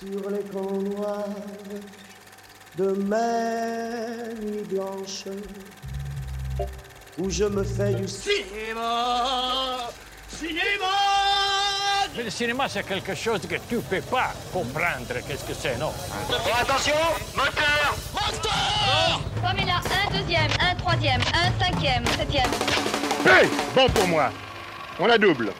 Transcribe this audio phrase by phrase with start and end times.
[0.00, 1.24] sur les camps noirs
[2.76, 5.24] de mes nuits blanches
[7.18, 9.90] où je me fais du Cinéma
[10.28, 10.94] Cinéma
[12.16, 15.14] Mais le cinéma, c'est quelque chose que tu peux pas comprendre.
[15.26, 15.92] Qu'est-ce que c'est, non?
[16.60, 16.94] Attention
[17.34, 17.96] Moteur
[19.42, 22.50] Comme il a un deuxième, un troisième, un cinquième, septième.
[23.26, 24.30] Hey Bon pour moi.
[25.00, 25.52] On la double.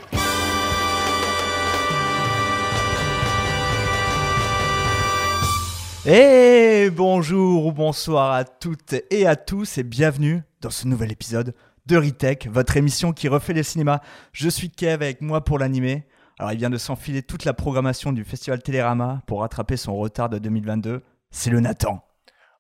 [6.07, 11.55] Et bonjour ou bonsoir à toutes et à tous et bienvenue dans ce nouvel épisode
[11.87, 14.01] de Retech, votre émission qui refait les cinémas.
[14.33, 16.07] Je suis Kev avec moi pour l'animer.
[16.39, 20.29] Alors il vient de s'enfiler toute la programmation du festival Télérama pour rattraper son retard
[20.29, 21.03] de 2022.
[21.31, 22.05] C'est le Nathan.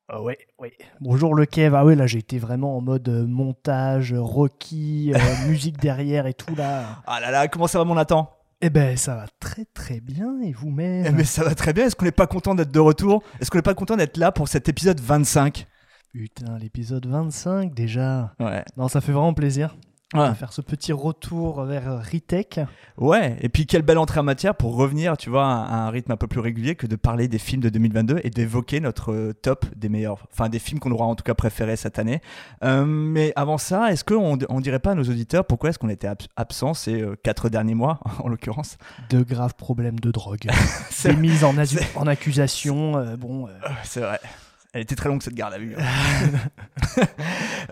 [0.08, 0.72] Ah ouais, ouais.
[1.00, 1.76] Bonjour le Kev.
[1.76, 5.18] Ah ouais, là j'ai été vraiment en mode euh, montage, euh, Rocky, euh,
[5.48, 7.02] musique derrière et tout là.
[7.06, 8.37] Ah là là, comment ça va mon Nathan?
[8.60, 10.40] Eh ben ça va très très bien.
[10.42, 12.80] Et Eh, vous-même Mais ça va très bien, est-ce qu'on n'est pas content d'être de
[12.80, 13.22] retour?
[13.40, 15.66] Est-ce qu'on n'est pas content d'être là pour cet épisode 25
[16.12, 18.34] Putain, l'épisode 25 déjà.
[18.40, 18.64] Ouais.
[18.76, 19.76] Non, ça fait vraiment plaisir
[20.14, 20.34] Ouais.
[20.34, 22.60] faire ce petit retour vers euh, Ritech.
[22.96, 26.12] Ouais, et puis quelle belle entrée en matière pour revenir, tu vois, à un rythme
[26.12, 29.34] un peu plus régulier que de parler des films de 2022 et d'évoquer notre euh,
[29.34, 32.22] top des meilleurs, enfin des films qu'on aura en tout cas préférés cette année.
[32.64, 35.90] Euh, mais avant ça, est-ce qu'on on dirait pas à nos auditeurs pourquoi est-ce qu'on
[35.90, 38.78] était abs- absent ces euh, quatre derniers mois, en l'occurrence?
[39.10, 40.48] De graves problèmes de drogue.
[40.90, 41.58] C'est mises en,
[42.06, 42.96] accusation.
[42.96, 43.46] euh, bon,
[43.84, 44.20] C'est vrai.
[44.78, 45.74] Elle était très longue cette garde à vue.
[45.76, 47.02] hein.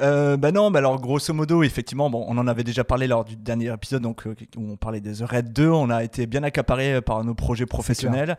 [0.00, 3.24] euh, bah non, bah alors grosso modo, effectivement, bon, on en avait déjà parlé lors
[3.24, 5.68] du dernier épisode, donc euh, où on parlait des The Red 2.
[5.68, 8.36] On a été bien accaparé par nos projets professionnels.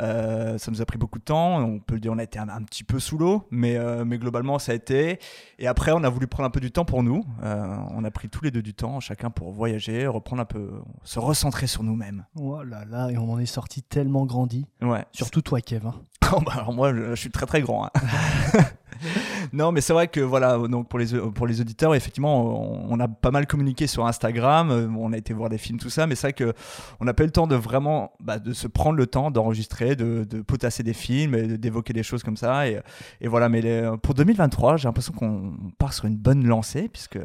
[0.00, 1.58] Euh, ça nous a pris beaucoup de temps.
[1.58, 4.04] On peut le dire, on a été un, un petit peu sous l'eau, mais euh,
[4.04, 5.18] mais globalement, ça a été.
[5.58, 7.24] Et après, on a voulu prendre un peu du temps pour nous.
[7.42, 10.70] Euh, on a pris tous les deux du temps, chacun pour voyager, reprendre un peu,
[11.02, 12.24] se recentrer sur nous-mêmes.
[12.38, 14.66] oh là là, et on en est sorti tellement grandi.
[14.82, 15.04] Ouais.
[15.12, 15.86] Surtout toi, Kev.
[15.86, 15.94] hein.
[16.34, 17.86] Oh, bah, alors moi, je, je suis très très grand.
[17.86, 17.90] hein.
[19.52, 23.08] non, mais c'est vrai que voilà, donc pour les pour les auditeurs, effectivement, on, a
[23.08, 24.70] pas mal communiqué sur Instagram.
[24.70, 26.52] euh, On a été voir des films, tout ça, mais c'est vrai que
[27.00, 29.96] on n'a pas eu le temps de vraiment bah, de se prendre le temps d'enregistrer,
[29.96, 32.68] de, potasser des films, d'évoquer des choses comme ça.
[32.68, 32.80] Et,
[33.22, 33.62] voilà, mais
[34.02, 37.18] pour 2023, j'ai l'impression qu'on part sur une bonne lancée puisque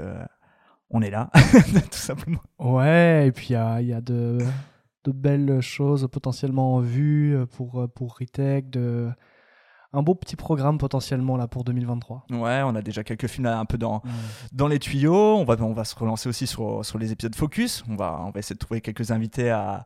[0.90, 1.30] on est là,
[1.92, 2.42] tout simplement.
[2.60, 4.40] Ouais, et puis il y a, y a de,
[5.06, 9.10] de belles choses potentiellement en vue pour, pour Ritech, de,
[9.94, 12.26] un beau petit programme potentiellement là pour 2023.
[12.32, 14.02] Ouais, on a déjà quelques films là, un peu dans
[14.54, 15.36] dans les tuyaux.
[15.38, 17.84] On va, on va se relancer aussi sur, sur les épisodes Focus.
[17.90, 19.86] On va, on va essayer de trouver quelques invités à,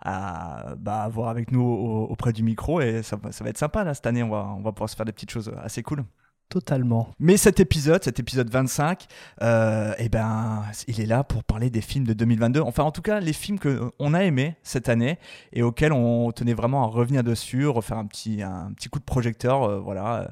[0.00, 3.58] à bah, avoir avec nous au- auprès du micro et ça, va- ça va être
[3.58, 4.22] sympa là cette année.
[4.22, 6.04] On va, on va pouvoir se faire des petites choses assez cool.
[6.52, 7.08] Totalement.
[7.18, 9.06] Mais cet épisode, cet épisode 25,
[9.40, 12.60] euh, eh ben, il est là pour parler des films de 2022.
[12.60, 15.18] Enfin, en tout cas, les films qu'on a aimés cette année
[15.54, 19.04] et auxquels on tenait vraiment à revenir dessus, refaire un petit, un petit coup de
[19.04, 20.26] projecteur, euh, voilà, euh,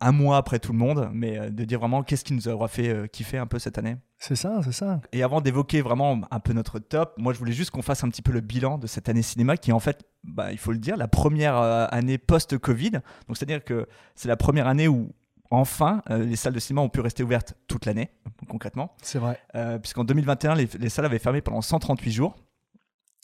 [0.00, 2.68] un mois après tout le monde, mais euh, de dire vraiment qu'est-ce qui nous aura
[2.68, 3.96] fait euh, kiffer un peu cette année.
[4.18, 5.00] C'est ça, c'est ça.
[5.12, 8.08] Et avant d'évoquer vraiment un peu notre top, moi je voulais juste qu'on fasse un
[8.08, 10.72] petit peu le bilan de cette année cinéma qui est en fait, bah, il faut
[10.72, 12.92] le dire, la première euh, année post-Covid.
[12.92, 15.12] Donc c'est-à-dire que c'est la première année où
[15.50, 18.10] enfin euh, les salles de cinéma ont pu rester ouvertes toute l'année,
[18.48, 18.94] concrètement.
[19.02, 19.38] C'est vrai.
[19.54, 22.36] Euh, Puisqu'en 2021, les, les salles avaient fermé pendant 138 jours.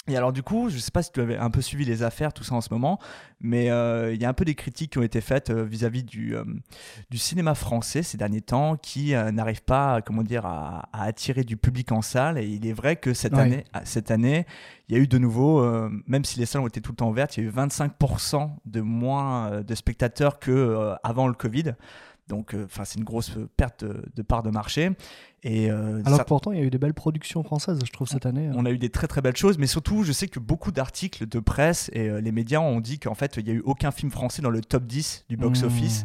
[0.09, 2.33] Et alors du coup, je sais pas si tu avais un peu suivi les affaires,
[2.33, 2.99] tout ça en ce moment,
[3.39, 6.03] mais euh, il y a un peu des critiques qui ont été faites euh, vis-à-vis
[6.03, 6.35] du,
[7.09, 11.57] du cinéma français ces derniers temps, qui n'arrive pas, comment dire, à, à attirer du
[11.57, 12.37] public en salle.
[12.39, 13.43] Et il est vrai que cette Ouais.
[13.43, 14.45] année, ah, cette année,
[14.89, 16.97] il y a eu de nouveau, euh, même si les salles ont été tout le
[16.97, 21.35] temps ouvertes, il y a eu 25% de moins de spectateurs que euh, avant le
[21.35, 21.75] Covid.
[22.29, 24.91] Donc, euh, enfin, c'est une grosse perte de, de part de marché.
[25.43, 27.91] Et euh, Alors ça- que pourtant, il y a eu des belles productions françaises, je
[27.93, 28.47] trouve, cette année.
[28.47, 28.53] hein.
[28.57, 31.27] on a eu des très très belles choses, mais surtout, je sais que beaucoup d'articles
[31.27, 33.91] de presse et euh, les médias ont dit qu'en fait, il n'y a eu aucun
[33.91, 35.41] film français dans le top 10 du Mmh.
[35.41, 36.05] box-office.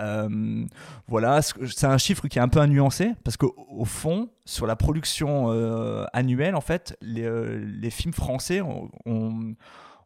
[0.00, 0.64] Euh,
[1.06, 4.66] voilà, c'est un chiffre qui est un peu à nuancer parce qu'au au fond, sur
[4.66, 9.54] la production euh, annuelle, en fait, les, euh, les films français ont, ont-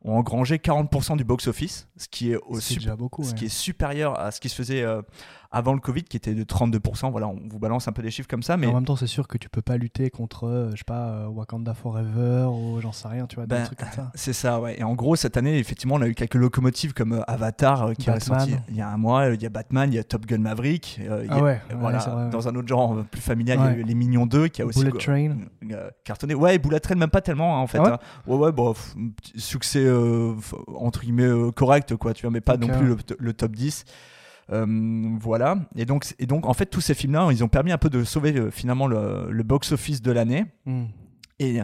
[0.02, 3.24] ont engrangé 40% du box-office, ce qui est au sup- déjà beaucoup.
[3.24, 5.02] ce qui est supérieur à ce qui se faisait euh,
[5.50, 7.10] avant le Covid, qui était de 32%.
[7.10, 9.06] Voilà, on vous balance un peu des chiffres comme ça, mais En même temps, c'est
[9.06, 12.80] sûr que tu peux pas lutter contre, euh, je sais pas, euh, Wakanda Forever ou
[12.80, 14.10] j'en sais rien, tu vois, Ben, des trucs comme ça.
[14.14, 14.78] C'est ça, ouais.
[14.78, 18.08] Et en gros, cette année, effectivement, on a eu quelques locomotives comme euh, Avatar qui
[18.08, 18.38] est Batman.
[18.40, 19.26] ressorti il y a un mois.
[19.28, 21.00] Il y a Batman, il y a Top Gun Maverick.
[21.02, 21.98] euh, a- Ah ouais, ouais, voilà.
[21.98, 22.30] vrai.
[22.30, 24.66] Dans un autre genre plus familial, il y a eu Les Mignons 2 qui a
[24.66, 25.36] aussi Bullet go- Train.
[25.70, 26.34] euh, cartonné.
[26.34, 27.78] Ouais, Bullet Train, même pas tellement hein, en fait.
[27.78, 27.98] Ah ouais hein.
[28.26, 28.74] ouais, ouais, bon,
[29.36, 30.34] succès euh,
[30.74, 32.14] entre guillemets correct, quoi.
[32.14, 33.84] Tu vois, mais pas non plus le, le top 10.
[34.52, 35.56] Euh, voilà.
[35.76, 38.04] Et donc, et donc, en fait, tous ces films-là, ils ont permis un peu de
[38.04, 40.44] sauver euh, finalement le, le box-office de l'année.
[40.66, 40.84] Hmm.
[41.38, 41.60] Et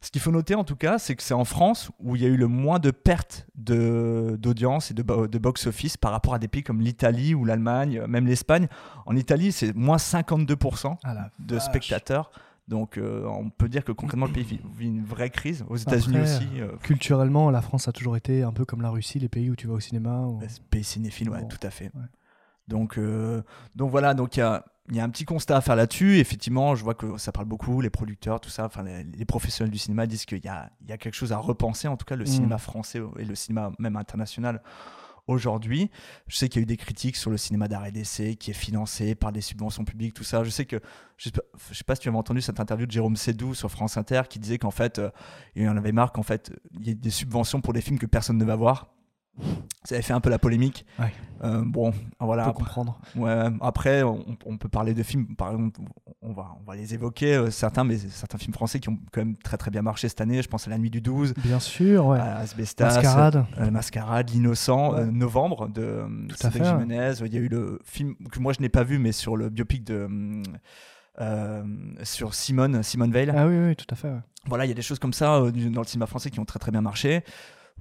[0.00, 2.24] ce qu'il faut noter en tout cas, c'est que c'est en France où il y
[2.24, 6.32] a eu le moins de pertes de- d'audience et de, bo- de box-office par rapport
[6.34, 8.68] à des pays comme l'Italie ou l'Allemagne, même l'Espagne.
[9.04, 12.30] En Italie, c'est moins 52% Ah de spectateurs.
[12.68, 15.64] Donc euh, on peut dire que concrètement le pays vit, vit une vraie crise.
[15.68, 16.46] Aux États-Unis aussi.
[16.58, 19.56] euh, Culturellement, la France a toujours été un peu comme la Russie, les pays où
[19.56, 20.26] tu vas au cinéma.
[20.48, 21.86] c'est pays cinéphile, ouais, Bon, tout à fait.
[21.94, 22.02] ouais.
[22.68, 23.42] Donc, euh,
[23.74, 26.18] donc voilà, donc il y a, y a un petit constat à faire là-dessus.
[26.18, 29.70] Effectivement, je vois que ça parle beaucoup, les producteurs, tout ça, enfin les, les professionnels
[29.72, 32.16] du cinéma disent qu'il y a, y a quelque chose à repenser, en tout cas
[32.16, 32.28] le Mm.
[32.28, 34.62] cinéma français et le cinéma même international
[35.28, 35.90] aujourd'hui.
[36.28, 38.52] Je sais qu'il y a eu des critiques sur le cinéma d'art et d'essai qui
[38.52, 40.44] est financé par des subventions publiques, tout ça.
[40.44, 40.78] Je sais que,
[41.16, 43.54] je sais pas, je sais pas si tu avais entendu cette interview de Jérôme Sédou
[43.54, 45.10] sur France Inter qui disait qu'en fait, euh,
[45.56, 48.06] il en avait marre qu'en fait, il y ait des subventions pour des films que
[48.06, 48.92] personne ne va voir.
[49.84, 50.84] Ça avait fait un peu la polémique.
[50.98, 51.12] Ouais.
[51.44, 52.44] Euh, bon, voilà.
[52.46, 52.98] Après- comprendre.
[53.14, 55.80] Ouais, après, on, on peut parler de films, par exemple,
[56.22, 59.20] on va, on va les évoquer, euh, certains, mais certains films français qui ont quand
[59.20, 60.42] même très très bien marché cette année.
[60.42, 62.18] Je pense à La Nuit du 12, Bien sûr, ouais.
[62.18, 63.44] à Asbestas, Mascarade.
[63.60, 65.04] euh, Mascarade, L'Innocent, Ouais.
[65.06, 66.64] Novembre de Tout à fait.
[66.64, 67.12] Jimenez.
[67.24, 69.50] Il y a eu le film que moi je n'ai pas vu, mais sur le
[69.50, 70.08] biopic de.
[71.20, 71.62] euh,
[72.02, 73.30] sur Simone, Simone Veil.
[73.34, 74.08] Ah oui, oui, tout à fait.
[74.08, 74.20] ouais.
[74.46, 76.44] Voilà, il y a des choses comme ça euh, dans le cinéma français qui ont
[76.44, 77.24] très très bien marché.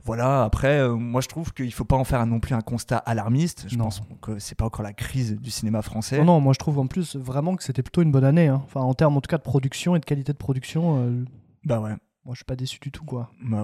[0.06, 2.98] Voilà, après, euh, moi je trouve qu'il faut pas en faire non plus un constat
[2.98, 3.66] alarmiste.
[3.68, 3.86] Je Non.
[3.86, 6.20] pense que c'est pas encore la crise du cinéma français.
[6.20, 8.48] Non, non, moi je trouve en plus vraiment que c'était plutôt une bonne année.
[8.48, 8.62] hein.
[8.66, 11.26] Enfin, en termes en tout cas de production et de qualité de production, euh,
[11.66, 11.90] Bah ouais.
[12.24, 13.32] moi je suis pas déçu du tout, quoi.
[13.44, 13.64] Bah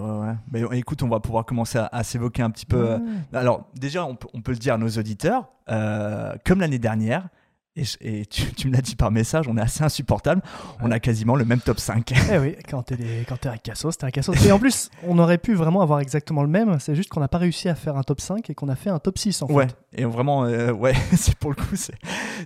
[0.52, 0.80] ouais, ouais.
[0.80, 2.78] Écoute, on va pouvoir commencer à, à s'évoquer un petit peu.
[2.92, 3.38] euh, Ouais.
[3.38, 7.30] Alors, déjà, on peut, on peut le dire à nos auditeurs, euh, comme l'année dernière,
[7.76, 10.42] et, tu, tu me l'as dit par message, on est assez insupportable,
[10.82, 12.12] on a quasiment le même top 5.
[12.32, 14.36] Eh oui, quand t'es des- quand t'es à Cassos, t'es à Cassos.
[14.46, 17.28] Et en plus, on aurait pu vraiment avoir exactement le même, c'est juste qu'on n'a
[17.30, 19.48] pas réussi à faire un top 5 et qu'on a fait un top 6 en
[19.48, 19.54] fait.
[19.54, 21.96] ouais, et vraiment, euh, ouais, c'est pour le coup, c'est.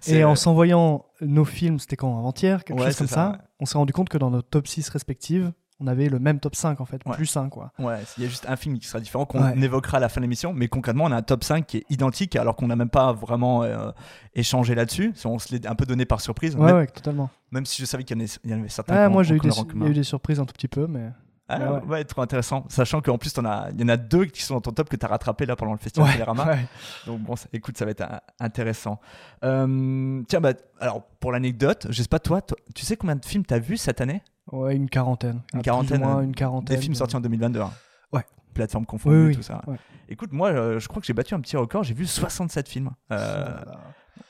[0.01, 3.16] c'est, Et euh, en s'envoyant nos films, c'était quand Avant-hier, quelque Ouais, chose comme ça,
[3.16, 6.39] ça, on s'est rendu compte que dans nos top 6 respectives, on avait le même
[6.39, 7.16] top 5 en fait, Ouais.
[7.16, 7.72] plus 1 quoi.
[7.80, 9.57] Ouais, il y a juste un film qui sera différent qu'on Ouais.
[9.62, 11.86] évoquera à la fin de l'émission, mais concrètement, on a un top 5 qui est
[11.89, 13.92] identique alors qu'on n'a même pas vraiment euh,
[14.33, 15.13] échangé là-dessus.
[15.25, 17.30] On se l'est un peu donné par surprise, Ouais, même, ouais, totalement.
[17.51, 18.95] même si je savais qu'il y en avait, il y en avait certains.
[18.95, 21.10] Ah, moi j'ai eu, des, y a eu des surprises un tout petit peu, mais.
[21.48, 22.04] Ah, Ouais, ouais, ouais.
[22.06, 22.66] trop intéressant.
[22.69, 24.95] Sachant qu'en plus, as- il y en a deux qui sont dans ton top que
[24.95, 26.44] tu as rattrapé là pendant le festival Télérama.
[26.48, 26.66] ouais.
[27.06, 28.04] Donc bon, ça- écoute, ça va être
[28.39, 29.00] intéressant.
[29.44, 33.24] Euh, tiens, bah, alors pour l'anecdote, je sais pas toi, toi, tu sais combien de
[33.24, 34.24] films t'as vu cette année?
[34.56, 35.42] Ouais, une quarantaine.
[35.54, 36.75] Une ou quarantaine, moins euh, une quarantaine.
[36.75, 37.62] Des films sortis en 2022.
[37.62, 37.72] hein.
[38.13, 38.24] Ouais.
[38.54, 39.62] Plateforme confondue, Oui, oui, tout ça.
[39.68, 39.78] ouais.
[40.10, 41.84] Écoute, moi, euh, je crois que j'ai battu un petit record.
[41.84, 42.92] J'ai vu 67 films.
[43.12, 43.48] Euh,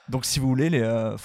[0.10, 1.16] donc si vous voulez, les, euh,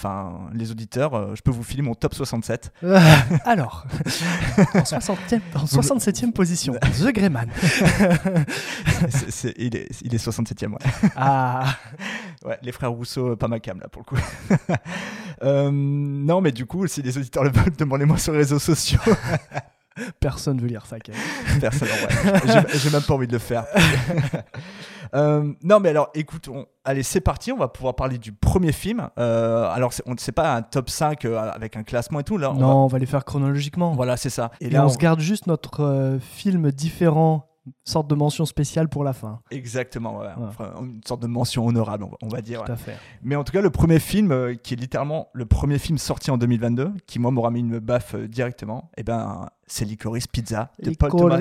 [0.53, 2.73] les auditeurs, euh, je peux vous filer mon top 67.
[3.45, 3.85] Alors,
[4.73, 7.47] en, 60e, en 67e position, The Greyman.
[9.09, 10.77] C'est- c'est- il, est, il est 67e, ouais.
[11.15, 11.75] Ah,
[12.43, 14.21] Ouais, les frères Rousseau, euh, pas ma cam là pour le coup.
[15.43, 18.99] Euh, non, mais du coup, si les auditeurs le veulent, demandez-moi sur les réseaux sociaux.
[20.19, 20.97] personne veut lire ça.
[21.59, 22.39] Personne, ouais.
[22.47, 23.65] J'ai- J'ai même pas envie de le faire.
[25.13, 27.51] Euh, non, mais alors, écoute, on- allez, c'est parti.
[27.51, 29.09] On va pouvoir parler du premier film.
[29.17, 32.37] Euh, alors, on ne sait pas un top 5 euh, avec un classement et tout.
[32.37, 33.91] Là, on Non, va- on va les faire chronologiquement.
[33.93, 34.51] Voilà, c'est ça.
[34.61, 37.47] Et, là, on, on- se garde juste notre euh, film différent,
[37.83, 39.41] sorte de mention spéciale pour la fin.
[39.51, 40.27] Exactement, ouais.
[40.27, 40.45] Ouais.
[40.47, 42.63] Enfin, une sorte de mention honorable, on va- dire.
[42.63, 42.95] Tout à fait.
[43.21, 46.31] Mais en tout cas, le premier film, euh, qui est littéralement le premier film sorti
[46.31, 50.71] en 2022, qui moi m'aura mis une baffe euh, directement, et ben, c'est Licorice Pizza
[50.81, 51.35] de Paul Thomas.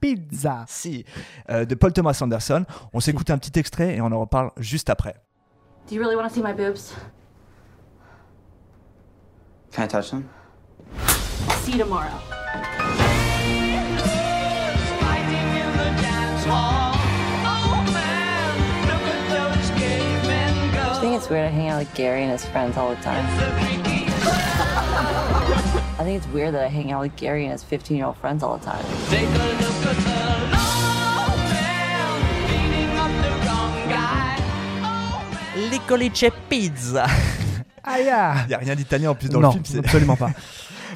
[0.00, 0.64] Pizza.
[0.66, 1.04] Si,
[1.50, 2.64] euh, de Paul Thomas Anderson.
[2.92, 5.16] On s'écoute un petit extrait et on en reparle juste après.
[5.88, 6.94] Do you really want to see my boobs?
[9.72, 10.28] Can I touch them?
[11.62, 12.08] See you tomorrow.
[20.90, 23.87] I think it's weird I hang out with Gary and his friends all the time.
[25.98, 28.16] I think it's weird that I hang out with Gary and his 15 year old
[28.16, 28.84] friends all the time.
[35.70, 37.06] Licorice Pizza.
[37.84, 38.34] Aïe ah.
[38.44, 39.64] Il n'y a rien d'italien en plus dans Non, le film.
[39.64, 40.30] c'est- absolument pas.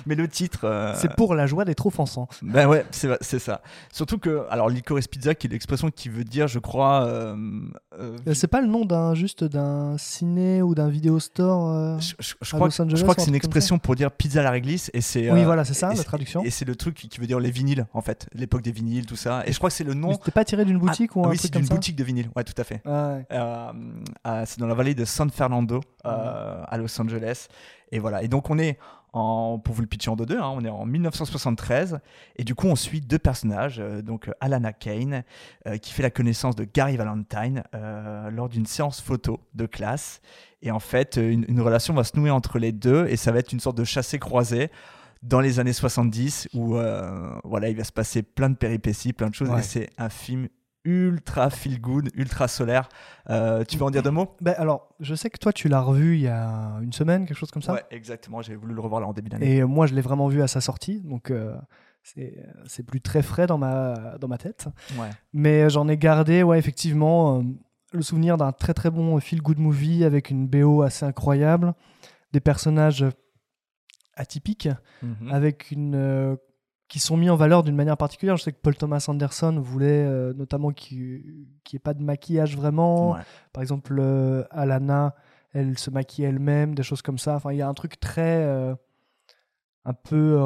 [0.07, 0.61] Mais le titre.
[0.65, 2.29] euh, C'est pour la joie d'être offensant.
[2.43, 3.63] Ben ouais, c'est c'est ça.
[3.93, 7.05] Surtout que, alors, Licorice Pizza, qui est l'expression qui veut dire, je crois.
[7.05, 7.37] euh,
[8.01, 12.35] euh, C'est pas le nom d'un juste d'un ciné ou d'un vidéo store je, je-
[12.41, 14.41] je à crois, Los que- Angeles je crois que c'est une expression pour dire pizza
[14.41, 16.43] à la réglisse et c'est Oui, voilà, c'est ça, la traduction.
[16.45, 19.17] et c'est le truc qui, veut dire les vinyles en fait l'époque des vinyles tout
[19.17, 21.27] ça et je crois que c'est le nom C'était pas tiré d'une boutique Ah, ou
[21.27, 24.43] un oui truc c'est d'une boutique de vinyle ouais tout à fait Ah ouais.
[24.47, 27.49] C'est dans la vallée de San Fernando à Los Angeles
[27.91, 28.79] et voilà et donc on est
[29.13, 32.01] en, pour vous le pitcher en deux deux hein, on est en 1973
[32.37, 35.23] et du coup on suit deux personnages euh, donc euh, Alana Kane
[35.67, 40.21] euh, qui fait la connaissance de Gary Valentine euh, lors d'une séance photo de classe
[40.63, 43.39] et en fait une, une relation va se nouer entre les deux et ça va
[43.39, 44.71] être une sorte de chassé croisé
[45.23, 46.75] dans les années 70 où
[47.45, 49.51] voilà, il va se passer plein de péripéties, plein de choses.
[49.51, 49.61] Ouais.
[49.61, 50.49] Et c'est un film
[50.85, 52.89] ultra feel good, ultra solaire.
[53.31, 54.35] Euh, tu veux en dire deux mots?
[54.41, 57.37] Ben, alors, je sais que toi, tu l'as revu il y a une semaine, quelque
[57.39, 57.73] chose comme ça?
[57.75, 58.43] Ouais, exactement.
[58.43, 59.57] J'ai voulu le revoir là en début d'année.
[59.57, 61.55] Et euh, moi, je l'ai vraiment vu à sa sortie, donc euh,
[62.03, 64.67] c'est plus très frais dans ma, dans ma tête.
[64.99, 65.11] Ouais.
[65.33, 67.43] Mais euh, j'en ai gardé, ouais, effectivement, euh,
[67.93, 71.75] le souvenir d'un très très bon feel-good movie avec une BO assez incroyable,
[72.33, 73.05] des personnages
[74.17, 74.69] atypiques,
[75.03, 75.31] Mhm.
[75.31, 76.37] avec une.
[76.93, 78.37] Qui sont mis en valeur d'une manière particulière.
[78.37, 82.55] Je sais que Paul Thomas Anderson voulait euh, notamment qu'il n'y ait pas de maquillage
[82.55, 83.13] vraiment.
[83.13, 83.21] Ouais.
[83.55, 85.15] Par exemple, euh, Alana,
[85.55, 87.35] elle se maquille elle-même, des choses comme ça.
[87.37, 88.45] Enfin, il y a un truc très.
[88.45, 88.75] euh,
[89.85, 90.39] un peu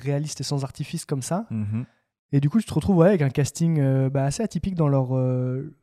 [0.00, 1.46] réaliste et sans artifice comme ça.
[1.50, 1.84] Mhm.
[2.32, 5.12] Et du coup, tu te retrouves ouais, avec un casting bah, assez atypique dans leur,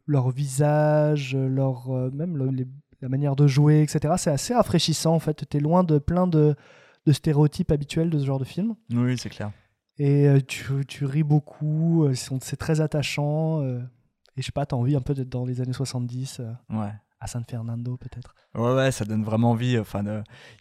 [0.07, 2.67] leur visage, leur, même le- les-
[3.01, 4.15] la manière de jouer, etc.
[4.17, 5.45] C'est assez rafraîchissant en fait.
[5.49, 6.55] Tu es loin de plein de,
[7.05, 8.75] de stéréotypes habituels de ce genre de film.
[8.91, 9.51] Oui, c'est clair.
[10.00, 13.62] Et euh, tu, tu ris beaucoup, euh, c'est très attachant.
[13.62, 13.79] euh,
[14.38, 16.51] et je sais pas, tu as envie un peu d'être dans les années 70, euh,
[16.70, 16.94] Ouais.
[17.20, 18.34] à San Fernando peut-être?
[18.56, 19.77] Ouais, ouais, ça donne vraiment envie.
[19.77, 20.01] Enfin,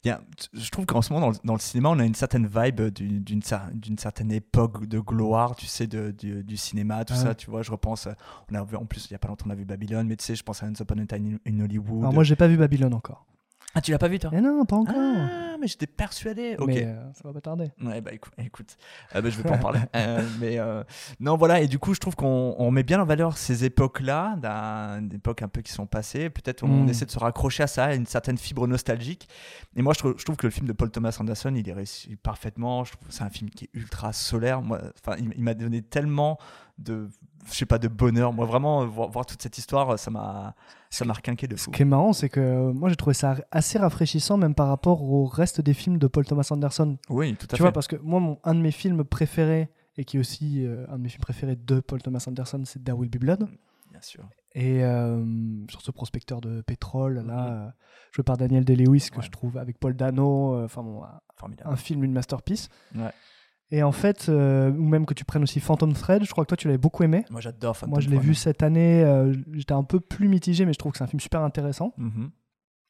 [0.05, 0.21] il y a...
[0.53, 2.81] Je trouve qu'en ce moment, dans le, dans le cinéma, on a une certaine vibe
[2.89, 7.15] du- d'une cer- d'une certaine époque de gloire, tu sais, de, du, du cinéma, tout
[7.17, 7.29] Ah ça.
[7.29, 7.35] ouais.
[7.37, 8.09] Tu vois, je repense.
[8.09, 8.13] euh,
[8.51, 10.17] On a vu, en plus, il y a pas longtemps, on a vu Babylone, mais
[10.17, 12.01] tu sais, je pense à Once Upon a Time in in Hollywood.
[12.01, 13.25] Alors moi, j'ai pas vu Babylone encore.
[13.75, 14.95] Ah, tu l'as pas vu, toi Eh non, pas encore.
[14.99, 16.57] Ah, mais j'étais persuadé.
[16.59, 16.69] Ok.
[16.69, 17.71] Mais euh, ça va pas tarder.
[17.83, 18.77] Ouais, bah écoute, écoute.
[19.15, 19.81] Euh, bah, je vais pas en parler.
[19.95, 20.83] Euh, mais euh,
[21.21, 24.37] non, voilà, et du coup, je trouve qu'on on met bien en valeur ces époques-là,
[25.03, 26.31] d'époques un peu qui sont passées.
[26.31, 26.89] Peut-être on Mm.
[26.89, 29.29] essaie de se raccrocher à ça, à une certaine fibre nostalgique.
[29.77, 31.73] Et moi, je trouve, je trouve que le film de Paul Thomas Anderson, il est
[31.73, 32.85] réussi parfaitement.
[33.11, 34.63] C'est un film qui est ultra solaire.
[34.63, 36.39] Moi, enfin, il, il m'a donné tellement
[36.79, 37.09] de,
[37.47, 38.33] je sais pas, de bonheur.
[38.33, 40.55] Moi, vraiment, voir, voir toute cette histoire, ça m'a,
[40.91, 41.71] ça m'a requinqué de Ce fou.
[41.73, 45.03] qui est marrant, c'est que euh, moi j'ai trouvé ça assez rafraîchissant, même par rapport
[45.03, 46.97] au reste des films de Paul Thomas Anderson.
[47.11, 47.63] Oui, tout à Tu fait.
[47.63, 50.87] vois, parce que moi, mon, un de mes films préférés, et qui est aussi euh,
[50.89, 53.49] un de mes films préférés de Paul Thomas Anderson, c'est There Will Be Blood.
[53.91, 54.25] Bien sûr.
[54.55, 55.25] Et euh,
[55.69, 57.69] sur ce prospecteur de pétrole, là, euh,
[58.13, 59.23] joué par Daniel Day-Lewis, que Ouais.
[59.25, 61.71] je trouve avec Paul Dano, enfin bon, un- Formidable.
[61.73, 62.69] un film, une masterpiece.
[62.95, 63.11] Ouais.
[63.71, 66.49] Et en fait, euh, ou même que tu prennes aussi Phantom Thread, je crois que
[66.49, 67.25] toi tu l'avais beaucoup aimé.
[67.31, 70.65] Moi, j'adore Phantom Moi je l'ai vu cette année, euh, j'étais un peu plus mitigé,
[70.65, 71.93] mais je trouve que c'est un film super intéressant.
[71.99, 72.31] Mhm.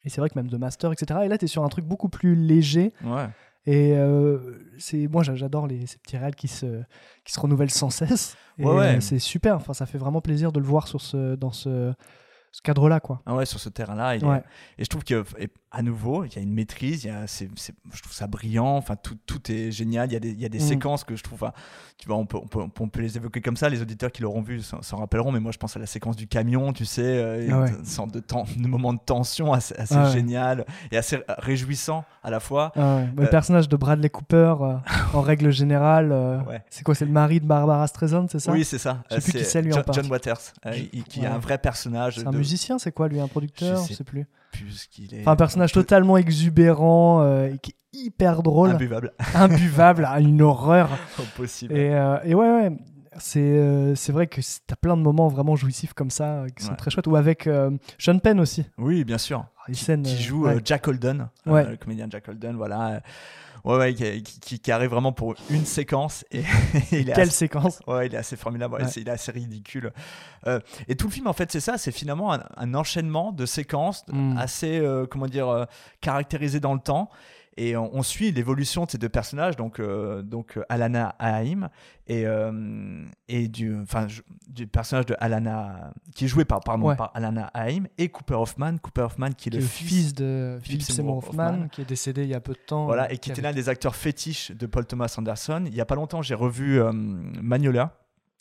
[0.05, 1.19] Et c'est vrai que même The Master, etc.
[1.25, 2.93] Et là, tu es sur un truc beaucoup plus léger.
[3.03, 3.27] Ouais.
[3.65, 4.39] Et euh,
[4.77, 6.81] c'est moi, j'a- j'adore ces petits réels qui se,
[7.25, 8.37] qui se renouvellent sans cesse.
[8.57, 9.01] Et, Ouais, ouais.
[9.01, 9.57] c'est super.
[9.57, 11.93] Enfin, ça fait vraiment plaisir de le voir sur ce, dans ce,
[12.53, 13.21] ce cadre-là, quoi.
[13.25, 14.15] Ah ouais, sur ce terrain-là.
[14.15, 14.41] est- Ouais.
[14.77, 17.27] Et je trouve que, et à nouveau, il y a une maîtrise, il y a,
[17.27, 20.09] c'est, c'est- je trouve ça brillant, enfin, tout, tout est génial.
[20.09, 20.61] Il y a des, il y a des Mm.
[20.61, 21.53] séquences que je trouve, enfin,
[21.99, 24.23] tu vois, on peut, on, peut, on peut les évoquer comme ça, les auditeurs qui
[24.23, 27.03] l'auront vu s'en, rappelleront, mais moi je pense à la séquence du camion, tu sais,
[27.03, 27.69] euh, Ah ouais.
[27.69, 30.11] une sorte de, temps, de moment de tension assez, assez Ah ouais.
[30.11, 32.71] génial et assez réjouissant à la fois.
[32.75, 33.09] Ah ouais.
[33.17, 34.73] Le Euh, personnage de Bradley Cooper, euh,
[35.13, 36.39] en règle générale, euh,
[36.71, 38.51] c'est quoi C'est le mari de Barbara Streisand, c'est ça?
[38.51, 39.03] Oui, c'est ça.
[39.11, 40.01] Je sais plus qui c'est, lui, en John, partie.
[40.01, 40.41] John Waters,
[41.09, 42.15] qui est un vrai personnage.
[42.17, 43.77] C'est un de- musicien, c'est quoi lui Un producteur?
[43.77, 44.03] Je Je sais sais
[44.51, 44.63] plus.
[44.65, 45.21] plus qu'il est.
[45.21, 49.13] Enfin, un personnage peu totalement exubérant euh, et qui est hyper drôle, Imbuvable.
[49.35, 50.89] imbuvable, à une horreur.
[51.19, 51.75] Impossible.
[51.75, 52.77] Et, euh, et ouais, ouais,
[53.17, 56.71] c'est euh, vrai que t'as plein de moments vraiment jouissif comme ça euh, qui sont
[56.71, 56.77] Ouais.
[56.77, 57.07] très chouettes.
[57.07, 57.49] Ou avec
[57.97, 58.65] Sean Penn aussi.
[58.77, 59.45] Oui, bien sûr.
[59.67, 60.59] Les qui, scènes, qui joue ouais.
[60.63, 61.69] Jack Holden, Ouais.
[61.69, 63.01] le comédien Jack Holden, voilà.
[63.65, 66.41] Ouais, ouais, qui, qui- qui arrive vraiment pour une séquence et,
[66.91, 67.79] il est Quelle assez, séquence?
[67.87, 69.91] Ouais, il est assez formidable, ouais, il est assez ridicule.
[70.47, 73.45] Euh, et tout le film, en fait, c'est ça, c'est finalement un, un enchaînement de
[73.45, 74.37] séquences Mm.
[74.37, 75.65] assez, euh, comment dire, euh,
[76.01, 77.09] caractérisées dans le temps.
[77.57, 81.69] Et on, on suit l'évolution de ces deux personnages, donc, euh, donc euh, Alana Haim
[82.07, 84.07] et, euh, et du, enfin,
[84.47, 86.95] du personnage de Alana, qui est joué par, pardon, Ouais.
[86.95, 88.77] par Alana Haim, et Cooper Hoffman.
[88.77, 91.67] Cooper Hoffman, qui est Qui le est fils de Philip Seymour Hoffman, Hoffman.
[91.67, 92.85] qui est décédé il y a peu de temps.
[92.85, 95.63] Voilà, et qui était l'un des acteurs fétiches de Paul Thomas Anderson.
[95.65, 96.79] Il y a pas longtemps, j'ai revu
[97.41, 97.93] Magnolia.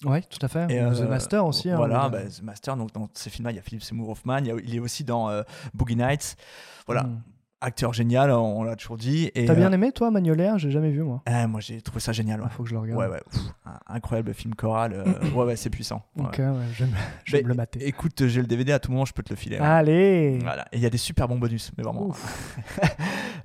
[0.05, 0.65] Ouais, tout à fait.
[0.73, 1.71] Et, The Master aussi.
[1.71, 2.77] hein, Voilà, bah, The Master.
[2.77, 4.38] Donc dans ces films-là, il y a Philip Seymour Hoffman.
[4.38, 5.43] Il, y a- il est aussi dans euh,
[5.75, 6.37] Boogie Nights.
[6.87, 7.21] Voilà, Mm.
[7.61, 9.31] Acteur génial, on l'a toujours dit.
[9.35, 11.23] T'as bien euh, aimé toi, Magnolia J'ai jamais vu moi.
[11.27, 12.41] ah, Moi, j'ai trouvé ça génial.
[12.41, 13.00] Ouais, Il faut que je le regarde.
[13.00, 13.41] ouais, ouais, pff,
[13.88, 14.93] incroyable film choral.
[14.93, 16.03] euh, ouais, ouais, c'est puissant.
[16.19, 16.85] Ok, ouais, je
[17.33, 17.87] vais me, le mater.
[17.87, 19.59] Écoute, j'ai le DVD à tout moment, je peux te le filer.
[19.59, 19.65] hein.
[19.65, 22.11] Allez Voilà, et il y a des super bons bonus, mais vraiment.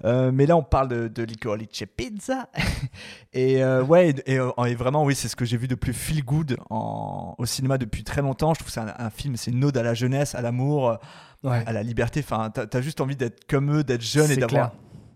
[0.05, 2.49] Euh, mais là, on parle de, de Licorice Pizza.
[3.33, 6.25] et ouais, et, et, et vraiment, oui, c'est ce que j'ai vu de plus feel
[6.25, 8.53] good en, au cinéma depuis très longtemps.
[8.53, 10.97] Je trouve que c'est un, un film, c'est une ode à la jeunesse, à l'amour,
[11.43, 11.63] Ouais.
[11.65, 12.21] à la liberté.
[12.23, 14.71] Enfin, t'as as juste envie d'être comme eux, d'être jeune et d'avoir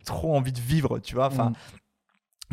[0.05, 1.27] trop envie de vivre, tu vois.
[1.27, 1.49] Enfin.
[1.51, 1.53] Mm.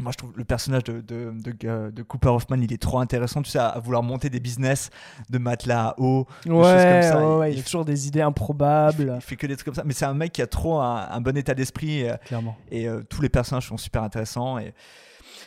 [0.03, 3.43] Moi, je trouve le personnage de, de, de, de Cooper Hoffman, il est trop intéressant,
[3.43, 4.91] tu sais, à, à vouloir monter des business
[5.31, 7.37] de matelas à eau, choses comme ça.
[7.39, 9.13] ouais, il, il y a toujours des idées il improbables.
[9.15, 9.85] il fait que des trucs comme ça.
[9.85, 12.09] Mais c'est un mec qui a trop un, un bon état d'esprit.
[12.09, 12.57] euh, Clairement.
[12.73, 14.75] et euh, tous les personnages sont super intéressants et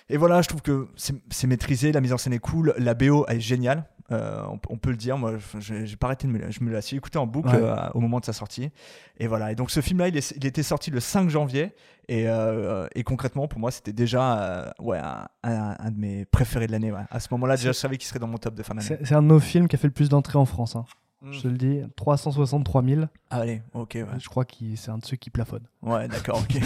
[0.10, 2.94] Et voilà, je trouve que c'est c'est maîtrisé, la mise en scène est cool, la
[2.94, 3.84] BO est géniale.
[4.12, 6.72] Euh, on, on peut le dire, moi je- j'ai pas arrêté de me, je me
[6.72, 7.62] la suis écouté en boucle Ouais.
[7.62, 8.70] euh, au moment de sa sortie.
[9.18, 11.74] Et voilà, et donc ce film-là, il, était sorti le 5 janvier.
[12.10, 16.68] Et, euh, et concrètement, pour moi, c'était déjà ouais, un, un- un de mes préférés
[16.68, 16.92] de l'année.
[16.92, 17.02] ouais.
[17.10, 18.88] À ce moment-là, déjà, je savais qu'il serait dans mon top de fin d'année.
[18.88, 20.76] C'est c'est un de nos films qui a fait le plus d'entrées en France.
[20.78, 20.86] hein.
[21.22, 21.34] Mm.
[21.34, 23.02] Je te le dis, 363 000.
[23.30, 24.20] Ah, allez, ok, ouais.
[24.20, 25.64] Je crois que c'est un de ceux qui plafonne.
[25.82, 26.62] Ouais, d'accord, ok.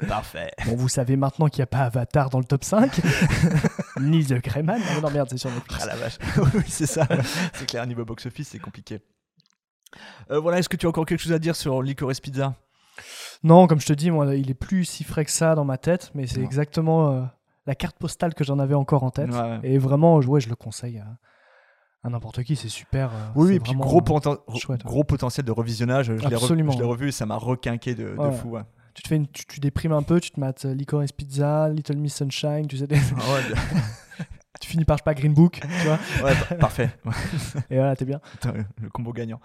[0.08, 0.50] Parfait.
[0.66, 3.00] Bon, vous savez maintenant qu'il n'y a pas Avatar dans le top 5,
[4.00, 4.80] ni The Greyman.
[4.88, 5.82] Ah, non, merde, c'est sur Netflix.
[5.82, 6.18] Ah la vache.
[6.54, 7.08] oui, c'est ça.
[7.54, 9.00] C'est clair, niveau box-office, c'est compliqué.
[10.30, 12.54] Euh, voilà, est-ce que tu as encore quelque chose à dire sur Licorice Pizza?
[13.42, 15.78] Non, comme je te dis, moi, il est plus si frais que ça dans ma
[15.78, 17.22] tête, mais c'est exactement euh,
[17.66, 19.30] la carte postale que j'en avais encore en tête.
[19.30, 19.60] Ouais, ouais.
[19.62, 21.06] Et vraiment, ouais, je le conseille à,
[22.04, 23.10] à n'importe qui, c'est super.
[23.12, 24.78] euh, Oui, et puis gros, ouais.
[25.04, 26.06] potentiel de revisionnage.
[26.06, 26.72] Je l'ai re- Absolument.
[26.72, 28.50] je l'ai revu et ça m'a requinqué de, fou.
[28.50, 28.62] ouais.
[28.94, 31.68] Tu, te fais une- tu, tu déprimes un peu, tu te mates euh, Licorice Pizza,
[31.68, 34.20] Little Miss Sunshine, tu sais, des- Ah
[34.60, 36.90] tu finis par, je sais pas, Green Book, tu vois, Ouais, pa- parfait.
[37.70, 38.20] et voilà, t'es bien.
[38.32, 39.40] Putain, le combo gagnant.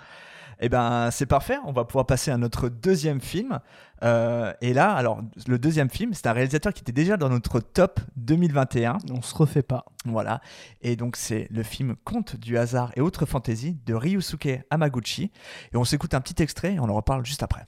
[0.62, 1.58] Eh ben, c'est parfait.
[1.64, 3.60] On va pouvoir passer à notre deuxième film.
[4.02, 7.60] Euh, et là, alors, le deuxième film, c'est un réalisateur qui était déjà dans notre
[7.60, 8.98] top 2021.
[9.10, 9.84] On se refait pas.
[10.04, 10.40] Voilà.
[10.82, 15.30] Et donc, c'est le film Conte du hasard et autres fantaisies de Ryusuke Hamaguchi.
[15.72, 17.66] Et on s'écoute un petit extrait et on en reparle juste après.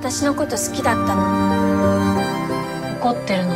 [0.00, 2.20] 私のこと好きだったの
[3.02, 3.54] 怒ってるの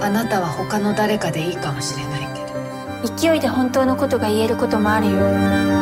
[0.00, 5.77] あなたは他の誰かでいいかもしれないけど勢いで本当のことが言えることもあるよ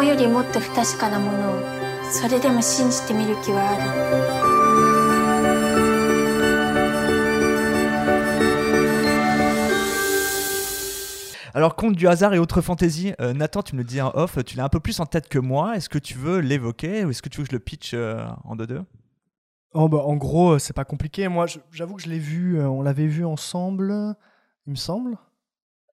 [0.00, 1.62] 法よりもっと不確かなものを
[2.10, 5.06] それでも信じてみる気はある
[11.54, 14.38] Alors, Conte du hasard et autres fantaisies, euh, Nathan, tu me le dis en off,
[14.44, 15.74] tu l'as un peu plus en tête que moi.
[15.76, 18.26] Est-ce que tu veux l'évoquer ou est-ce que tu veux que je le pitch euh,
[18.44, 18.82] en deux deux
[19.72, 21.28] Oh, bah, en gros, euh, c'est pas compliqué.
[21.28, 24.14] Moi, je- j'avoue que je l'ai vu, euh, on l'avait vu ensemble,
[24.66, 25.16] il me semble.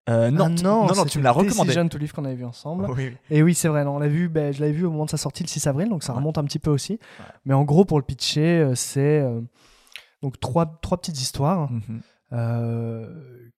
[0.08, 1.68] Euh, non, Ah tu- non, non, non, tu me l'as recommandé.
[1.68, 2.86] Decision to Live qu'on avait vu ensemble.
[2.90, 3.16] Oui, oui.
[3.30, 5.10] Et oui, c'est vrai, non, on l'a vu, ben, je l'avais vu au moment de
[5.10, 6.98] sa sortie le 6 avril, donc ça remonte un petit peu aussi.
[7.44, 9.40] Mais en gros, pour le pitcher, euh, c'est euh,
[10.22, 12.00] donc trois, trois petites histoires Mhm.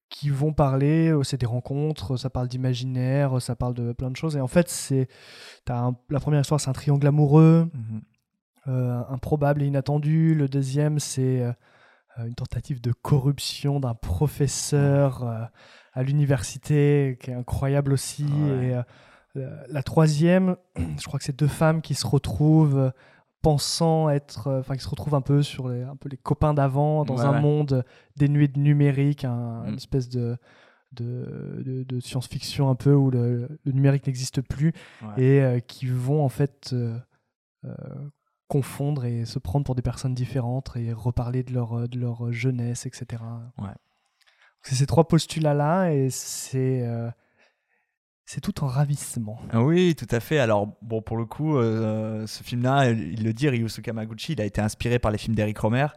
[0.08, 4.36] qui vont parler, c'est des rencontres, ça parle d'imaginaire, ça parle de plein de choses.
[4.36, 5.06] Et en fait, c'est
[5.68, 7.70] la première histoire, c'est un triangle amoureux,
[8.66, 9.04] Mhm.
[9.08, 10.34] improbable et inattendu.
[10.34, 11.44] Le deuxième, c'est
[12.18, 15.48] une tentative de corruption d'un professeur
[15.92, 18.24] à l'université, qui est incroyable aussi.
[18.24, 18.66] Ouais.
[18.66, 18.74] Et
[19.40, 20.56] euh, la- troisième,
[20.98, 22.90] je crois que c'est deux femmes qui se retrouvent euh,
[23.42, 26.52] pensant être, euh, enfin qui se retrouvent un peu sur les, un peu les copains
[26.54, 27.40] d'avant dans Ouais, un ouais.
[27.40, 27.84] monde
[28.16, 29.68] dénué de numérique, un- Mm.
[29.68, 30.36] une espèce de
[30.92, 34.72] de, de- de science-fiction un peu où le, le numérique n'existe plus
[35.16, 36.98] et euh, qui vont en fait euh,
[38.48, 42.86] confondre et se prendre pour des personnes différentes et reparler de leur, de leur jeunesse,
[42.86, 43.22] etc.
[43.58, 43.68] Ouais.
[44.62, 47.10] C'est ces trois postulats-là et c'est euh,
[48.26, 49.40] c'est tout en ravissement.
[49.52, 50.38] Ah Oui, tout à fait.
[50.38, 54.44] Alors, bon, pour le coup, euh, ce film-là, il le dit, Ryusuke Hamaguchi, il a
[54.44, 55.88] été inspiré par les films d'Eric Romer.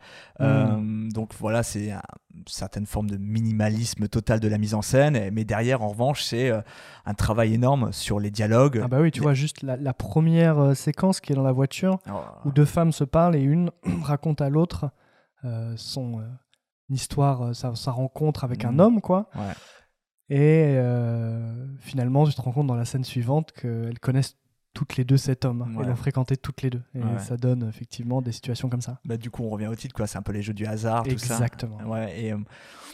[0.42, 2.02] Euh, donc voilà, c'est un-
[2.34, 5.30] une certaine forme de minimalisme total de la mise en scène.
[5.32, 6.62] Mais derrière, en revanche, c'est euh,
[7.06, 8.82] un travail énorme sur les dialogues.
[8.84, 12.00] Ah bah oui, tu vois, juste la, la première séquence qui est dans la voiture,
[12.10, 12.14] Oh,
[12.46, 13.70] où deux femmes se parlent et une
[14.02, 14.90] raconte à l'autre
[15.76, 16.24] son
[16.92, 18.80] euh, histoire, euh, sa, sa rencontre avec un Mhm.
[18.80, 19.30] homme, quoi.
[19.36, 19.54] Ouais.
[20.30, 24.38] Et euh, finalement, tu te rends compte dans la scène suivante qu'elles connaissent
[24.74, 25.62] toutes les deux cet homme.
[25.62, 25.84] Ouais.
[25.84, 26.82] Elles l'ont fréquenté toutes les deux.
[26.96, 27.20] Et Ouais.
[27.20, 29.00] ça donne effectivement des situations comme ça.
[29.06, 30.08] Bah, du coup, on revient au titre, quoi.
[30.08, 31.36] C'est un peu les jeux du hasard, tout ça.
[31.36, 31.78] Exactement.
[31.86, 32.38] Ouais, et euh,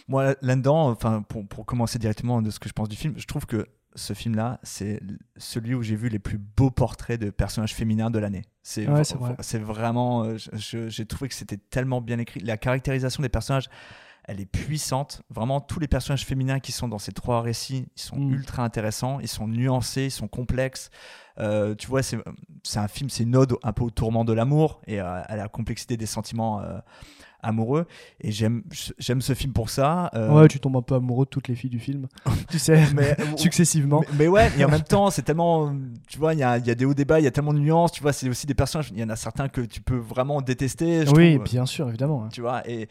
[0.08, 3.26] moi, là-dedans, enfin, pour, pour commencer directement de ce que je pense du film, je
[3.26, 5.00] trouve que ce film-là, c'est
[5.38, 8.44] celui où j'ai vu les plus beaux portraits de personnages féminins de l'année.
[8.62, 9.36] C'est Ouais, vrai.
[9.60, 10.24] vraiment.
[10.24, 12.40] euh, J'ai trouvé que c'était tellement bien écrit.
[12.42, 13.68] La caractérisation des personnages,
[14.26, 15.24] elle est puissante.
[15.32, 18.32] Vraiment, tous les personnages féminins qui sont dans ces trois récits, ils sont Mm.
[18.34, 20.92] ultra intéressants, ils sont nuancés, ils sont complexes.
[21.40, 22.18] Euh, tu vois, c'est
[22.64, 25.36] c'est un film, c'est une ode un peu au tourment de l'amour et à, à
[25.36, 26.78] la complexité des sentiments euh,
[27.42, 27.86] amoureux.
[28.22, 30.10] Et j'aime ce film pour ça.
[30.14, 32.08] Euh, Ouais, tu tombes un peu amoureux de toutes les filles du film.
[32.50, 34.02] tu sais, mais- successivement.
[34.12, 35.76] mais, mais ouais, et en même temps, c'est tellement.
[36.08, 37.54] Tu vois, il y a, il y a des hauts débats, il y a tellement
[37.54, 37.92] de nuances.
[37.92, 38.90] Tu vois, c'est aussi des personnages.
[38.94, 41.06] Il y en a certains que tu peux vraiment détester.
[41.06, 41.46] je oui, trouve.
[41.50, 42.26] bien sûr, évidemment.
[42.26, 42.30] hein.
[42.32, 42.88] Tu vois, et.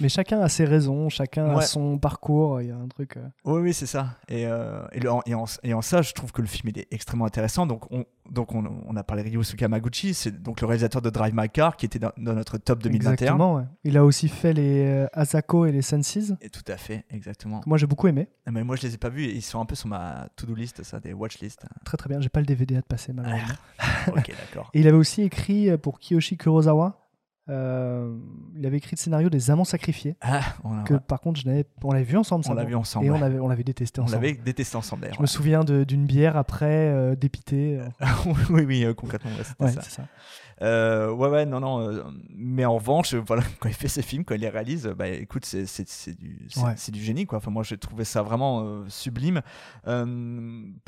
[0.00, 2.60] Mais chacun a ses raisons, chacun a son parcours.
[2.60, 3.16] Il y a un truc.
[3.16, 4.10] euh, Oui, oui, c'est ça.
[4.28, 6.78] Et, euh, et, le- et, en, et en ça, je trouve que le film il
[6.78, 7.66] est extrêmement intéressant.
[7.66, 11.10] Donc, on, donc on, on a parlé de Ryusuke Hamaguchi, c'est donc le réalisateur de
[11.10, 13.12] Drive My Car qui était dans, dans notre top 2021.
[13.12, 13.64] Exactement, ouais.
[13.84, 16.32] Il a aussi fait les euh, Asako et les Senses.
[16.40, 17.60] Et tout à fait, exactement.
[17.66, 18.28] Moi, j'ai beaucoup aimé.
[18.50, 19.24] Mais moi, je les ai pas vus.
[19.24, 21.64] et Ils sont un peu sur ma to-do list, ça, des watch list.
[21.84, 22.20] Très très bien.
[22.20, 23.54] J'ai pas le DVD à te passer malheureusement.
[24.08, 24.70] ok, d'accord.
[24.74, 27.05] Et il avait aussi écrit euh, pour Kiyoshi Kurosawa
[27.48, 28.16] Euh,
[28.56, 30.16] il avait écrit le scénario des Amants sacrifiés.
[30.20, 31.48] Ah, on a- que par contre, je
[31.84, 32.44] on l'avait vu ensemble.
[32.44, 33.16] On ça, l'a non vu ensemble, Et ouais.
[33.16, 34.22] on l'avait, on l'avait détesté On ensemble.
[34.24, 35.08] l'avait détesté ensemble.
[35.14, 37.78] Je me souviens d'une bière après, euh, dépité.
[37.78, 37.88] euh.
[38.50, 39.82] oui, oui, euh, concrètement, ouais, c'était Ouais, ça.
[39.82, 40.02] ça.
[41.14, 42.02] Ouais, ouais, non, non.
[42.34, 45.44] mais en revanche, voilà, quand il fait ses films, quand il les réalise, bah écoute,
[45.44, 45.62] c'est
[46.18, 46.72] du, c'est- Ouais.
[46.76, 47.38] c'est du génie, quoi.
[47.38, 49.42] Enfin, moi, j'ai trouvé ça vraiment sublime.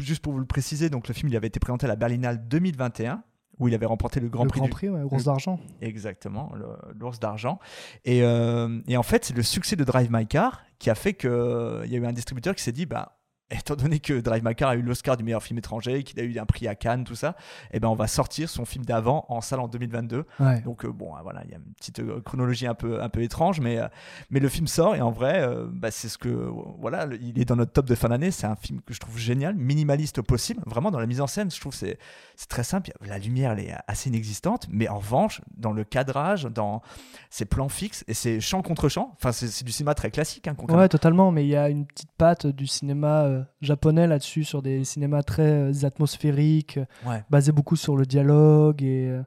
[0.01, 2.49] Juste pour vous le préciser, donc le film, il avait été présenté à la Berlinale
[2.49, 3.23] 2021
[3.59, 4.59] où il avait remporté le Grand Le Prix.
[4.61, 5.59] Grand du- Prix, ouais, Ours le- d'argent.
[5.81, 6.53] Exactement,
[6.99, 7.59] l'ours d'argent.
[8.05, 11.15] Et, euh, et en fait, c'est le succès de Drive My Car qui a fait
[11.15, 13.18] qu'il y a eu un distributeur qui s'est dit, bah,
[13.51, 16.23] étant donné que Drive My Car a eu l'Oscar du meilleur film étranger, qu'il a
[16.23, 17.35] eu un prix à Cannes, tout ça,
[17.73, 20.25] et ben on va sortir son film d'avant en salle en 2022.
[20.41, 20.61] Ouais.
[20.63, 23.09] Donc euh, bon, euh, voilà, il y a une petite euh, chronologie un peu un
[23.09, 23.89] peu étrange, mais euh,
[24.31, 27.39] mais le film sort et en vrai, euh, bah, c'est ce que voilà, le- il
[27.41, 28.31] est dans notre top de fin d'année.
[28.31, 31.27] C'est un film que je trouve génial, minimaliste au possible, vraiment dans la mise en
[31.27, 31.51] scène.
[31.51, 31.99] Je trouve que c'est
[32.37, 32.91] c'est très simple.
[33.07, 36.83] La lumière elle est assez inexistante, mais en revanche, dans le cadrage, dans
[37.31, 40.47] ses plans fixes et ses champs contre champs, enfin c'est c'est du cinéma très classique.
[40.49, 40.55] Hein.
[40.69, 44.63] Ouais, totalement, mais il y a une petite patte du cinéma euh, japonais là-dessus, sur
[44.63, 47.25] des cinémas très euh, atmosphériques, euh, Ouais.
[47.31, 49.19] basés beaucoup sur le dialogue, et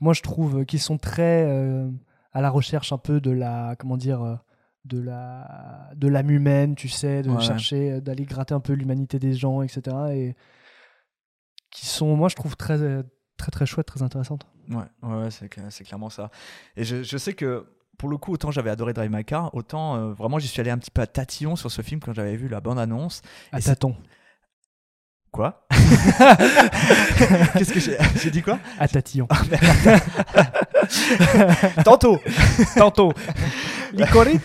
[0.00, 1.50] moi je trouve qu'ils sont très
[2.32, 4.38] à la recherche un peu de la, comment dire,
[4.84, 7.40] de la, de l'âme humaine, tu sais, de Ouais.
[7.40, 9.96] chercher, d'aller gratter un peu l'humanité des gens, etc.
[10.12, 10.36] Et
[11.70, 12.78] qui sont, moi je trouve très,
[13.36, 14.46] très très chouettes, très intéressantes.
[14.70, 16.30] Ouais, ouais, c'est c'est clairement ça.
[16.76, 17.66] Et je, je sais que
[17.98, 20.70] pour le coup, autant j'avais adoré Drive My Car, autant euh, vraiment j'y suis allé
[20.70, 23.22] un petit peu à tatillon sur ce film quand j'avais vu la bande-annonce.
[23.52, 23.96] À tâtons.
[25.30, 25.66] Quoi?
[27.58, 27.80] Qu'est-ce que
[28.20, 28.58] j'ai dit quoi?
[28.78, 29.26] À tatillon.
[29.30, 29.42] Ah.
[31.84, 32.18] Tantôt
[32.76, 33.12] Tantôt
[33.92, 34.40] Licorice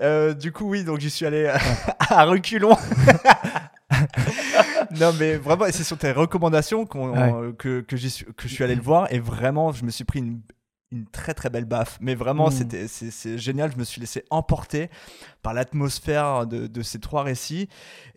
[0.00, 1.50] Euh, du coup, oui, donc j'y suis allé
[1.98, 2.76] à reculons.
[5.00, 7.52] non, mais vraiment, c'est sur tes recommandations qu'on- Ouais.
[7.58, 10.04] que, que, j'y suis, que je suis allé le voir et vraiment, je me suis
[10.04, 10.40] pris une,
[10.92, 11.98] une très très belle baffe.
[12.00, 12.52] Mais vraiment, Mm.
[12.52, 13.72] c'était c'est génial.
[13.72, 14.88] Je me suis laissé emporter
[15.42, 17.68] par l'atmosphère de, de ces trois récits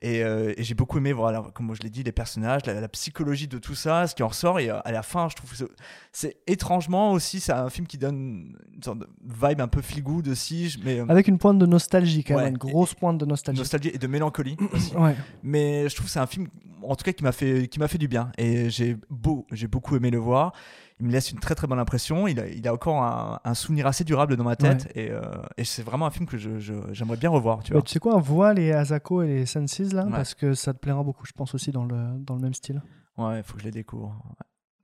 [0.01, 2.87] et, euh, et j'ai beaucoup aimé, voilà, comme je l'ai dit, les personnages, la, la
[2.87, 4.59] psychologie de tout ça, ce qui en ressort.
[4.59, 5.65] Et euh, à la fin, je trouve que
[6.11, 10.03] c'est- étrangement aussi, c'est un film qui donne une sorte de vibe un peu feel
[10.03, 10.69] good aussi.
[10.69, 13.59] je- Mais, euh, Avec une pointe de nostalgie, quand même, une grosse pointe de nostalgie.
[13.59, 14.95] nostalgie et de mélancolie aussi.
[14.95, 15.15] Ouais.
[15.43, 16.47] Mais je trouve que c'est un film,
[16.83, 18.31] en tout cas, qui m'a fait, qui m'a fait du bien.
[18.37, 20.53] Et j'ai beau, j'ai beaucoup aimé le voir.
[20.99, 22.27] Il me laisse une très très bonne impression.
[22.27, 24.91] Il a, il a encore un, un souvenir assez durable dans ma tête.
[24.95, 25.21] Et, euh,
[25.57, 27.63] et c'est vraiment un film que je, je- j'aimerais bien revoir.
[27.63, 27.83] Tu Bah, vois.
[27.83, 30.11] tu sais quoi, vois les Asako et les Senses là, Ouais.
[30.11, 32.81] parce que ça te plaira beaucoup, je pense aussi dans le, dans le même style.
[33.17, 34.13] Ouais, il faut que je les découvre.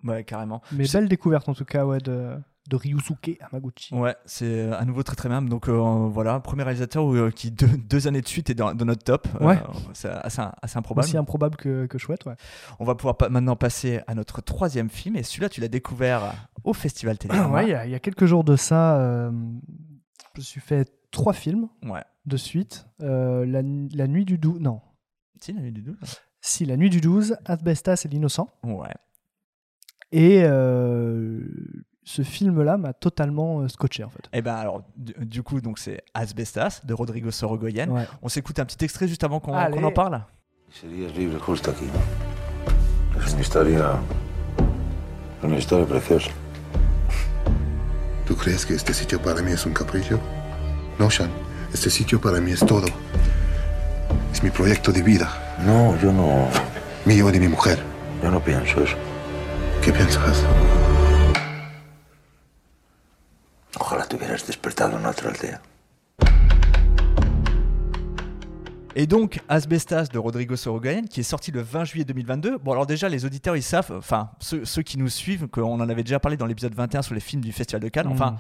[0.06, 0.62] Ouais, carrément.
[0.72, 2.38] Mais Je sais- belle découverte en tout cas, ouais, de,
[2.70, 3.94] de Ryusuke Hamaguchi.
[3.94, 5.42] Ouais, c'est euh, à nouveau très très bien.
[5.42, 8.86] Donc euh, voilà, premier réalisateur euh, qui deux, deux années de suite est dans, dans
[8.86, 9.28] notre top.
[9.40, 9.60] Euh, Ouais.
[9.94, 11.06] c'est assez, assez improbable.
[11.06, 12.36] Aussi improbable que, que chouette, ouais.
[12.80, 15.16] On va pouvoir pa- maintenant passer à notre troisième film.
[15.16, 17.54] Et celui-là, tu l'as découvert au Festival Télérama.
[17.54, 20.90] ouais, il y, a- il y a quelques jours de ça, je me suis fait
[21.12, 22.04] trois films Ouais.
[22.26, 22.88] de suite.
[23.00, 24.82] La, la nuit du 12, non.
[25.40, 25.96] Si, la nuit du 12.
[26.42, 28.50] Si, la nuit du 12, Asbestas et l'innocent.
[28.64, 28.90] Ouais.
[30.12, 30.44] Et
[32.06, 34.30] ce film-là m'a totalement euh, scotché en fait.
[34.32, 37.90] Et ben alors, du, du coup, donc c'est Asbestas de Rodrigo Sorogoyen.
[37.90, 38.08] Ouais.
[38.22, 40.24] On s'écoute un petit extrait juste avant qu'on qu'on en parle.
[40.72, 43.22] Serías libre justo aquí, ¿no?
[43.22, 43.92] Es una historia.
[45.42, 46.30] Una historia preciosa.
[48.26, 50.20] ¿Tú crees que este sitio para mí es un capricho?
[51.00, 51.30] No, Sean.
[51.74, 52.88] Este sitio para mí es todo.
[54.32, 55.30] Es mi proyecto de vida.
[55.66, 56.50] No, yo no.
[57.06, 57.80] Mío y de mi mujer.
[58.22, 58.96] Yo no pienso eso.
[59.82, 60.44] ¿Qué piensas?
[63.80, 65.62] Ojalá te hubieras despertado en otra aldea.
[68.98, 72.60] Et donc, Asbestas de Rodrigo Sorogoyen, qui est sorti le 20 juillet 2022.
[72.60, 75.90] Bon, alors déjà, les auditeurs, ils savent, enfin, ceux, ceux qui nous suivent, qu'on en
[75.90, 78.08] avait déjà parlé dans l'épisode 21 sur les films du Festival de Cannes.
[78.08, 78.38] Enfin, Mm.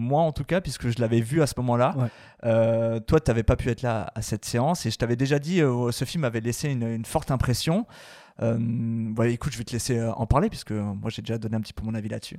[0.00, 1.94] moi en tout cas, puisque je l'avais vu à ce moment-là.
[1.98, 2.08] Ouais.
[2.44, 4.86] Euh, toi, tu n'avais pas pu être là à cette séance.
[4.86, 7.86] Et je t'avais déjà dit, euh, ce film avait laissé une, une forte impression.
[8.40, 11.56] Euh, bon, écoute, je vais te laisser euh, en parler, puisque moi, j'ai déjà donné
[11.56, 12.38] un petit peu mon avis là-dessus.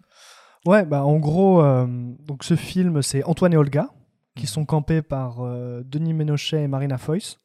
[0.66, 1.88] Ouais, bah en gros, euh,
[2.26, 3.90] donc ce film, c'est Antoine et Olga,
[4.36, 7.40] qui sont campés par euh, Denis Ménochet et Marina Foïs.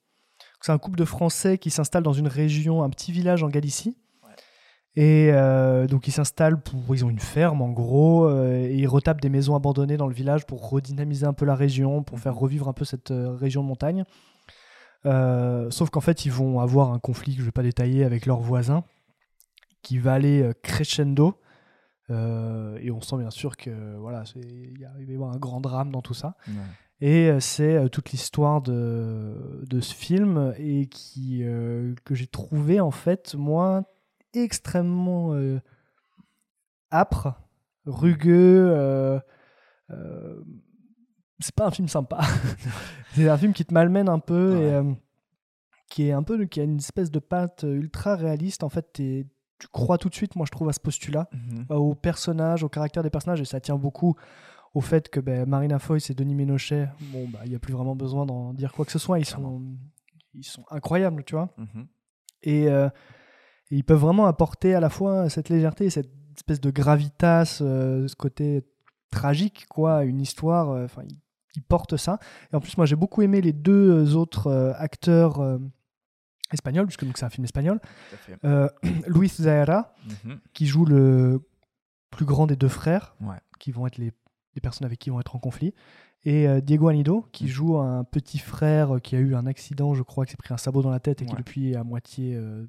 [0.61, 3.97] C'est un couple de Français qui s'installe dans une région, un petit village en Galicie.
[4.97, 9.21] Et euh, donc ils s'installent pour, ils ont une ferme en gros, et ils retapent
[9.21, 12.69] des maisons abandonnées dans le village pour redynamiser un peu la région, pour faire revivre
[12.69, 14.05] un peu cette région de montagne.
[15.05, 18.27] Sauf qu'en fait, ils vont avoir un conflit que je ne vais pas détailler avec
[18.27, 18.85] leurs voisins,
[19.83, 21.35] qui va aller crescendo.
[22.11, 25.91] Euh, et on sent bien sûr que voilà, il y a- y un grand drame
[25.91, 26.37] dans tout ça.
[26.49, 26.55] Ouais.
[27.01, 32.27] Et euh, c'est euh, toute l'histoire de, de ce film et qui euh, que j'ai
[32.27, 33.85] trouvé en fait moi
[34.35, 35.61] extrêmement euh,
[36.93, 37.35] âpre
[37.87, 38.71] rugueux.
[38.71, 39.19] euh,
[41.41, 42.21] c'est pas un film sympa.
[43.15, 44.97] c'est un film qui te malmène un peu et
[45.91, 48.63] qui est un peu qui a une espèce de patte ultra réaliste.
[48.65, 49.27] En fait, t'es-
[49.59, 51.67] tu crois tout de suite, moi je trouve, à ce postulat, Mhm.
[51.71, 54.15] euh, au personnage, au caractère des personnages, et ça tient beaucoup
[54.75, 57.73] au fait que ben, Marina Foïs et Denis Ménochet, bon, bah, il n'y a plus
[57.73, 59.63] vraiment besoin d'en dire quoi que ce soit, ils sont,
[60.35, 61.51] ils sont incroyables, tu vois.
[61.57, 61.87] Mhm.
[62.43, 62.89] Et, euh,
[63.71, 68.09] et ils peuvent vraiment apporter à la fois cette légèreté, cette espèce de gravitas, euh,
[68.09, 68.65] ce côté
[69.11, 70.71] tragique, quoi, une histoire.
[70.85, 71.21] Enfin, ils,
[71.55, 72.19] ils portent ça.
[72.53, 75.41] Et en plus, moi, j'ai beaucoup aimé les deux autres acteurs
[76.55, 77.81] espagnols, puisque c'est un film espagnol.
[78.45, 78.69] Euh,
[79.07, 80.39] Luis Zahara, Mhm.
[80.55, 81.47] qui joue le
[82.11, 83.37] plus grand des deux frères, Ouais.
[83.59, 84.13] qui vont être les,
[84.55, 85.75] les personnes avec qui ils vont être en conflit.
[86.27, 87.31] Et euh, Diego Anido, Mm.
[87.33, 90.37] qui joue un petit frère euh, qui a eu un accident, je crois, qui s'est
[90.39, 92.35] pris un sabot dans la tête et qui depuis est à moitié.
[92.35, 92.67] euh,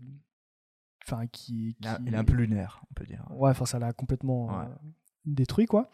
[1.08, 3.24] Enfin, qui, Il, est- qui- il est un peu lunaire, on peut dire.
[3.30, 4.66] Ouais, enfin, ça l'a complètement Ouais.
[5.26, 5.88] détruit, quoi.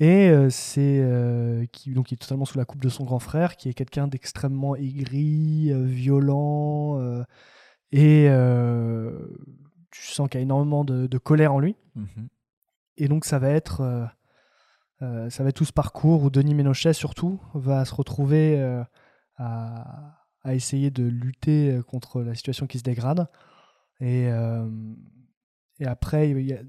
[0.00, 3.18] Et euh, c'est euh, qui donc il est totalement sous la coupe de son grand
[3.18, 6.98] frère, qui est quelqu'un d'extrêmement aigri, euh, violent,
[7.92, 8.28] et
[9.90, 11.76] tu sens qu'il y a énormément de, de colère en lui.
[11.94, 12.28] Mhm.
[12.96, 13.82] Et donc ça va être
[15.02, 18.82] euh, ça va être tout ce parcours où Denis Ménochet surtout va se retrouver euh,
[19.36, 23.28] à, à essayer de lutter contre la situation qui se dégrade.
[24.00, 24.66] Et, euh,
[25.78, 26.62] et après, il y a-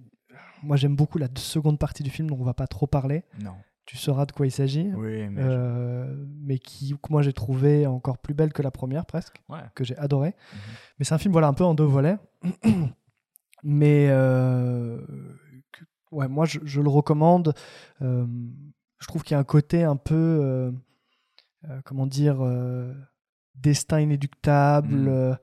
[0.63, 3.24] moi j'aime beaucoup la seconde partie du film dont on va pas trop parler.
[3.39, 3.54] Non.
[3.86, 4.91] Tu sauras de quoi il s'agit.
[4.95, 9.06] Oui, mais Euh, mais qui, que moi j'ai trouvé encore plus belle que la première
[9.06, 9.60] presque, Ouais.
[9.76, 10.36] que j'ai adoré.
[11.00, 12.17] Mais c'est un film voilà un peu en deux volets.
[13.63, 15.00] mais euh,
[15.71, 17.54] que- ouais, moi je, je le recommande.
[18.02, 18.26] Euh,
[19.00, 20.71] je trouve qu'il y a un côté un peu,
[21.86, 22.39] comment dire,
[23.56, 24.93] destin inéluctable.
[24.95, 25.08] Mm.
[25.08, 25.36] euh,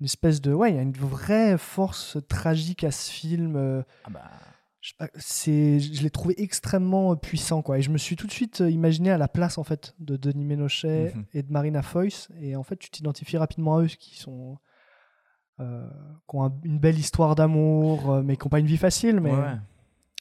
[0.00, 3.56] une espèce de ouais, il y a une vraie force tragique à ce film.
[3.56, 4.30] euh, Ah bah,
[5.16, 7.78] c'est, je l'ai trouvé extrêmement euh, puissant quoi.
[7.78, 10.16] Et je me suis tout de suite euh, imaginé à la place en fait de
[10.16, 11.24] Denis Ménochet Mhm.
[11.34, 12.28] et de Marina Foïs.
[12.40, 14.58] Et en fait, tu t'identifies rapidement à eux, qui sont
[15.60, 15.88] euh,
[16.28, 19.20] qui ont un- une belle histoire d'amour, mais qui n'ont pas une vie facile.
[19.20, 19.56] Mais Ouais.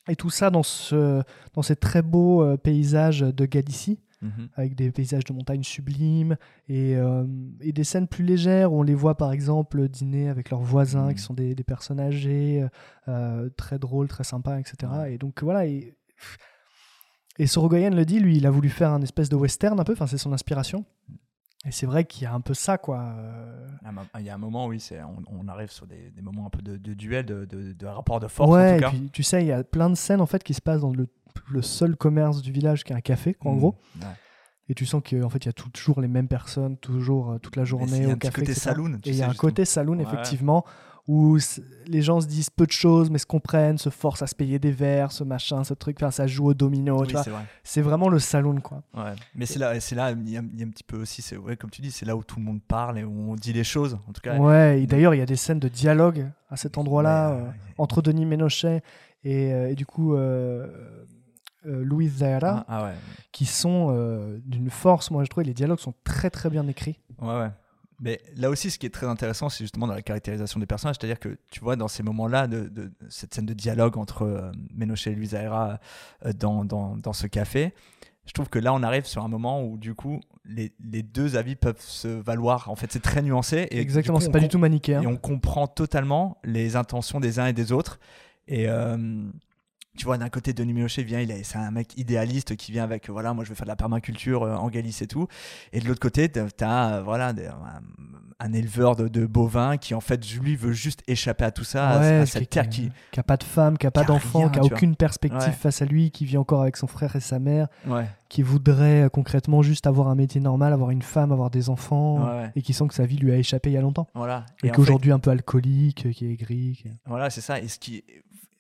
[0.08, 1.22] et tout ça dans ce
[1.54, 4.00] dans ces très beaux paysages de Galicie.
[4.26, 4.50] Mhm.
[4.56, 6.36] Avec des paysages de montagne sublimes
[6.68, 7.26] et, euh,
[7.62, 11.14] et des scènes plus légères où on les voit par exemple dîner avec leurs voisins
[11.14, 12.66] qui sont des, des personnes âgées,
[13.08, 14.92] euh, très drôles, très sympas, etc.
[15.10, 15.66] Et donc voilà.
[15.68, 15.96] Et,
[17.38, 19.94] et Sorogoyen le dit, lui, il a voulu faire un espèce de western un peu,
[19.94, 20.86] enfin c'est son inspiration.
[21.66, 23.00] Et c'est vrai qu'il y a un peu ça, quoi.
[23.18, 23.68] euh,
[24.14, 26.46] Ah, Il y a un moment, oui, c'est, on, on arrive sur des, des moments
[26.46, 28.80] un peu de, de duel, de, de, de rapport de force ouais, en tout et
[28.80, 28.90] cas.
[28.90, 30.94] puis tu sais, il y a plein de scènes en fait qui se passent dans
[30.94, 31.08] le,
[31.50, 33.76] le seul commerce du village qui est un café, quoi, en Mm, gros.
[34.02, 34.08] ouais.
[34.68, 37.56] Et tu sens qu'en fait, il y a toujours les mêmes personnes, toujours euh, toute
[37.56, 38.42] la journée c'est- il y a au un café.
[38.42, 39.50] côté saloon, tu Et il y a un justement.
[39.50, 40.66] côté saloon, Ouais, effectivement,
[41.08, 41.38] où
[41.86, 44.58] les gens se disent peu de choses, mais se comprennent, se forcent à se payer
[44.58, 45.98] des verres, ce machin, ce truc.
[46.02, 47.02] Enfin, ça joue au domino.
[47.04, 47.44] Oui, c'est vrai.
[47.64, 48.82] C'est vraiment le saloon, quoi.
[48.96, 49.14] Ouais.
[49.36, 51.22] Mais c'est là, c'est là, il y, a, il y a un petit peu aussi,
[51.22, 53.36] c'est ouais, comme tu dis, c'est là où tout le monde parle et où on
[53.36, 54.00] dit les choses.
[54.08, 56.78] En tout cas, Ouais, et d'ailleurs, il y a des scènes de dialogue à cet
[56.80, 58.82] endroit-là, Ouais, euh, entre Denis Ménochet
[59.24, 60.68] et, euh, et du coup euh,
[61.68, 62.94] euh, Louis Zahara, Ah, ah ouais.
[63.32, 65.12] qui sont euh, d'une force.
[65.12, 67.00] Moi, je trouve les dialogues sont très très bien écrits.
[67.22, 67.50] Ouais, ouais.
[68.00, 70.98] Mais là aussi, ce qui est très intéressant, c'est justement dans la caractérisation des personnages.
[71.00, 74.52] C'est-à-dire que, tu vois, dans ces moments-là, de, de- cette scène de dialogue entre euh,
[74.74, 75.80] Ménochet et Luisaera
[76.26, 77.74] euh, dans, dans, dans ce café,
[78.26, 81.38] je trouve que là, on arrive sur un moment où, du coup, les, les deux
[81.38, 82.70] avis peuvent se valoir.
[82.70, 83.68] En fait, c'est très nuancé.
[83.72, 85.02] Et Exactement, c'est pas du tout manichéen.
[85.02, 88.00] Et on comprend totalement les intentions des uns et des autres.
[88.48, 88.68] Et.
[88.68, 89.24] euh,
[89.98, 92.84] tu vois, d'un côté, Denis Ménochet vient, il est, c'est un mec idéaliste qui vient
[92.84, 95.28] avec, voilà, moi je veux faire de la permaculture euh, en Galice et tout.
[95.74, 97.36] Et de l'autre côté, t'as, t'as, euh, voilà, un,
[98.40, 101.88] un éleveur de, de bovins qui, en fait, lui veut juste échapper à tout ça,
[101.90, 102.92] à- Ouais, à, qui- cette qui- terre qui.
[103.12, 104.78] qui a pas de femme, qui a pas d'enfant, qui a tu vois.
[104.78, 105.52] aucune perspective Ouais.
[105.54, 108.06] face à lui, qui vit encore avec son frère et sa mère, Ouais.
[108.28, 112.28] qui voudrait euh, concrètement juste avoir un métier normal, avoir une femme, avoir des enfants,
[112.58, 114.08] et qui sent que sa vie lui a échappé il y a longtemps.
[114.14, 114.46] Voilà.
[114.64, 116.78] Et, Et qu'aujourd'hui un peu alcoolique, qui est aigri.
[116.82, 117.60] qui- Voilà, c'est ça.
[117.62, 118.04] Et ce qui,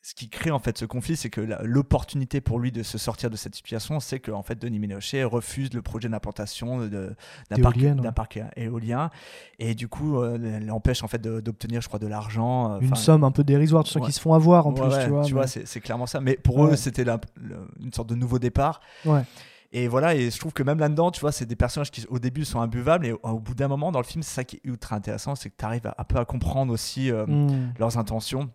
[0.08, 3.32] ce qui crée en fait ce conflit, c'est que l'opportunité pour lui de se sortir
[3.32, 7.16] de cette situation, c'est que en fait Denis Ménochet refuse le projet d'implantation de- de-
[7.50, 8.46] d'un parc, ouais.
[8.56, 9.10] éolien
[9.58, 12.74] et du coup euh, l'empêche en fait de- d'obtenir, je crois, de l'argent.
[12.74, 14.06] euh, Une somme un peu dérisoire, tous ceux ouais.
[14.06, 15.42] qui se font avoir en Ouais, plus, tu vois.
[15.42, 16.22] mais- c'est, c'est clairement ça.
[16.22, 18.82] Mais pour eux, c'était une sorte de nouveau départ.
[19.06, 19.24] Ouais.
[19.72, 22.20] Et voilà, et je trouve que même là-dedans, tu vois, c'est des personnages qui au
[22.20, 24.58] début sont imbuvables, et au, au bout d'un moment dans le film, c'est ça qui
[24.58, 27.74] est ultra intéressant, c'est que tu arrives à, un peu à comprendre aussi euh, Mm.
[27.80, 28.50] leurs intentions.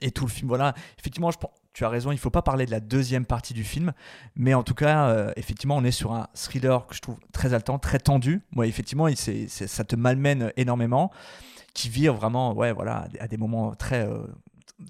[0.00, 0.74] Et tout le film, voilà.
[0.98, 3.62] Effectivement, je pense, tu as raison, il faut pas parler de la deuxième partie du
[3.64, 3.92] film,
[4.36, 7.54] mais en tout cas, euh, effectivement, on est sur un thriller que je trouve très
[7.54, 8.42] haletant, très tendu.
[8.52, 11.10] Moi, effectivement, il, ça te malmène énormément,
[11.72, 14.18] qui vire vraiment, ouais, voilà, à des- moments très, euh,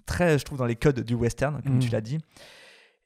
[0.06, 1.80] très, je trouve, dans les codes du western, comme Mm.
[1.80, 2.18] tu l'as dit.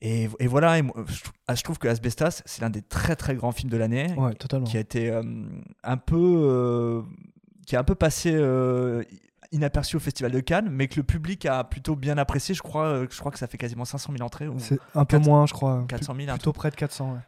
[0.00, 3.16] Et, et voilà, et moi, je, trou- je trouve que Asbestas, c'est l'un des très
[3.16, 4.12] très grands films de l'année.
[4.16, 4.66] Ouais, totalement.
[4.66, 5.22] Qui a été euh,
[5.82, 7.02] un peu.
[7.66, 8.30] qui a un peu passé
[9.56, 12.54] inaperçu au Festival de Cannes, mais que le public a plutôt bien apprécié.
[12.54, 14.48] Je crois, euh, je crois que ça fait quasiment 500 000 entrées.
[14.58, 15.84] C'est un peu 400 moins, je crois.
[15.88, 17.12] 400 000, un Plutôt près de 400.
[17.14, 17.18] ouais.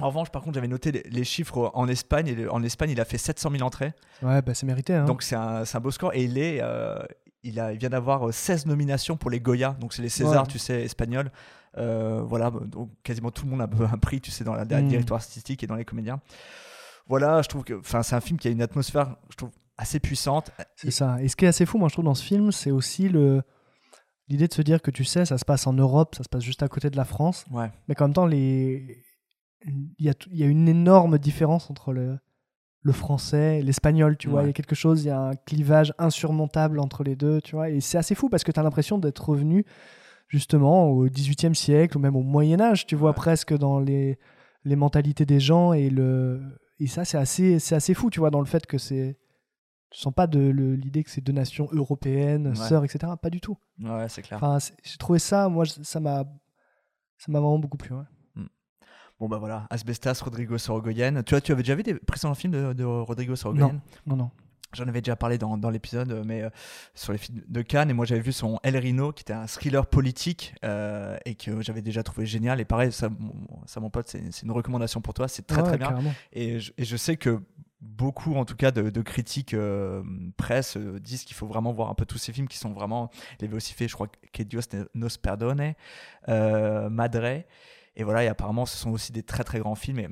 [0.00, 2.28] En revanche, par contre, j'avais noté les, chiffres en Espagne.
[2.28, 3.92] Et en Espagne, il a fait 700 000 entrées.
[4.22, 4.94] Ouais, bah, c'est mérité.
[4.94, 5.04] Hein.
[5.04, 6.14] Donc c'est un, beau score.
[6.14, 6.98] Et il, est, euh,
[7.42, 9.76] il, a, il vient d'avoir euh, 16 nominations pour les Goya.
[9.80, 10.48] Donc c'est les Césars, Ouais.
[10.52, 11.32] tu sais, espagnols.
[11.76, 14.80] Euh, voilà, donc quasiment tout le monde a un prix, tu sais, dans la, la
[14.82, 14.88] Mm.
[14.88, 16.20] directoire artistique et dans les comédiens.
[17.08, 20.50] Voilà, je trouve que c'est un film qui a une atmosphère, je trouve, assez puissante.
[20.76, 21.22] C'est ça.
[21.22, 23.42] Et ce qui est assez fou, moi, je trouve, dans ce film, c'est aussi le
[24.28, 26.42] l'idée de se dire que tu sais, ça se passe en Europe, ça se passe
[26.42, 27.46] juste à côté de la France.
[27.50, 27.70] Ouais.
[27.88, 29.02] Mais qu'en même temps, les...
[29.64, 32.18] il, y a, il y a une énorme différence entre le,
[32.82, 34.42] le français et l'espagnol, tu vois.
[34.42, 37.56] Il y a quelque chose, il y a un clivage insurmontable entre les deux, tu
[37.56, 37.70] vois.
[37.70, 39.64] Et c'est assez fou parce que tu as l'impression d'être revenu
[40.26, 44.18] justement au XVIIIe siècle ou même au Moyen Âge, tu vois, presque dans les,
[44.64, 45.72] les mentalités des gens.
[45.72, 46.42] Et, le...
[46.80, 49.16] et ça, c'est assez, c'est assez fou, tu vois, dans le fait que c'est...
[49.90, 52.54] Tu sens pas de l'idée que c'est deux nations européennes, Ouais.
[52.54, 53.12] sœurs, etc.
[53.20, 53.56] Pas du tout.
[53.82, 54.38] Ouais, c'est clair.
[54.42, 56.24] Enfin, j'ai trouvé ça, moi, ça m'a,
[57.16, 57.94] ça m'a vraiment beaucoup plu.
[57.94, 58.02] ouais.
[59.20, 61.24] Bon, bah voilà, Asbestas, Rodrigo Sorogoyen.
[61.24, 63.72] Tu vois, tu avais déjà vu des précédents films de, de Rodrigo Sorogoyen?
[63.72, 64.30] Non, non, non.
[64.74, 66.50] J'en avais déjà parlé dans, dans l'épisode, euh, mais euh,
[66.94, 67.90] sur les films de Cannes.
[67.90, 71.60] Et moi, j'avais vu son El Rino, qui était un thriller politique euh, et que
[71.62, 72.60] j'avais déjà trouvé génial.
[72.60, 73.32] Et pareil, ça, mon,
[73.66, 75.26] ça, mon pote, c'est une recommandation pour toi.
[75.26, 75.88] C'est très, Ouais, très bien.
[75.88, 76.12] carrément.
[76.32, 77.42] Et je, et je sais que
[77.80, 80.02] beaucoup, en tout cas, de, critiques euh,
[80.36, 83.10] presse euh, disent qu'il faut vraiment voir un peu tous ces films qui sont vraiment.
[83.52, 84.62] Aussi fait, je crois, Que Dios
[84.94, 85.74] nos perdone,
[86.28, 87.44] euh, Madre.
[87.96, 89.98] Et voilà, et apparemment, ce sont aussi des très, très grands films.
[89.98, 90.08] Et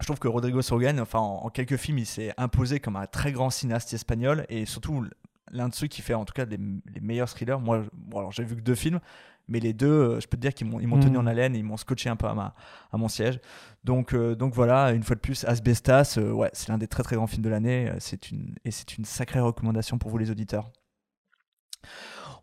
[0.00, 3.32] je trouve que Rodrigo Sorogoyen, enfin, en, quelques films, il s'est imposé comme un très
[3.32, 5.06] grand cinéaste espagnol et surtout
[5.52, 7.60] l'un de ceux qui fait en tout cas les, les meilleurs thrillers.
[7.60, 9.00] Moi, bon, alors j'ai vu que deux films,
[9.48, 11.20] mais les deux, euh, je peux te dire qu'ils m'ont ils m'ont tenu Mm.
[11.20, 12.54] en haleine, et ils m'ont scotché un peu à, ma,
[12.92, 13.40] à mon siège.
[13.84, 17.02] Donc, euh, donc voilà, une fois de plus, Asbestas, euh, ouais, c'est l'un des très
[17.02, 17.92] très grands films de l'année.
[18.00, 20.70] C'est une et c'est une sacrée recommandation pour vous les auditeurs.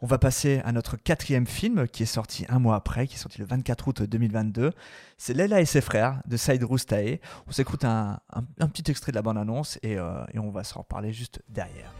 [0.01, 3.19] On va passer à notre quatrième film qui est sorti un mois après, qui est
[3.19, 4.71] sorti le 24 août 2022.
[5.17, 7.21] C'est Leila et ses frères de Saïd Roustaé.
[7.47, 10.63] On s'écoute un, un- un petit extrait de la bande-annonce et, euh, et on va
[10.65, 11.93] s'en reparler juste derrière.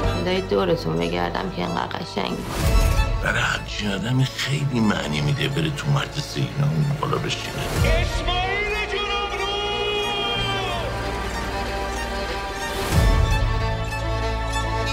[0.00, 2.38] صدای دورتون بگردم که اینقدر قشنگ.
[3.22, 7.54] برای هرچی آدمی خیلی معنی میده بره تو مرد سینا اون بالا بشینه.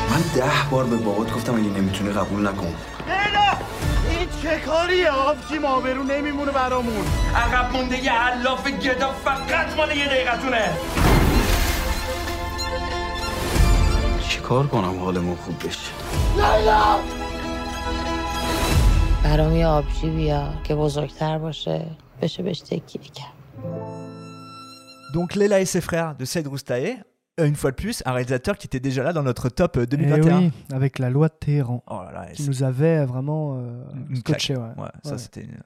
[0.10, 2.76] من ده بار به بابات گفتم اگه نمی‌تونی قبول نکن.
[4.43, 7.06] چه کاریه؟ آبجی آبرو نمیمونه برامون.
[7.36, 10.70] عقب مونده یه علاف گدا فقط مال یه دقیقتونه.
[14.47, 15.91] چیکار کنم حالمون خوب بشه
[16.37, 16.99] لیلا
[19.25, 21.87] برام یه آبجی بیا که بزرگتر باشه
[22.23, 23.33] بشه بهش تکیه کرد
[25.15, 26.97] Donc Leila et ses frères de Saïd Roustaé,
[27.38, 29.83] euh, une fois de plus, un réalisateur qui était déjà là dans notre top euh,
[29.83, 30.38] Eh 2021.
[30.38, 33.59] oui, avec la loi de Téhéran, Oh là là, et qui c'est- nous avait vraiment
[33.59, 34.55] euh, Une scotché.
[34.55, 34.79] claque.
[34.79, 34.83] Ouais.
[34.85, 35.19] Ouais, ça, Ouais.
[35.19, 35.62] c'était une-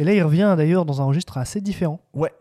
[0.00, 2.00] Et là, il revient d'ailleurs dans un registre assez différent.
[2.12, 2.32] Ouais.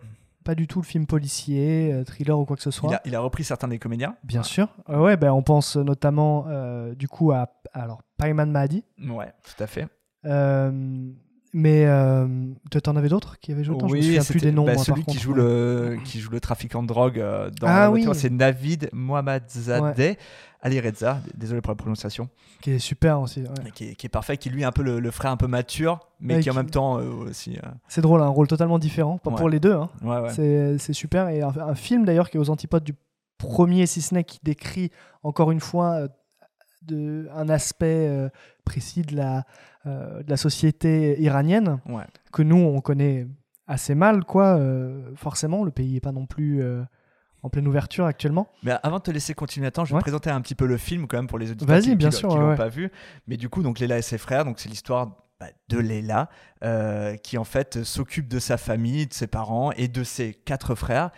[0.47, 2.89] Pas du tout le film policier, euh, thriller ou quoi que ce soit.
[2.89, 4.15] Il a, il a repris certains des comédiens.
[4.23, 4.69] Bien sûr.
[4.89, 8.85] Euh, ouais, ben, on pense notamment euh, du coup à alors Payman Mahdi.
[9.09, 9.89] Ouais, tout à fait.
[11.53, 11.87] Mais
[12.71, 13.75] toi, t'en avais d'autres qui avaient joué?
[13.75, 14.67] Autant Je me souviens plus des noms.
[14.67, 15.43] bah, moi, celui par qui contre, joue ouais.
[15.43, 17.19] le qui joue le trafiquant de drogue
[17.61, 18.07] dans Ah oui.
[18.13, 20.17] c'est Navid Mohammadzadeh
[20.63, 22.29] Ali Reza, désolé pour la prononciation,
[22.63, 23.43] Qui est super aussi.
[23.43, 23.71] ouais.
[23.75, 25.47] qui est, qui est parfait, qui lui est un peu le, le frère un peu
[25.47, 27.57] mature, mais Ouais, qui en qui- même temps euh, aussi.
[27.59, 29.39] euh, C'est drôle, un rôle totalement différent pour, Ouais.
[29.39, 29.75] pour les deux.
[29.75, 29.91] hein.
[30.79, 31.29] C'est super.
[31.29, 32.95] Et un, un film d'ailleurs qui est aux antipodes du
[33.39, 34.91] premier, si ce n'est qui décrit
[35.23, 36.09] encore une fois euh,
[36.83, 38.29] de, un aspect euh,
[38.65, 39.45] précis de la,
[39.85, 41.79] de la société iranienne
[42.33, 43.27] que nous on connaît
[43.69, 44.25] assez mal.
[44.25, 44.59] quoi.
[45.17, 46.61] forcément, le pays n'est pas non plus
[47.47, 48.49] en pleine ouverture actuellement.
[48.63, 50.01] Mais avant de te laisser continuer, attends, je vais Ouais.
[50.03, 52.17] présenter un petit peu le film quand même pour les auditeurs qui, qui bien l'ont-
[52.17, 52.57] sûr, qui ouais, l'ont ouais.
[52.57, 52.91] pas vu.
[53.27, 56.29] Mais du coup, donc Léla et ses frères, donc c'est l'histoire bah, de Léla
[56.65, 60.75] euh, qui en fait s'occupe de sa famille, de ses parents et de ses quatre
[60.75, 61.11] frères.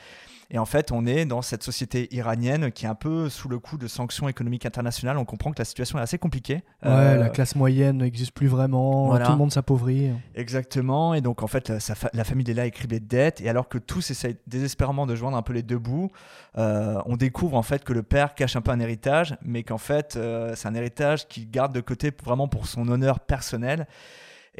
[0.51, 3.59] Et en fait, on est dans cette société iranienne qui est un peu sous le
[3.59, 5.19] coup de sanctions économiques internationales.
[5.19, 6.63] On comprend que la situation est assez compliquée.
[6.83, 9.27] Ouais, Euh, la classe moyenne n'existe plus vraiment, voilà.
[9.27, 10.11] tout le monde s'appauvrit.
[10.35, 13.69] Exactement, et donc en fait la, fa- la famille Léla écrit des dettes, et alors
[13.69, 16.11] que tous essayent désespérément de joindre un peu les deux bouts,
[16.57, 19.77] euh, on découvre en fait que le père cache un peu un héritage, mais qu'en
[19.77, 23.87] fait euh, c'est un héritage qu'il garde de côté vraiment pour son honneur personnel.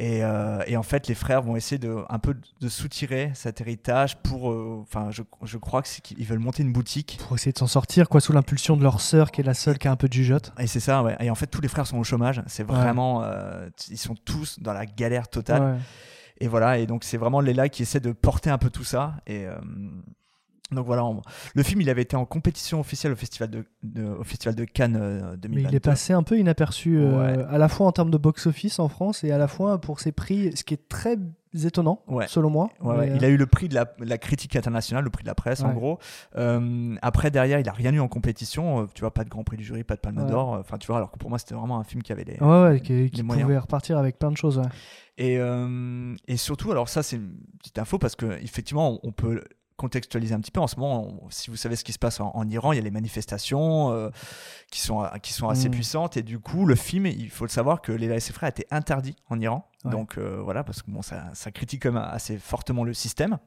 [0.01, 3.59] Et, euh, et en fait, les frères vont essayer de un peu de soutirer cet
[3.59, 4.49] héritage pour.
[4.49, 7.19] euh, Enfin, je, je crois qu'ils veulent monter une boutique.
[7.27, 9.77] Pour essayer de s'en sortir, quoi, sous l'impulsion de leur sœur, qui est la seule
[9.77, 10.53] qui a un peu de jugeote.
[10.57, 11.17] Et c'est ça, ouais.
[11.19, 12.41] Et en fait, tous les frères sont au chômage.
[12.47, 12.73] C'est Ouais.
[12.75, 13.23] vraiment.
[13.23, 15.61] euh, ils sont tous dans la galère totale.
[15.61, 15.77] Ouais.
[16.39, 19.15] Et voilà, et donc c'est vraiment Leila qui essaie de porter un peu tout ça.
[19.27, 19.45] Et.
[20.71, 21.21] Euh, donc voilà, on-
[21.55, 24.65] le film il avait été en compétition officielle au festival de, de- au festival de
[24.65, 25.69] Cannes euh, Mais 2022.
[25.69, 28.87] il est passé un peu inaperçu, euh, à la fois en termes de box-office en
[28.89, 31.17] France et à la fois pour ses prix, ce qui est très
[31.63, 32.27] étonnant, Ouais.
[32.27, 32.69] selon moi.
[32.79, 33.09] Ouais.
[33.15, 35.33] Il euh, a eu le prix de la, la critique internationale, le prix de la
[35.33, 35.97] presse en gros.
[36.35, 38.81] Euh, après derrière, il a rien eu en compétition.
[38.81, 40.49] Euh, tu vois, pas de Grand Prix du jury, pas de Palme d'Or.
[40.59, 42.61] Enfin, tu vois, alors que pour moi, c'était vraiment un film qui avait les, Ouais,
[42.63, 43.47] ouais, qui, les qui moyens.
[43.47, 44.61] pouvait repartir avec plein de choses.
[45.17, 49.11] Et, euh, et surtout, alors ça, c'est une petite info parce que effectivement, on, on
[49.11, 49.43] peut
[49.79, 50.59] contextualiser un petit peu.
[50.59, 52.75] En ce moment, on- si vous savez ce qui se passe en, en Iran, il
[52.75, 54.09] y a les manifestations euh,
[54.71, 55.71] qui sont qui sont assez Mm.
[55.71, 56.17] puissantes.
[56.17, 58.51] Et du coup, le film, il faut le savoir que Les et ses frères a
[58.51, 59.67] été interdit en Iran.
[59.85, 59.91] Ouais.
[59.91, 63.37] Donc euh, voilà, parce que bon, ça, ça critique quand même assez fortement le système.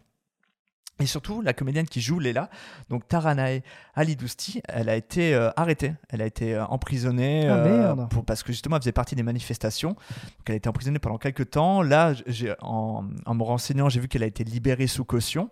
[1.01, 2.49] Et surtout, la comédienne qui joue Leila,
[2.91, 3.63] donc Taranae
[3.95, 5.95] Ali Dousti, elle a été euh, arrêtée.
[6.11, 9.23] Elle a été euh, emprisonnée Ah, euh, pour- parce que justement, elle faisait partie des
[9.25, 9.93] manifestations.
[9.95, 11.83] Donc, elle a été emprisonnée pendant quelques temps.
[11.83, 12.13] Là,
[12.61, 13.03] en
[13.35, 15.51] me renseignant, j'ai vu qu'elle a été libérée sous caution.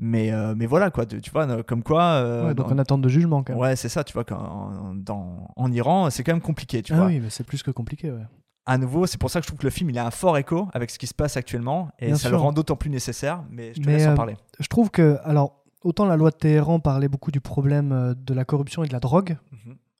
[0.00, 2.02] Mais, euh, mais voilà, quoi, tu vois, euh, comme quoi.
[2.02, 3.60] euh, Ouais, donc dans- en attente de jugement quand même.
[3.60, 6.96] Ouais, c'est ça, tu vois, qu'en dans, en Iran, c'est quand même compliqué, tu ah
[6.98, 7.06] vois.
[7.06, 8.10] oui, mais c'est plus que compliqué.
[8.12, 8.22] Ouais.
[8.66, 10.36] À nouveau, c'est pour ça que je trouve que le film, il a un fort
[10.38, 11.88] écho avec ce qui se passe actuellement.
[11.98, 12.30] Et Bien ça sûr.
[12.32, 13.42] le rend d'autant plus nécessaire.
[13.50, 14.36] Mais je te Mais, laisse en parler.
[14.60, 18.44] Je trouve que, alors, autant la loi de Téhéran parlait beaucoup du problème de la
[18.44, 19.36] corruption et de la drogue,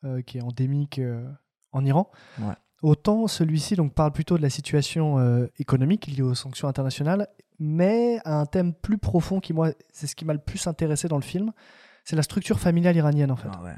[0.03, 0.22] Mhm.
[0.22, 1.01] qui est endémique
[1.72, 2.11] en Iran.
[2.40, 2.55] Ouais.
[2.82, 7.26] Autant celui-ci donc parle plutôt de la situation euh, économique liée aux sanctions internationales,
[7.59, 11.09] mais à un thème plus profond qui moi c'est ce qui m'a le plus intéressé
[11.09, 11.53] dans le film,
[12.05, 13.49] c'est la structure familiale iranienne en fait.
[13.53, 13.75] Ah ouais.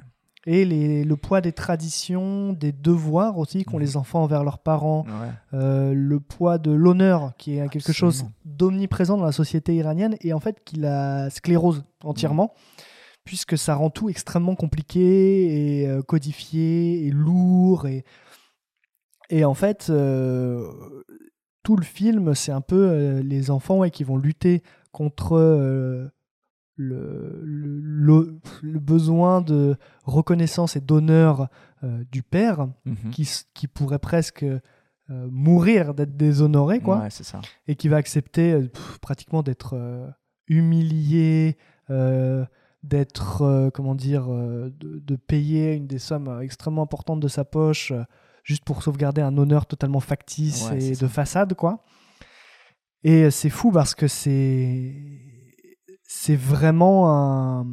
[0.47, 5.05] Et les- le poids des traditions, des devoirs aussi qu'ont les enfants envers leurs parents,
[5.07, 5.21] Mhm.
[5.21, 5.29] Ouais.
[5.53, 10.33] euh, le poids de l'honneur qui est quelque chose d'omniprésent dans la société iranienne et
[10.33, 12.55] en fait qui la sclérose entièrement,
[13.25, 17.87] puisque ça rend tout extrêmement compliqué et euh, codifié et lourd.
[17.87, 18.05] Et,
[19.29, 20.63] et en fait, euh,
[21.63, 26.09] tout le film, c'est un peu euh, les enfants ouais, qui vont lutter contre euh,
[26.77, 31.49] le, le, le- le besoin de reconnaissance et d'honneur
[31.85, 33.11] euh, du père, Mhm.
[33.13, 34.45] qui, pourrait presque
[35.09, 37.01] mourir d'être déshonoré, quoi.
[37.01, 37.41] Ouais, c'est ça.
[37.67, 39.75] Et qui va accepter pff, pratiquement d'être
[40.47, 41.57] humilié,
[42.83, 47.93] d'être, comment dire, de, de payer une des sommes extrêmement importantes de sa poche
[48.45, 51.85] juste pour sauvegarder un honneur totalement factice Ouais, et de façade, quoi.
[53.03, 54.95] Et euh, c'est fou parce que c'est
[56.03, 57.65] c'est vraiment un,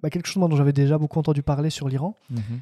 [0.00, 2.14] bah, quelque chose dont j'avais déjà beaucoup entendu parler sur l'Iran.
[2.30, 2.60] Mhm.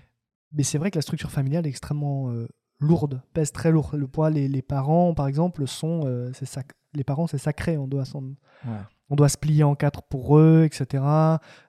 [0.53, 2.47] Mais c'est vrai que la structure familiale est extrêmement euh,
[2.79, 3.91] lourde, pèse très lourd.
[3.97, 7.77] Le poids, les, les parents, par exemple, sont, euh, sac- les parents, c'est sacré.
[7.77, 8.71] On doit, Ouais.
[9.11, 11.03] on doit se plier en quatre pour eux, etc.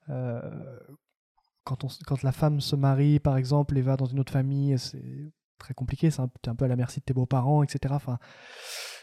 [0.09, 0.41] Euh,
[1.63, 4.77] quand, on, quand la femme se marie, par exemple, et va dans une autre famille,
[4.77, 6.11] c'est très compliqué.
[6.11, 7.93] C'est un, t'es un peu à la merci de tes beaux-parents, etc.
[7.95, 8.17] Enfin,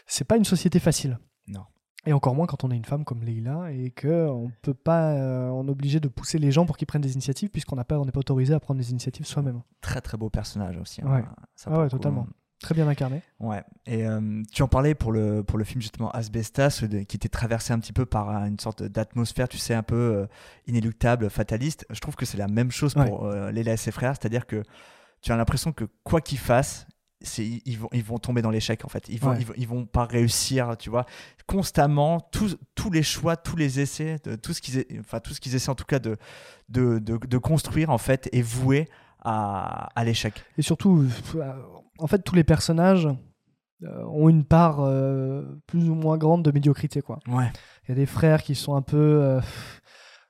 [0.07, 1.19] c'est pas une société facile.
[1.47, 1.61] Non.
[2.05, 5.11] Et encore moins quand on est une femme comme Leila et que on peut pas,
[5.13, 7.85] euh, on est obligé de pousser les gens pour qu'ils prennent des initiatives puisqu'on n'a
[7.85, 9.61] pas, on n'est pas autorisé à prendre des initiatives soi-même.
[9.79, 11.01] Très très beau personnage aussi.
[11.01, 11.09] hein.
[11.15, 11.23] Ouais.
[11.55, 12.27] Ça, Ah ouais, coup, totalement.
[12.29, 12.33] hein.
[12.59, 13.21] Très bien incarné.
[13.41, 13.61] Ouais.
[13.85, 17.73] Et euh, tu en parlais pour le, pour le film justement Asbestas, qui était traversé
[17.73, 20.27] un petit peu par euh, une sorte d'atmosphère, tu sais, un peu euh,
[20.67, 21.85] inéluctable, fataliste.
[21.89, 24.63] Je trouve que c'est la même chose pour Léla et ses frères, c'est-à-dire que
[25.23, 26.85] tu as l'impression que quoi qu'ils fassent,
[27.21, 29.07] c'est, ils, vont, ils vont tomber dans l'échec en fait.
[29.07, 29.37] Ils vont, Ouais.
[29.39, 31.05] ils, vont, ils vont pas réussir, tu vois.
[31.47, 35.39] Constamment, tous, tous les choix, tous les essais, de, tout, ce qu'ils, enfin, tout ce
[35.39, 36.17] qu'ils essaient en tout cas de,
[36.67, 40.43] de, de, de construire en fait est voué à, à l'échec.
[40.57, 41.05] Et surtout,
[41.99, 43.07] en fait, tous les personnages
[43.83, 47.19] euh, ont une part euh, plus ou moins grande de médiocrité, quoi.
[47.29, 47.49] Ouais.
[47.85, 49.39] Il y a des frères qui sont un peu, euh,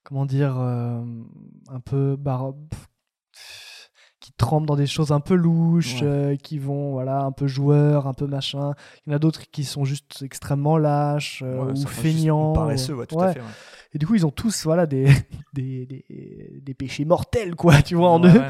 [0.03, 1.03] comment dire, euh,
[1.69, 2.53] un peu bar-
[4.23, 6.07] qui trempent dans des choses un peu louches, Ouais.
[6.07, 8.71] euh, qui vont, voilà, un peu joueurs, un peu machin.
[9.05, 12.53] Il y en a d'autres qui sont juste extrêmement lâches euh, Ouais, ou feignants.
[12.53, 13.41] paresseux, ou- ouais, tout à fait.
[13.93, 15.03] Et du coup, ils ont tous, voilà, des,
[15.53, 18.41] des, des, des péchés mortels, quoi, tu vois, en eux.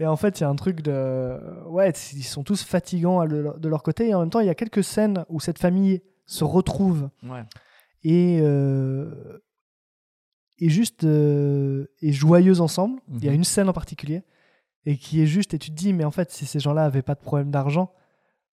[0.00, 1.38] Et en fait, il y a un truc de.
[1.68, 4.08] Ouais, ils sont tous fatigants le- de leur côté.
[4.08, 7.08] Et en même temps, il y a quelques scènes où cette famille se retrouve
[8.02, 8.40] et.
[8.42, 9.38] euh,
[10.58, 11.04] et juste.
[11.04, 13.00] euh, et joyeuse ensemble.
[13.12, 13.36] Il y a Mhm.
[13.36, 14.22] une scène en particulier.
[14.86, 15.54] Et qui est juste.
[15.54, 17.92] Et tu te dis, mais en fait, si ces gens-là avaient pas de problème d'argent.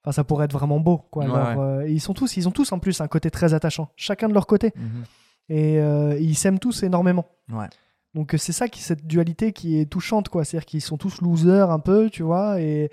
[0.03, 1.25] Enfin, ça pourrait être vraiment beau, quoi.
[1.25, 1.63] Ouais, leur, ouais.
[1.63, 4.29] euh, et ils sont tous, ils ont tous en plus un côté très attachant, chacun
[4.29, 4.71] de leur côté.
[4.75, 5.03] Mhm.
[5.49, 7.25] Et euh, ils s'aiment tous énormément.
[7.51, 7.67] Ouais.
[8.13, 11.69] Donc c'est ça qui cette dualité qui est touchante quoi, c'est-à-dire qu'ils sont tous losers
[11.69, 12.89] un peu, tu vois et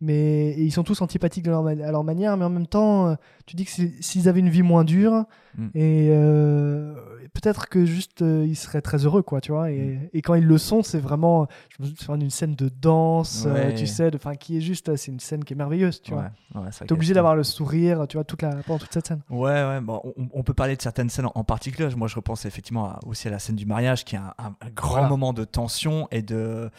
[0.00, 2.66] mais et ils sont tous antipathiques de leur ma- à leur manière, mais en même
[2.66, 3.14] temps, euh,
[3.46, 5.24] tu dis que si- s'ils avaient une vie moins dure,
[5.56, 5.68] Mm.
[5.74, 6.94] et euh,
[7.32, 9.68] peut-être que juste euh, ils seraient très heureux, quoi, tu vois.
[9.68, 9.72] Mm.
[9.72, 13.46] Et, et quand ils le sont, c'est vraiment, je me souviens d'une scène de danse,
[13.50, 13.74] Ouais.
[13.74, 16.20] tu sais, de- enfin qui est juste, c'est une scène qui est merveilleuse, tu Ouais,
[16.52, 16.62] vois.
[16.64, 19.22] ouais, T'es obligé d'avoir le sourire, tu vois, toute la, pendant toute cette scène.
[19.30, 21.88] Ouais, ouais, bon, on, on peut parler de certaines scènes en, en particulier.
[21.96, 24.54] Moi, je repense effectivement à- aussi à la scène du mariage, qui est un, un-
[24.60, 25.08] un grand Voilà.
[25.08, 26.70] moment de tension et de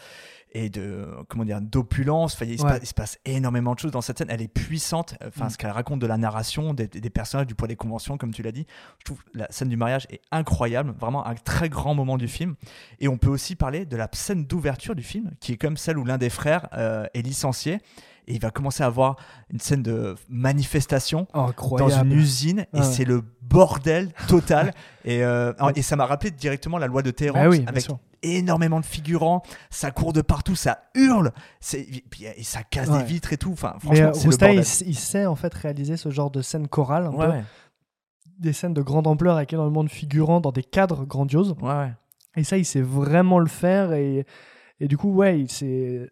[0.52, 2.34] et de comment dire d'opulence.
[2.34, 2.70] Enfin, il, se Ouais.
[2.70, 4.28] passe, il se passe énormément de choses dans cette scène.
[4.30, 5.14] Elle est puissante.
[5.26, 5.50] Enfin, Mm.
[5.50, 8.42] ce qu'elle raconte de la narration, des, des personnages, du poids des conventions, comme tu
[8.42, 8.66] l'as dit.
[9.00, 12.54] Je trouve la scène du mariage est incroyable, vraiment un très grand moment du film.
[13.00, 15.98] Et on peut aussi parler de la scène d'ouverture du film, qui est comme celle
[15.98, 17.80] où l'un des frères euh, est licencié.
[18.30, 19.16] Et il va commencer à avoir
[19.50, 22.82] une scène de manifestation dans une usine et Ouais.
[22.82, 24.72] c'est le bordel total
[25.04, 27.86] et, euh, et ça m'a rappelé directement la loi de Téhéran Bah oui, avec.
[28.22, 31.86] Énormément de figurants ça court de partout ça hurle c'est
[32.22, 32.98] et ça casse Ouais.
[32.98, 34.54] des vitres et tout enfin franchement euh, c'est le
[34.88, 37.32] il, sait en fait réaliser ce genre de scène chorale, un Ouais, peu.
[37.32, 37.44] ouais.
[38.38, 41.54] des scènes de grande ampleur avec énormément de figurants dans des cadres grandioses.
[42.36, 43.92] Et ça, il sait vraiment le faire.
[43.94, 44.24] Et,
[44.78, 46.08] et du coup, ouais, il sait-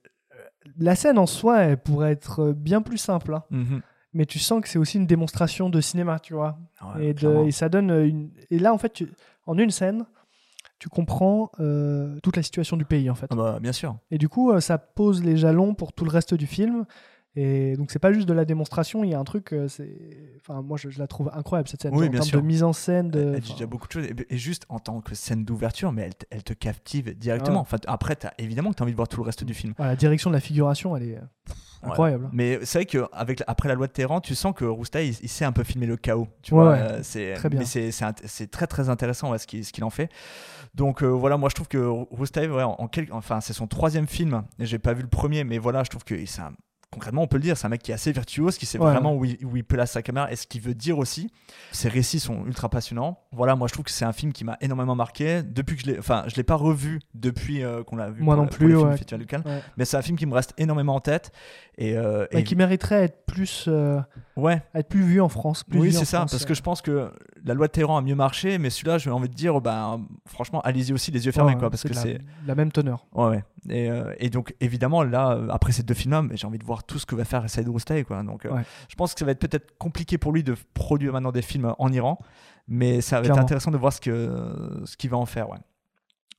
[0.76, 3.34] la scène en soi, elle pourrait être bien plus simple.
[3.34, 3.44] hein.
[3.50, 3.80] Mhm.
[4.12, 6.59] Mais tu sens que c'est aussi une démonstration de cinéma, tu vois.
[6.96, 7.44] Ouais, et, de- clairement.
[7.46, 8.30] et ça donne une.
[8.50, 9.09] Et là, en fait, tu-
[9.46, 10.04] en une scène,
[10.79, 13.27] tu comprends euh, toute la situation du pays, en fait.
[13.31, 16.11] Ah bah, bien sûr Et du coup, euh, ça pose les jalons pour tout le
[16.11, 16.85] reste du film.
[17.39, 19.95] Et donc, c'est pas juste de la démonstration, il y a un truc, euh, c'est.
[20.41, 21.93] Enfin, moi, je, je la trouve incroyable, cette scène.
[21.95, 22.41] Oui, en bien termes sûr.
[22.41, 23.11] de mise en scène.
[23.11, 23.35] De...
[23.35, 24.05] Elle dit déjà beaucoup de choses.
[24.07, 27.57] Et, et juste en tant que scène d'ouverture, mais elle, te- elle te captive directement.
[27.57, 27.61] Ouais.
[27.61, 29.74] Enfin, après, as, évidemment que tu as envie de voir tout le reste du film.
[29.79, 31.18] La direction de la figuration, elle est
[31.83, 31.91] Ouais.
[31.91, 32.31] incroyable.
[32.33, 35.29] Mais c'est vrai qu'après après la loi de Téhéran, tu sens que Roustaï, il, il
[35.29, 36.27] sait un peu filmer le chaos.
[36.43, 37.03] Tu Ouais, vois, ouais.
[37.03, 37.61] c'est, Très bien.
[37.61, 40.09] Mais c'est, très très intéressant ouais, ce, qu'il, ce qu'il en fait.
[40.77, 43.66] Donc euh, voilà, moi je trouve que Roustaï, ouais, en, en quel- enfin, c'est son
[43.66, 44.43] troisième film.
[44.59, 46.53] Et j'ai pas vu le premier, mais voilà, je trouve que c'est un-
[46.93, 48.91] concrètement, on peut le dire, c'est un mec qui est assez virtuose, qui sait Ouais.
[48.91, 51.31] vraiment où il, où il place sa caméra et ce qu'il veut dire aussi.
[51.72, 53.18] Ses récits sont ultra passionnants.
[53.33, 55.43] Voilà, moi je trouve que c'est un film qui m'a énormément marqué.
[55.43, 58.22] Depuis que je l'ai, enfin, je l'ai pas revu depuis euh, qu'on l'a vu.
[58.22, 58.93] Moi pour non pour plus, les films ouais.
[58.93, 59.43] du Festival de Cannes.
[59.45, 59.62] Ouais.
[59.77, 61.33] Mais c'est un film qui me reste énormément en tête.
[61.79, 63.68] Et, euh, et- qui mériterait à être plus,
[64.37, 64.62] Ouais.
[64.72, 65.64] à être plus vu en France.
[65.64, 67.11] Plus oui, c'est ça, France, parce que je pense que
[67.45, 70.61] la loi de Téhéran a mieux marché, mais celui-là, j'ai envie de dire, ben, franchement,
[70.62, 72.18] allez-y aussi les yeux fermés, Ouais, quoi, parce que c'est.
[72.47, 73.07] la même teneur.
[73.14, 73.45] Ouais, ouais.
[73.68, 76.99] Et, euh, et donc, évidemment, là, après ces deux films-là, j'ai envie de voir tout
[76.99, 78.22] ce que va faire Saïd Roustaï, quoi.
[78.22, 78.62] Donc, euh, Ouais.
[78.89, 81.74] je pense que ça va être peut-être compliqué pour lui de produire maintenant des films
[81.78, 82.18] en Iran,
[82.68, 83.39] mais ça va Clairement.
[83.41, 85.59] être intéressant de voir ce que ce qu'il va en faire, ouais.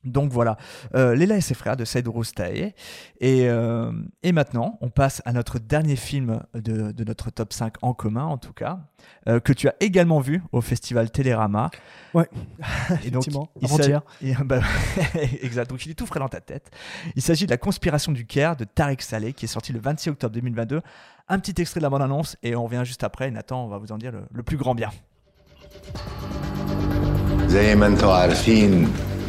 [0.08, 0.56] Donc voilà,
[0.94, 2.74] euh, Léla et ses frères de Saïd Roustaï.
[3.20, 3.92] Et, euh,
[4.22, 8.24] et maintenant, on passe à notre dernier film de, de notre top 5 en commun,
[8.24, 8.80] en tout cas,
[9.28, 11.70] euh, que tu as également vu au festival Télérama.
[12.14, 12.28] Ouais,
[13.04, 14.02] Et donc, effectivement, avant-hier.
[14.44, 14.60] bah,
[15.42, 16.70] exact, donc il est tout frais dans ta tête.
[17.16, 20.10] Il s'agit de La conspiration du Caire de Tarek Saleh, qui est sorti le 26
[20.10, 20.80] octobre 2022.
[21.28, 23.28] Un petit extrait de la bande-annonce, et on revient juste après.
[23.28, 24.90] Et Nathan, on va vous en dire le, le plus grand bien.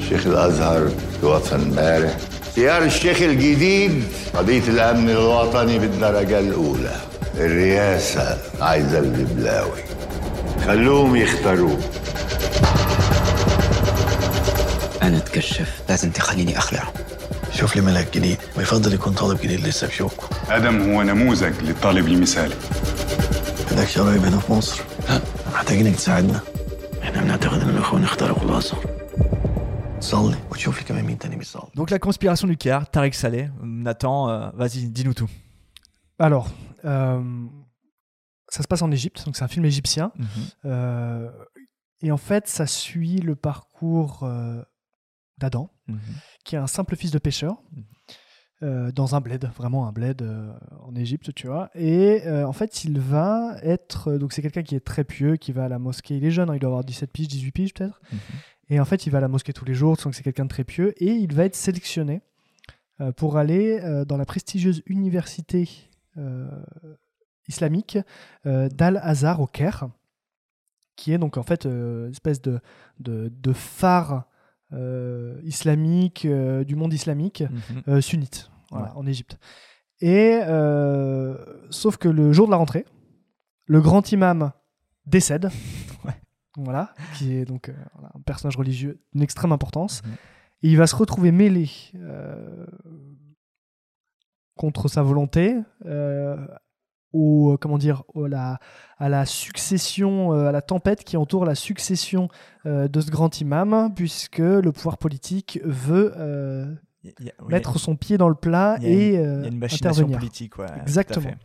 [0.09, 0.91] شيخ الأزهر
[1.21, 2.17] توفى امبارح.
[2.47, 6.95] اختيار الشيخ الجديد قضية الأمن الوطني بالدرجة الأولى.
[7.37, 9.81] الرئاسة عايزة الببلاوي
[10.65, 11.79] خلوهم يختاروه.
[15.03, 15.81] أنا اتكشف.
[15.89, 16.83] لازم تخليني اخلع
[17.59, 18.37] شوف لي ملك جديد.
[18.57, 22.55] ويفضل يكون طالب جديد لسه بشوكه آدم هو نموذج للطالب المثالي.
[23.71, 25.19] عندك قرايب هنا في مصر؟ لا
[25.53, 26.39] محتاجينك تساعدنا.
[27.03, 28.85] إحنا بنعتقد إن الأخوان اخترقوا الازهر
[31.75, 33.49] Donc, La conspiration du Caire, Tarek Saleh.
[33.61, 35.29] Nathan, euh, vas-y, dis-nous tout.
[36.19, 36.49] Alors,
[36.85, 37.45] euh,
[38.47, 40.11] ça se passe en Égypte, donc c'est un film égyptien.
[40.17, 40.27] Mhm.
[40.65, 41.29] Euh,
[42.01, 44.61] et en fait, ça suit le parcours euh,
[45.37, 45.99] d'Adam, Mhm.
[46.45, 47.61] qui est un simple fils de pêcheur,
[48.63, 51.69] euh, dans un bled, vraiment un bled euh, en Égypte, tu vois.
[51.75, 54.13] Et euh, en fait, il va être.
[54.17, 56.15] Donc, c'est quelqu'un qui est très pieux, qui va à la mosquée.
[56.17, 58.01] Il est jeune, hein, il doit avoir 17 piges, 18 piges peut-être.
[58.69, 60.23] Et en fait, il va à la mosquée tous les jours, tu sens que c'est
[60.23, 60.93] quelqu'un de très pieux.
[61.03, 62.21] Et il va être sélectionné
[63.01, 65.67] euh, pour aller euh, dans la prestigieuse université
[66.17, 66.47] euh,
[67.47, 67.97] islamique
[68.45, 69.89] d'Al-Azhar au Caire,
[70.95, 72.59] qui est donc en fait une espèce de,
[72.99, 74.25] de, de phare
[74.71, 77.81] euh, islamique euh, du monde islamique Mhm.
[77.87, 78.97] euh, sunnite voilà, Ouais.
[78.97, 79.39] en Égypte.
[80.01, 80.39] Et
[81.71, 82.85] sauf que le jour de la rentrée,
[83.65, 84.51] le grand imam
[85.05, 85.49] décède.
[86.63, 87.73] Voilà, qui est donc euh,
[88.15, 90.01] un personnage religieux d'une extrême importance.
[90.61, 92.65] Et il va se retrouver mêlé euh,
[94.55, 95.55] contre sa volonté
[95.85, 96.35] euh,
[97.13, 98.59] au comment dire au- la-
[98.97, 102.27] à la succession à la tempête qui entoure la succession
[102.65, 106.13] de ce grand imam puisque le pouvoir politique veut
[107.03, 107.51] Il y a- oui.
[107.53, 110.17] mettre son pied dans le plat y a et il y a une machination intervenir.
[110.19, 111.29] politique, ouais, tout à Exactement.
[111.29, 111.37] fait.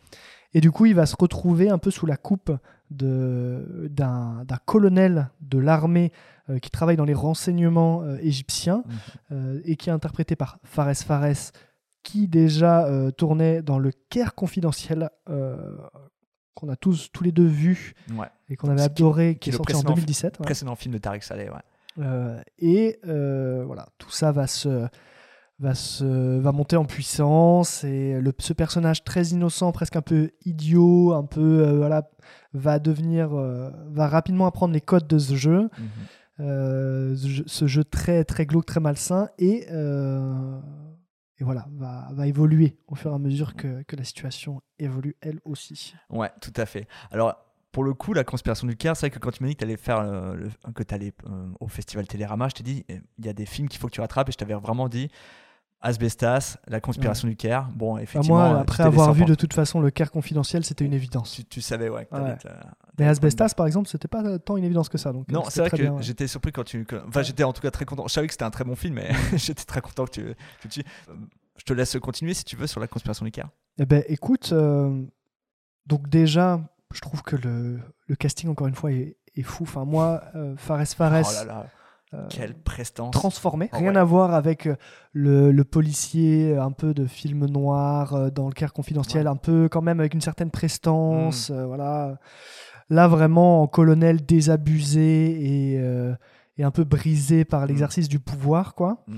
[0.54, 2.52] Et du coup, il va se retrouver un peu sous la coupe
[2.90, 6.12] d'un colonel de l'armée
[6.50, 8.92] euh, qui travaille dans les renseignements euh, égyptiens Mhm.
[9.32, 11.52] euh, et qui est interprété par Fares Fares,
[12.02, 12.86] qui déjà
[13.16, 18.26] tournait dans le Caire confidentiel qu'on a tous tous les deux vu Ouais.
[18.50, 20.38] et qu'on avait adoré, qui est sorti en précédent- 2017.
[20.38, 20.44] ouais.
[20.44, 21.56] Précédent film de Tariq Saleh, ouais.
[22.00, 24.86] Euh, et euh, voilà, tout ça va se,
[25.60, 30.30] va se, va monter en puissance et le, ce personnage très innocent, presque un peu
[30.44, 32.10] idiot, un peu euh, voilà,
[32.52, 35.88] va devenir, euh, va rapidement apprendre les codes de ce jeu, Mhm.
[36.40, 39.68] Euh, ce, jeu ce jeu très très glauque, très malsain et
[41.38, 45.16] et voilà, va, va évoluer au fur et à mesure que, que la situation évolue
[45.20, 45.94] elle aussi.
[46.10, 46.86] Ouais, tout à fait.
[47.10, 47.36] Alors,
[47.72, 49.60] pour le coup, la conspiration du Caire, c'est vrai que quand tu m'as dit que
[49.60, 50.02] tu allais faire
[50.34, 51.12] le- que allais
[51.58, 54.00] au festival Télérama, je t'ai dit, il y a des films qu'il faut que tu
[54.00, 55.08] rattrapes et je t'avais vraiment dit
[55.84, 57.68] Asbestas, la conspiration du Caire.
[57.76, 58.36] Bon, Enfin, effectivement.
[58.38, 61.32] moi, euh, après avoir vu de toute façon le Caire confidentiel, c'était une évidence.
[61.34, 62.06] Tu, tu savais, ouais.
[62.06, 62.36] que Ouais.
[62.98, 65.12] Mais Asbestas, par exemple, c'était pas tant une évidence que ça.
[65.12, 66.02] Donc, Non, euh, c'est c'était vrai que bien, ouais.
[66.02, 66.84] j'étais surpris quand tu.
[66.84, 68.08] que- Enfin, j'étais en tout cas très content.
[68.08, 70.34] Je savais que c'était un très bon film, mais j'étais très content que tu.
[70.62, 71.12] que tu- Euh,
[71.56, 73.48] Je te laisse continuer si tu veux sur la conspiration du Caire.
[73.78, 75.02] Eh ben, écoute, euh,
[75.86, 76.60] donc déjà,
[76.92, 77.78] je trouve que le,
[78.08, 79.62] le casting, encore une fois, est, est fou.
[79.64, 81.26] Enfin, moi, euh, Fares Fares.
[81.28, 81.66] Oh là là,
[82.30, 83.12] quelle prestance.
[83.12, 83.96] Transformé, Oh rien ouais.
[84.00, 84.76] à voir avec euh,
[85.12, 89.68] le, le policier, un peu de film noir euh, dans le Caire confidentiel, un peu
[89.70, 91.50] quand même avec une certaine prestance.
[91.50, 91.54] Mm.
[91.54, 92.18] euh, voilà.
[92.90, 96.14] Là, vraiment, en colonel désabusé et, euh,
[96.58, 99.04] et un peu brisé par l'exercice du pouvoir, quoi.
[99.08, 99.16] Ouais.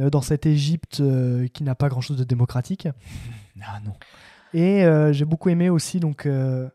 [0.00, 2.88] Euh, dans cette Égypte euh, qui n'a pas grand-chose de démocratique.
[3.64, 3.92] Ah non.
[4.54, 6.68] Et euh, j'ai beaucoup aimé aussi donc euh,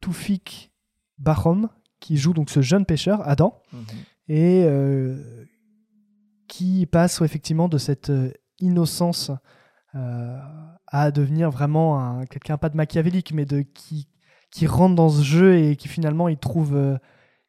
[0.00, 0.70] Toufik
[1.18, 1.68] Bahrom
[2.00, 3.84] qui joue donc ce jeune pêcheur Adam Mhm.
[4.28, 5.44] Et euh,
[6.48, 9.30] qui passe effectivement de cette euh, innocence
[9.94, 10.38] euh,
[10.86, 14.08] à devenir vraiment un, quelqu'un pas de machiavélique mais de qui
[14.50, 16.96] qui rentre dans ce jeu et qui finalement il trouve euh,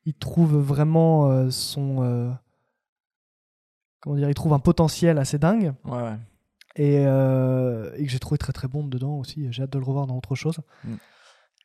[0.05, 2.35] il trouve vraiment son
[3.99, 6.17] comment dire il trouve un potentiel assez dingue Ouais, ouais.
[6.77, 9.51] et, et que j'ai trouvé très très bon dedans aussi.
[9.51, 10.59] J'ai hâte de le revoir dans autre chose.
[10.85, 10.93] Mm.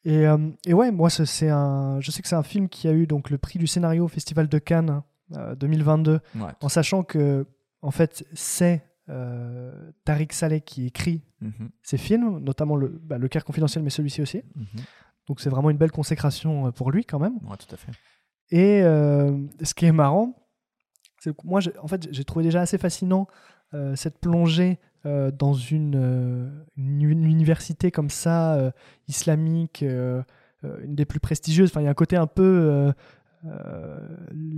[0.04, 2.92] Et, euh, et ouais, moi c'est un, je sais que c'est un film qui a
[2.92, 5.02] eu donc le prix du scénario au Festival de Cannes
[5.36, 6.42] euh, 2022, Ouais.
[6.60, 7.46] en sachant que
[7.82, 11.70] en fait c'est euh, Tariq Saleh qui écrit Mhm.
[11.82, 14.42] ces films, notamment le, bah, le Caire confidentiel, mais celui-ci aussi.
[14.54, 14.66] Mhm.
[15.28, 17.34] Donc c'est vraiment une belle consécration euh, pour lui quand même.
[17.48, 17.90] Ouais, tout à fait.
[18.50, 20.34] Et euh, ce qui est marrant,
[21.20, 23.26] c'est que moi, en fait, j'ai trouvé déjà assez fascinant
[23.74, 28.70] euh, cette plongée euh, dans une, euh, une une université comme ça, euh,
[29.08, 31.70] islamique, une des plus prestigieuses.
[31.70, 32.92] Enfin, il y a un côté un peu.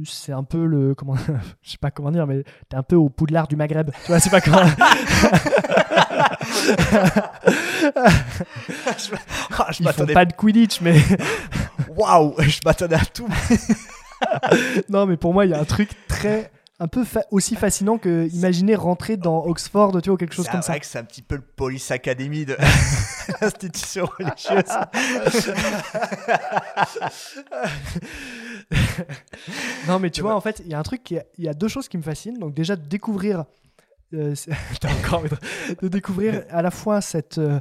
[0.05, 1.17] c'est un peu le comment
[1.63, 4.21] je sais pas comment dire mais t'es un peu au poudlard du Maghreb tu vois
[4.21, 4.75] c'est pas comment je
[9.57, 11.01] ah, je ils font pas de Quidditch mais
[11.97, 13.29] Waouh, je m'attendais à tout.
[14.89, 16.51] non, mais pour moi, il y a un truc très.
[16.81, 20.45] Un peu fa- aussi fascinant que imaginer rentrer dans Oxford, tu vois, ou quelque chose
[20.47, 20.81] C'est comme vrai ça.
[20.81, 22.57] que c'est un petit peu le Police Academy de
[23.41, 24.77] l'institution religieuse.
[29.89, 31.69] non, mais tu vois, en fait, il y a un truc, il y a deux
[31.69, 32.39] choses qui me fascinent.
[32.39, 33.45] Donc, déjà, de découvrir.
[34.13, 34.53] euh, c'est-
[34.85, 35.23] encore
[35.81, 37.61] de- découvrir à la fois cette euh,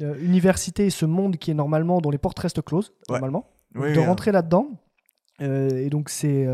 [0.00, 3.14] euh, université et ce monde qui est normalement, dont les portes restent closes, Ouais.
[3.14, 3.48] normalement.
[3.74, 4.68] Oui, de oui, rentrer là-dedans.
[5.40, 6.46] Euh, et donc, c'est.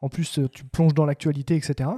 [0.00, 1.90] En plus, euh, tu plonges dans l'actualité, etc.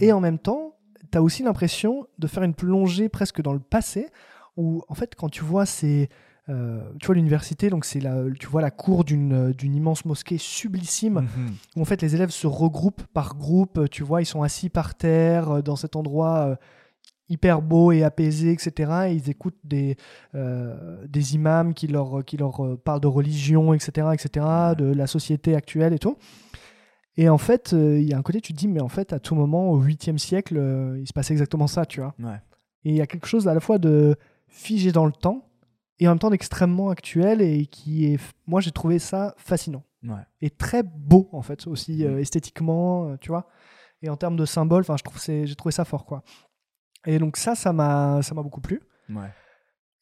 [0.00, 0.76] et en même temps,
[1.10, 4.08] tu as aussi l'impression de faire une plongée presque dans le passé,
[4.56, 6.08] où en fait, quand tu vois ces.
[6.48, 10.04] euh, tu vois l'université, donc c'est la, tu vois la cour d'une euh, d'une immense
[10.04, 11.54] mosquée sublissime, Mhm.
[11.76, 14.94] où en fait les élèves se regroupent par groupe, tu vois, ils sont assis par
[14.94, 16.56] terre dans cet endroit euh,
[17.28, 19.08] hyper beau et apaisé, etc.
[19.08, 19.96] Et ils écoutent des,
[20.34, 24.46] euh, des imams qui leur, qui leur parlent de religion, etc., etc.,
[24.78, 26.16] de la société actuelle et tout.
[27.18, 29.12] Et en fait, euh, il y a un côté, tu te dis, mais en fait,
[29.12, 32.14] à tout moment, au 8e siècle, euh, il se passait exactement ça, tu vois.
[32.20, 32.40] Ouais.
[32.84, 34.16] Et il y a quelque chose à la fois de
[34.46, 35.50] figé dans le temps
[35.98, 39.82] et en même temps d'extrêmement actuel et qui est, moi, j'ai trouvé ça fascinant.
[40.04, 40.22] Ouais.
[40.40, 43.48] Et très beau, en fait, aussi euh, esthétiquement, tu vois.
[44.00, 46.22] Et en termes de symboles, j'ai trouvé ça fort, quoi.
[47.04, 48.80] Et donc ça, ça m'a, ça m'a beaucoup plu.
[49.10, 49.30] Ouais.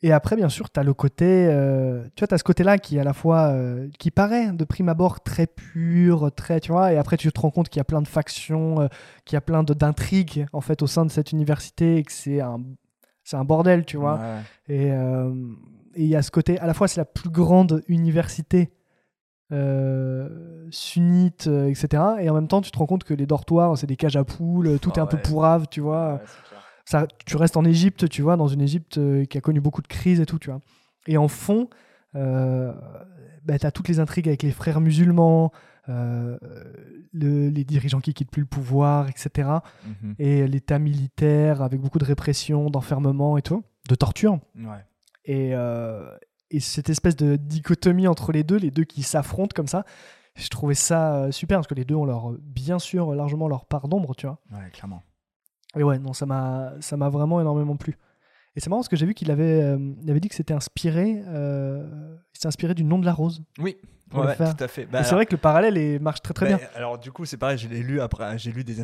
[0.03, 1.47] Et après, bien sûr, tu as le côté.
[1.49, 3.49] euh, tu vois, tu as ce côté-là qui, est à la fois.
[3.49, 6.61] euh, qui paraît de prime abord très pur, très.
[6.61, 8.89] Tu vois, et après, tu te rends compte qu'il y a plein de factions, euh,
[9.25, 12.41] qu'il y a plein d'intrigues, en fait, au sein de cette université, et que c'est
[12.41, 12.61] un,
[13.25, 14.21] c'est un bordel, tu vois.
[14.69, 14.87] Ouais.
[15.97, 16.59] Et il y a ce côté.
[16.59, 18.71] À la fois, c'est la plus grande université.
[20.71, 22.03] sunnite, etc.
[22.21, 24.25] Et en même temps, tu te rends compte que les dortoirs, c'est des cages à
[24.25, 26.21] poules, tout est un peu pourrave, tu vois.
[26.89, 29.83] Ça, tu restes en Égypte, tu vois, dans une Égypte euh, qui a connu beaucoup
[29.83, 30.61] de crises et tout, tu vois.
[31.07, 31.69] Et en fond,
[32.15, 32.73] euh,
[33.45, 35.53] bah, tu as toutes les intrigues avec les frères musulmans,
[35.89, 36.39] euh,
[37.13, 39.49] le- les dirigeants qui quittent plus le pouvoir, etc.
[39.85, 40.15] Mhm.
[40.19, 44.39] Et l'état militaire avec beaucoup de répression, d'enfermement et tout, de torture.
[44.57, 44.85] Ouais.
[45.25, 46.09] Et, euh,
[46.51, 49.85] et cette espèce de dichotomie entre les deux, les deux qui s'affrontent comme ça,
[50.37, 53.89] je trouvais ça super parce que les deux ont leur, bien sûr largement leur part
[53.89, 54.39] d'ombre, tu vois.
[54.53, 55.03] Ouais, clairement.
[55.77, 57.97] Et ouais, non, ça m'a, ça m'a vraiment énormément plu.
[58.57, 60.55] Et c'est marrant parce que j'ai vu qu'il avait, euh, il avait dit que c'était
[60.55, 63.43] inspiré, euh, il inspiré du nom de la rose.
[63.59, 63.77] Oui,
[64.15, 64.87] ouais, tout à fait.
[64.87, 66.69] Bah, c'est vrai que le parallèle est- marche très très Ben, bien.
[66.75, 68.81] Alors du coup, c'est pareil, je l'ai lu après, j'ai lu des,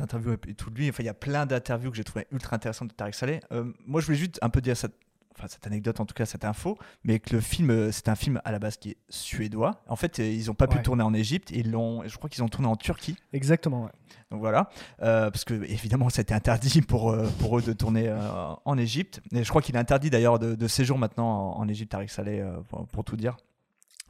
[0.00, 0.90] interviews et tout de lui.
[0.90, 3.40] Enfin, il y a plein d'interviews que j'ai trouvé ultra intéressantes de Tarek Saleh.
[3.52, 4.94] Euh, moi, je voulais juste un peu dire cette,
[5.36, 8.14] enfin, cette anecdote, en tout cas cette info, mais que le film, euh, c'est un
[8.14, 9.82] film à la base qui est suédois.
[9.88, 12.42] En fait, euh, ils n'ont pas pu tourner en Égypte, ils l'ont, je crois qu'ils
[12.42, 13.16] ont tourné en Turquie.
[13.32, 13.90] Exactement, ouais.
[14.30, 14.68] Donc voilà,
[15.02, 18.52] Euh, parce que évidemment, ça a été interdit pour, euh, pour eux de tourner euh,
[18.64, 19.20] en Égypte.
[19.32, 22.10] Et je crois qu'il est interdit d'ailleurs de, de séjour maintenant en, en Égypte, Tarek
[22.10, 23.36] Saleh, pour, pour tout dire.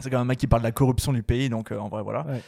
[0.01, 1.89] C'est quand même un mec qui parle de la corruption du pays, donc euh, en
[1.89, 2.27] vrai, voilà.
[2.27, 2.43] Ouais.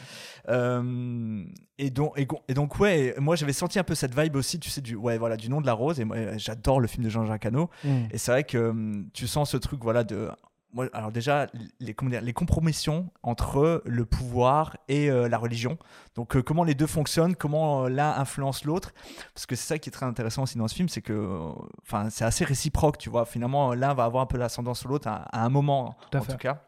[0.49, 1.43] Euh,
[1.77, 4.81] et, donc, et, donc, ouais, moi j'avais senti un peu cette vibe aussi, tu sais,
[4.81, 5.99] du, ouais, voilà, du nom de la rose.
[5.99, 7.69] Et moi, euh, j'adore le film de Jean-Jacques Hano.
[7.85, 7.89] Mm.
[8.11, 10.29] Et c'est vrai que hum, tu sens ce truc, voilà, de.
[10.73, 11.47] Moi, alors déjà,
[11.79, 15.77] les, comment dire, les compromissions entre le pouvoir et la religion.
[16.15, 18.93] Donc comment les deux fonctionnent, comment l'un influence l'autre.
[19.33, 21.39] Parce que c'est ça qui est très intéressant aussi dans ce film, c'est que
[21.83, 23.25] enfin, c'est assez réciproque, tu vois.
[23.25, 26.19] Finalement, l'un va avoir un peu l'ascendant sur l'autre à, à un moment, Tout à
[26.19, 26.33] en fait.
[26.33, 26.61] tout cas.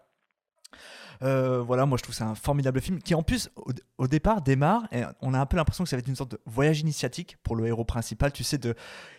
[1.22, 4.08] Euh, voilà, moi je trouve que c'est un formidable film qui en plus au, au
[4.08, 6.40] départ démarre et on a un peu l'impression que ça va être une sorte de
[6.46, 8.32] voyage initiatique pour le héros principal.
[8.32, 8.74] Tu sais, de,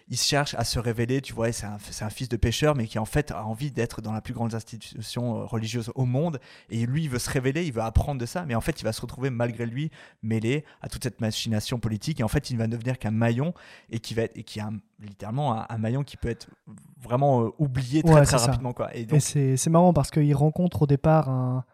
[0.09, 2.99] il cherche à se révéler, tu vois, c'est un, un fils de pêcheur mais qui
[2.99, 6.41] en fait a envie d'être dans la plus grande institution euh, religieuse au monde
[6.71, 8.85] et lui il veut se révéler, il veut apprendre de ça, mais en fait il
[8.85, 9.91] va se retrouver malgré lui
[10.23, 13.53] mêlé à toute cette machination politique et en fait il ne va devenir qu'un maillon
[13.91, 16.49] et qui va être et qui est un- littéralement un, un maillon qui peut être
[16.99, 18.95] vraiment euh, oublié très Ouais, très rapidement quoi.
[18.97, 21.65] Et donc, c'est c'est marrant parce qu'il rencontre au départ un,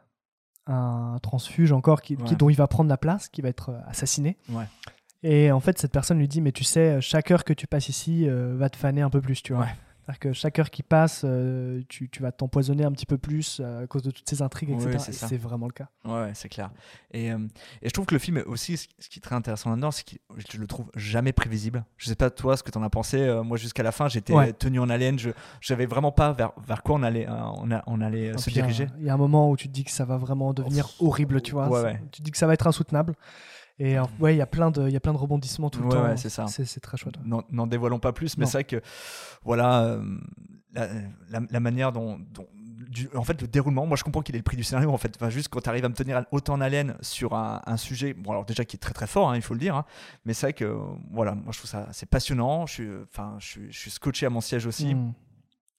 [0.66, 4.36] un transfuge encore qui, dont il va prendre la place, qui va être euh, assassiné.
[4.48, 4.64] Ouais.
[5.22, 7.88] Et en fait, cette personne lui dit Mais tu sais, chaque heure que tu passes
[7.88, 9.64] ici euh, va te faner un peu plus, tu vois.
[9.64, 9.74] Ouais.
[10.06, 13.58] C'est-à-dire que chaque heure qui passe, euh, tu, tu vas t'empoisonner un petit peu plus
[13.60, 14.98] euh, à cause de toutes ces intrigues, Oui, etc.
[15.00, 15.88] c'est Et vraiment le cas.
[16.04, 16.70] Ouais, c'est clair.
[17.10, 17.38] Et, euh,
[17.82, 20.14] et je trouve que le film aussi, ce qui est très intéressant là-dedans, c'est que
[20.36, 21.84] je le trouve jamais prévisible.
[21.96, 23.18] Je sais pas toi ce que tu en as pensé.
[23.18, 24.52] euh, moi, jusqu'à la fin, j'étais Ouais.
[24.52, 25.18] tenu en haleine.
[25.18, 25.30] Je
[25.60, 28.86] savais vraiment pas vers, vers quoi on allait, on, a- on allait Et se diriger.
[28.98, 31.40] Il y a un moment où tu te dis que ça va vraiment devenir horrible,
[31.42, 31.68] tu vois.
[31.68, 32.00] Ouais, C'est- ouais.
[32.12, 33.14] Tu te dis que ça va être insoutenable.
[33.78, 35.80] Et euh, ouais, il y a plein de, il y a plein de rebondissements tout
[35.80, 36.02] le Ouais, temps.
[36.04, 36.46] ouais, c'est ça.
[36.46, 37.16] C'est très chouette.
[37.24, 38.80] N'en- dévoilons pas plus, mais c'est vrai que
[39.44, 40.02] voilà euh,
[40.72, 40.88] la,
[41.30, 42.46] la- la manière dont, dont-
[42.88, 43.84] du- en fait le déroulement.
[43.84, 44.90] Moi, je comprends qu'il est le prix du scénario.
[44.90, 47.60] En fait, enfin, juste quand tu arrives à me tenir autant en haleine sur un,
[47.66, 49.76] un sujet, bon alors déjà qui est très très fort, hein, il faut le dire,
[49.76, 49.84] hein,
[50.24, 50.78] mais c'est vrai que euh,
[51.12, 52.64] voilà, moi je trouve ça c'est passionnant.
[52.66, 54.94] Je suis, enfin, je suis, je suis scotché à mon siège aussi.
[54.94, 55.12] Mm.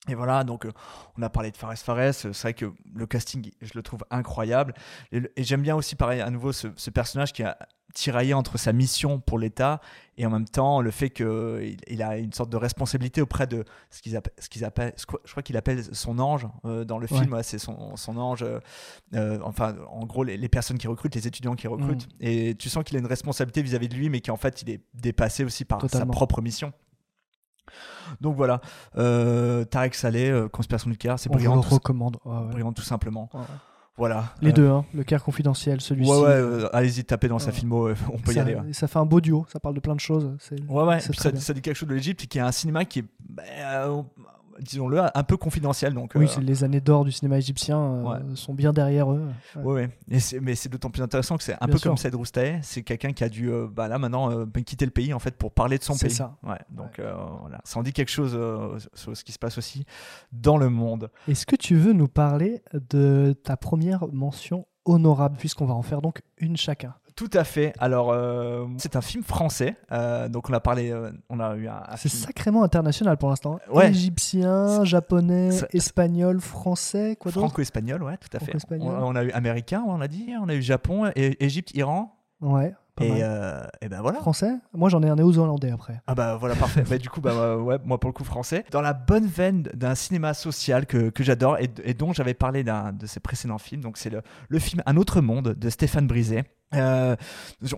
[0.08, 0.72] Et voilà, donc euh,
[1.18, 4.04] on a parlé de Fares Fares, euh, c'est vrai que le casting, je le trouve
[4.10, 4.74] incroyable.
[5.12, 7.56] Et, j'aime bien aussi, pareil, à nouveau, ce, ce personnage qui a
[7.94, 9.80] tiraillé entre sa mission pour l'État
[10.18, 13.64] et en même temps le fait qu'il il a une sorte de responsabilité auprès de
[13.90, 17.18] ce qu'ils appellent, je crois, qu'il appelle son ange euh, dans le Ouais.
[17.20, 18.44] film, ouais, c'est son, son ange,
[19.14, 22.06] euh, enfin en gros les, les personnes qui recrutent, les étudiants qui recrutent.
[22.06, 22.26] Mm.
[22.26, 24.80] Et tu sens qu'il a une responsabilité vis-à-vis de lui, mais qu'en fait il est
[24.94, 26.12] dépassé aussi par Totalement.
[26.12, 26.72] sa propre mission.
[28.20, 28.60] Donc voilà,
[28.96, 32.16] euh, Tarek Saleh, euh, Conspiration nucléaire, c'est On vous brillant, le tout, recommande.
[32.24, 32.50] Ouais, ouais.
[32.52, 33.28] brillant tout simplement.
[33.34, 33.40] Ouais.
[33.96, 34.32] Voilà.
[34.40, 36.10] Les Euh, deux, hein, le Caire confidentiel, celui-ci.
[36.10, 38.56] Ouais, ouais, euh, allez-y, tapez dans sa filmo, on peut y aller.
[38.72, 40.36] Ça fait un beau duo, ça parle de plein de choses.
[40.68, 43.42] Ouais, ouais, ça, dit quelque chose de l'Égypte, qui est un cinéma qui est, bah,
[44.60, 45.94] disons-le, un peu confidentiel.
[45.94, 49.28] Donc, Oui, euh, c'est les années d'or du cinéma égyptien euh, sont bien derrière eux.
[49.56, 49.62] Ouais.
[49.62, 50.18] Ouais, ouais.
[50.20, 51.90] C'est- mais c'est d'autant plus intéressant que c'est un Bien peu sûr.
[51.90, 54.90] comme Saïd Roustaé, c'est quelqu'un qui a dû, euh, bah, là maintenant, ben, quitter le
[54.90, 56.14] pays en fait pour parler de son C'est pays.
[56.16, 56.36] ça.
[56.42, 57.00] Ouais, donc
[57.40, 58.38] voilà, ça en dit quelque chose
[58.94, 59.84] sur ce qui se passe aussi
[60.32, 61.10] dans le monde.
[61.28, 66.00] Est-ce que tu veux nous parler de ta première mention honorable, puisqu'on va en faire
[66.02, 66.94] donc une chacun?
[67.18, 67.72] Tout à fait.
[67.80, 69.74] Alors, euh, c'est un film français.
[69.90, 71.82] euh, donc, on a parlé, euh, on a eu un.
[71.88, 73.58] un C'est film- sacrément international pour l'instant.
[73.72, 73.90] Ouais.
[73.90, 77.44] Égyptien, japonais, espagnol, français, quoi d'autre?
[77.48, 78.54] Franco-espagnol, ouais, tout à fait.
[78.54, 78.94] On, Franco-espagnol.
[79.02, 82.14] on a eu américain, on a dit, on a eu Japon, et, Égypte, Iran.
[82.40, 82.72] Ouais,
[83.04, 84.18] Et, euh, et ben voilà.
[84.20, 84.52] Français?
[84.72, 86.00] Moi j'en ai un néo-zélandais après.
[86.06, 86.84] Ah bah voilà, parfait.
[86.88, 88.64] bah, du coup, bah, euh, ouais, moi pour le coup français.
[88.70, 92.64] Dans la bonne veine d'un cinéma social que, que j'adore et, et dont j'avais parlé
[92.64, 93.82] d'un de ses précédents films.
[93.82, 96.44] Donc c'est le, le film Un autre monde de Stéphane Brisé.
[96.74, 97.16] Euh,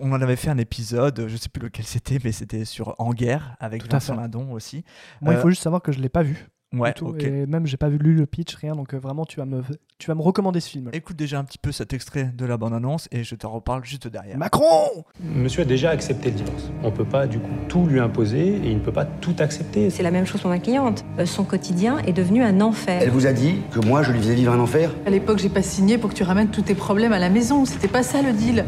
[0.01, 3.13] on en avait fait un épisode, je sais plus lequel c'était, mais c'était sur En
[3.13, 4.15] guerre avec Tout Vincent.
[4.15, 4.83] Lindon aussi.
[5.21, 6.47] Moi il faut juste savoir que je l'ai pas vu.
[6.73, 7.07] Ouais, du tout.
[7.07, 7.23] ok.
[7.23, 8.75] Et même, j'ai pas vu lu le pitch, rien.
[8.75, 9.61] Donc euh, vraiment, tu vas me,
[9.97, 10.89] tu vas me recommander ce film.
[10.93, 14.07] Écoute déjà un petit peu cet extrait de la bande-annonce et je te reparle juste
[14.07, 14.37] derrière.
[14.37, 16.71] Macron Monsieur a déjà accepté le divorce.
[16.83, 19.89] On peut pas du coup tout lui imposer et il ne peut pas tout accepter.
[19.89, 21.03] C'est la même chose pour ma cliente.
[21.19, 23.01] Euh, Son quotidien est devenu un enfer.
[23.01, 24.91] Elle vous a dit que moi, je lui faisais vivre un enfer?
[25.05, 27.65] À l'époque, j'ai pas signé pour que tu ramènes tous tes problèmes à la maison.
[27.65, 28.63] C'était pas ça le deal.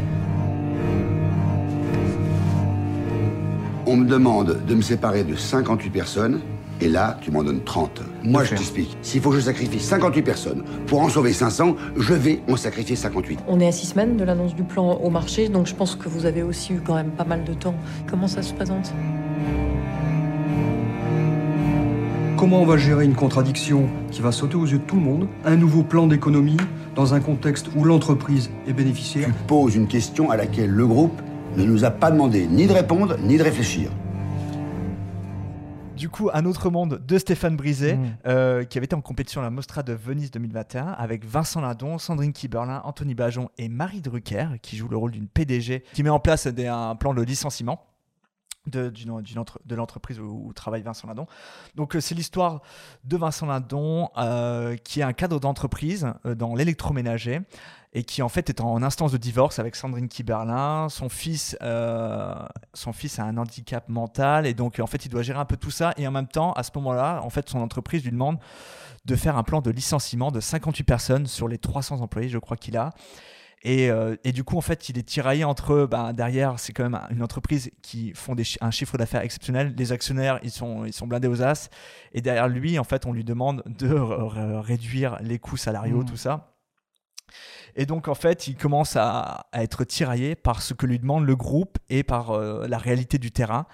[3.86, 6.40] On me demande de me séparer de 58 personnes,
[6.80, 8.02] et là, tu m'en donnes 30.
[8.24, 8.96] Moi, je t'explique.
[9.02, 12.96] S'il faut que je sacrifie 58 personnes pour en sauver 500, je vais en sacrifier
[12.96, 13.40] 58.
[13.46, 16.08] On est à six semaines de l'annonce du plan au marché, donc je pense que
[16.08, 17.74] vous avez aussi eu quand même pas mal de temps.
[18.08, 18.92] Comment ça se présente?
[22.36, 25.28] Comment on va gérer une contradiction qui va sauter aux yeux de tout le monde
[25.44, 26.58] Un nouveau plan d'économie
[26.94, 29.28] dans un contexte où l'entreprise est bénéficiaire?
[29.28, 31.22] Tu poses une question à laquelle le groupe
[31.56, 33.90] ne nous a pas demandé ni de répondre, ni de réfléchir.
[35.96, 38.16] Du coup, un autre monde de Stéphane Brisé, Mm.
[38.26, 41.98] euh, qui avait été en compétition à la Mostra de Venise 2021 avec Vincent Lindon,
[41.98, 46.10] Sandrine Kiberlin, Anthony Bajon et Marie Drucker, qui joue le rôle d'une PDG qui met
[46.10, 47.84] en place des- un plan de licenciement.
[48.66, 48.90] De,
[49.36, 51.26] entre- l'entreprise où, où travaille Vincent Lindon.
[51.74, 52.62] Donc euh, c'est l'histoire
[53.04, 57.42] de Vincent Lindon euh, qui est un cadre d'entreprise euh, dans l'électroménager
[57.94, 60.88] et qui en fait est en instance de divorce avec Sandrine Kiberlin.
[60.88, 62.34] Son fils, euh,
[62.74, 65.56] son fils a un handicap mental et donc en fait il doit gérer un peu
[65.56, 68.38] tout ça et en même temps à ce moment-là en fait son entreprise lui demande
[69.04, 72.56] de faire un plan de licenciement de 58 personnes sur les 300 employés je crois
[72.56, 72.90] qu'il a.
[73.66, 76.82] Et, euh, et du coup, en fait, il est tiraillé entre, ben, derrière, c'est quand
[76.82, 79.72] même une entreprise qui font des chi- un chiffre d'affaires exceptionnel.
[79.78, 81.70] Les actionnaires, ils sont, ils sont blindés aux as.
[82.12, 83.88] Et derrière lui, en fait, on lui demande de
[84.60, 86.04] réduire les coûts salariaux, Mm.
[86.04, 86.50] tout ça.
[87.76, 91.24] Et donc, en fait, il commence à, à être tiraillé par ce que lui demande
[91.24, 93.66] le groupe et par euh, la réalité du terrain.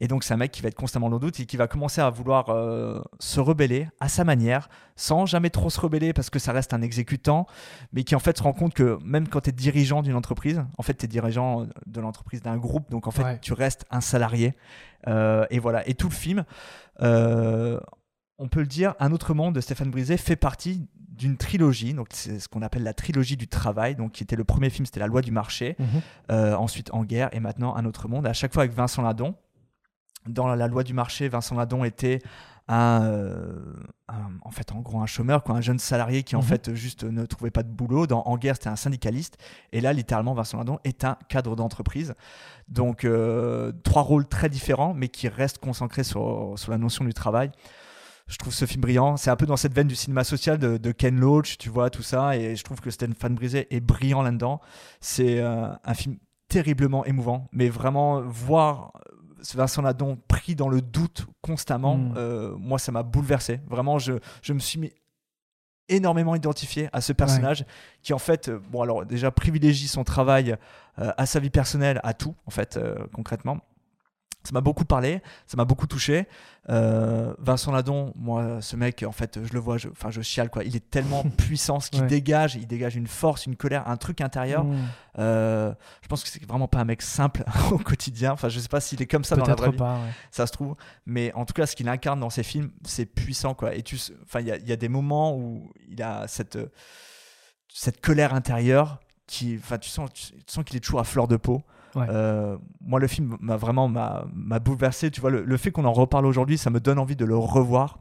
[0.00, 1.68] Et donc, c'est un mec qui va être constamment dans le doute et qui va
[1.68, 6.30] commencer à vouloir euh, se rebeller à sa manière, sans jamais trop se rebeller parce
[6.30, 7.46] que ça reste un exécutant,
[7.92, 10.64] mais qui en fait se rend compte que même quand tu es dirigeant d'une entreprise,
[10.78, 13.38] en fait, tu es dirigeant de l'entreprise d'un groupe, donc en fait, Ouais.
[13.40, 14.54] tu restes un salarié.
[15.06, 15.88] Euh, et voilà.
[15.88, 16.44] Et tout le film,
[18.38, 22.08] on peut le dire, Un autre monde de Stéphane Brisé fait partie d'une trilogie, donc
[22.10, 24.98] c'est ce qu'on appelle la trilogie du travail, donc qui était le premier film, c'était
[25.00, 25.86] La loi du marché, Mhm.
[26.32, 29.34] Euh, ensuite En guerre et maintenant Un autre monde, à chaque fois avec Vincent Ladon.
[30.26, 32.18] Dans la, loi du marché, Vincent Ladon était
[32.66, 33.74] un, euh,
[34.08, 36.44] un- en fait, en gros, un chômeur, quoi, un jeune salarié qui en Mhm.
[36.46, 38.06] fait juste ne trouvait pas de boulot.
[38.06, 39.36] Dans En guerre, c'était un syndicaliste,
[39.72, 42.14] et là, littéralement, Vincent Ladon est un cadre d'entreprise.
[42.68, 47.12] Donc euh, trois rôles très différents, mais qui restent concentrés sur, sur la notion du
[47.12, 47.50] travail.
[48.26, 49.16] Je trouve ce film brillant.
[49.16, 51.90] C'est un peu dans cette veine du cinéma social de, de Ken Loach, tu vois,
[51.90, 52.36] tout ça.
[52.36, 54.60] Et je trouve que Stéphane Brisé est brillant là-dedans.
[55.00, 56.16] C'est euh, un film
[56.48, 58.92] terriblement émouvant, mais vraiment voir
[59.54, 62.14] Vincent Ladon pris dans le doute constamment, Mm.
[62.16, 63.60] euh, moi, ça m'a bouleversé.
[63.68, 64.90] Vraiment, je, je me suis mis
[65.90, 67.66] énormément identifié à ce personnage
[68.00, 70.56] qui en fait euh, bon alors déjà privilégie son travail
[70.98, 72.80] euh, à sa vie personnelle à tout en fait
[73.12, 73.58] concrètement
[74.44, 76.26] ça m'a beaucoup parlé, ça m'a beaucoup touché.
[76.70, 80.50] Euh, Vincent Ladon, moi, ce mec, en fait, je le vois, je, enfin, je chiale
[80.50, 80.64] quoi.
[80.64, 82.06] Il est tellement puissant, ce qu'il Ouais.
[82.06, 84.64] dégage, il dégage une force, une colère, un truc intérieur.
[84.64, 84.76] Mm.
[85.18, 85.72] Euh,
[86.02, 88.32] je pense que c'est vraiment pas un mec simple au quotidien.
[88.32, 89.76] Enfin, je sais pas s'il est comme ça dans la vraie vie.
[89.76, 90.10] pas, ouais.
[90.30, 90.74] Ça se trouve,
[91.06, 93.74] mais en tout cas, ce qu'il incarne dans ses films, c'est puissant quoi.
[93.74, 96.58] Et tu, enfin, il y, a- il y a des moments où il a cette
[97.68, 101.28] cette colère intérieure qui, enfin, tu sens, tu, tu sens qu'il est toujours à fleur
[101.28, 101.62] de peau.
[101.94, 102.06] Ouais.
[102.08, 105.10] Euh, moi, le film m'a vraiment m'a bouleversé.
[105.10, 107.36] Tu vois, le, le fait qu'on en reparle aujourd'hui, ça me donne envie de le
[107.36, 107.98] revoir.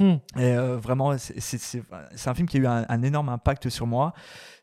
[0.00, 0.16] Hmm.
[0.36, 1.82] Et euh, vraiment, c'est-
[2.26, 4.12] un film qui a eu un, un énorme impact sur moi.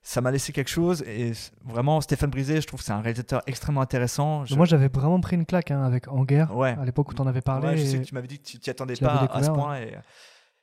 [0.04, 1.02] Ça m'a laissé quelque chose.
[1.08, 1.32] Et
[1.66, 4.46] vraiment, Stéphane Brisé, je trouve que c'est un réalisateur extrêmement intéressant.
[4.46, 6.76] Je- Moi, j'avais vraiment pris une claque hein, avec En guerre Ouais.
[6.80, 7.70] à l'époque où tu en avais parlé.
[7.70, 9.50] Ouais, je sais et que tu m'avais dit que tu t'y attendais pas à ce
[9.50, 9.72] point.
[9.72, 9.94] ouais.
[9.94, 9.96] Et...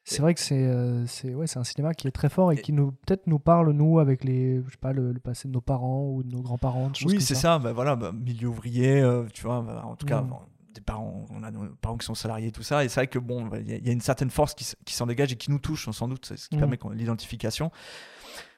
[0.05, 2.91] C'est vrai que c'est euh, ouais, un cinéma qui est très fort et, qui nous
[2.91, 6.05] peut-être nous parle nous avec les je sais pas le, le passé de nos parents
[6.09, 6.91] ou de nos grands-parents.
[7.07, 7.59] Oui, c'est ça.
[7.61, 9.63] Bah, voilà, bah, milieu ouvrier, euh, tu vois.
[9.63, 10.35] bah, en tout cas, Mm.
[10.75, 12.85] des parents, on a nos parents qui sont salariés, tout ça.
[12.85, 14.67] Et c'est vrai que bon, il y, a- il y a une certaine force qui,
[14.85, 16.61] qui s'en dégage et qui nous touche, sans doute, ce qui Mm.
[16.61, 17.71] permet l'identification.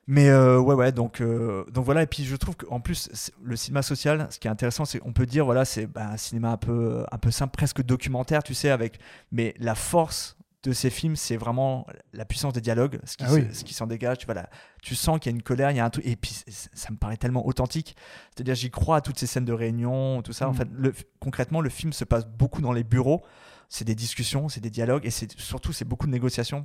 [0.06, 2.02] Mais euh, ouais, ouais, donc, euh, donc voilà.
[2.02, 5.12] Et puis je trouve qu'en plus, le cinéma social, ce qui est intéressant, c'est qu'on
[5.12, 8.54] peut dire, voilà, c'est bah, un cinéma un peu, un peu simple, presque documentaire, tu
[8.54, 8.98] sais, avec.
[9.32, 13.28] Mais la force de ces films, c'est vraiment la puissance des dialogues, ce qui, Ah
[13.28, 13.46] se- oui.
[13.52, 14.18] ce qui s'en dégage.
[14.18, 14.48] Tu, vois, là,
[14.82, 16.04] tu sens qu'il y a une colère, il y a un truc.
[16.06, 17.94] Et puis ça me paraît tellement authentique.
[18.34, 20.48] C'est-à-dire, j'y crois à toutes ces scènes de réunion, tout ça.
[20.48, 20.56] En Mm.
[20.56, 23.22] fait, le- concrètement, le film se passe beaucoup dans les bureaux.
[23.68, 26.62] C'est des discussions, c'est des dialogues, et c'est surtout, c'est beaucoup de négociations.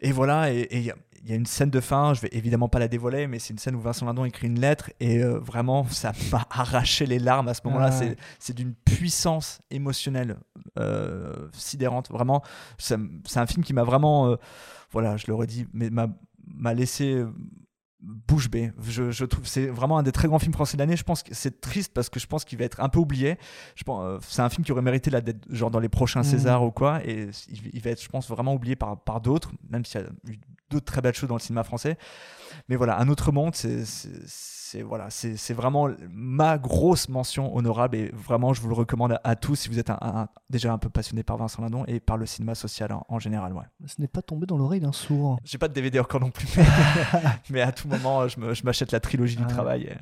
[0.00, 0.92] Et voilà, et il y,
[1.24, 3.58] y, a une scène de fin, je vais évidemment pas la dévoiler, mais c'est une
[3.58, 7.48] scène où Vincent Lindon écrit une lettre et euh, vraiment, ça m'a arraché les larmes
[7.48, 7.90] à ce moment-là.
[7.92, 8.14] Ah.
[8.38, 10.36] C'est d'une puissance émotionnelle
[10.78, 12.10] euh, sidérante.
[12.10, 12.42] Vraiment,
[12.78, 12.96] c'est
[13.36, 14.36] un film qui m'a vraiment, euh,
[14.90, 17.24] voilà, je le redis, mais m'a laissé
[18.00, 18.72] bouche bée.
[18.82, 20.96] Je, je trouve c'est vraiment un des très grands films français de l'année.
[20.96, 23.38] Je pense que c'est triste parce que je pense qu'il va être un peu oublié.
[23.74, 26.20] Je pense euh, c'est un film qui aurait mérité là d'être genre dans les prochains
[26.20, 26.24] Mhm.
[26.30, 29.50] Césars ou quoi et il, il va être je pense vraiment oublié par par d'autres
[29.70, 30.38] même s'il y a eu
[30.70, 31.96] d'autres très belles choses dans le cinéma français.
[32.68, 33.84] Mais voilà, un autre monde c'est
[34.70, 39.20] c'est- voilà, c'est vraiment ma grosse mention honorable et vraiment je vous le recommande à,
[39.22, 42.00] à tous si vous êtes un- un- déjà un peu passionné par Vincent Lindon et
[42.00, 43.64] par le cinéma social en, en général, ouais.
[43.86, 45.38] Ce n'est pas tombé dans l'oreille d'un sourd.
[45.44, 46.64] J'ai pas de DVD encore non plus, mais,
[47.50, 49.48] mais à tout moment, je m'achète la trilogie du Ouais.
[49.48, 49.82] travail.
[49.84, 49.96] et-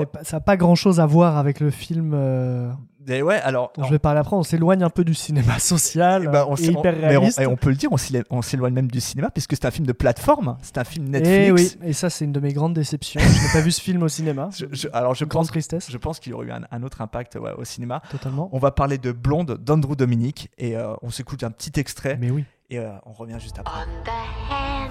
[0.00, 2.70] Ouais, Ça n'a pas grand chose à voir avec le film euh,
[3.08, 3.72] Et ouais, alors.
[3.76, 4.36] dont je vais parler après.
[4.36, 7.40] On s'éloigne un peu du cinéma social Bah, on et on- hyper mais on, réaliste.
[7.40, 7.96] et on peut le dire, on
[8.30, 11.20] on s'éloigne même du cinéma puisque c'est un film de plateforme, c'est un film Et
[11.20, 11.76] Netflix.
[11.80, 13.20] Eh oui, et ça c'est une de mes grandes déceptions.
[13.20, 14.48] je n'ai pas vu ce film au cinéma.
[14.56, 15.90] Je- je- alors je Grande pense, tristesse.
[15.90, 18.02] je pense qu'il y aurait eu un, un autre impact ouais, au cinéma.
[18.10, 18.48] Totalement.
[18.52, 22.16] On va parler de Blonde d'Andrew Dominic et euh, on s'écoute un petit extrait.
[22.20, 22.44] Mais oui.
[22.70, 23.80] Et euh, on revient juste après.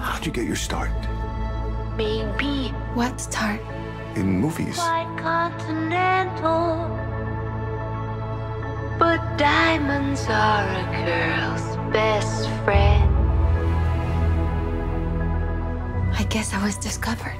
[0.00, 0.88] How'd you get your start?
[1.96, 2.72] Maybe.
[2.96, 3.58] What start?
[4.14, 4.76] In movies.
[4.76, 6.86] Quite continental.
[8.98, 13.08] But diamonds are a girl's best friend.
[16.14, 17.38] I guess I was discovered.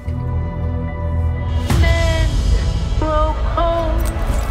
[1.79, 2.29] Men
[2.97, 3.99] broke home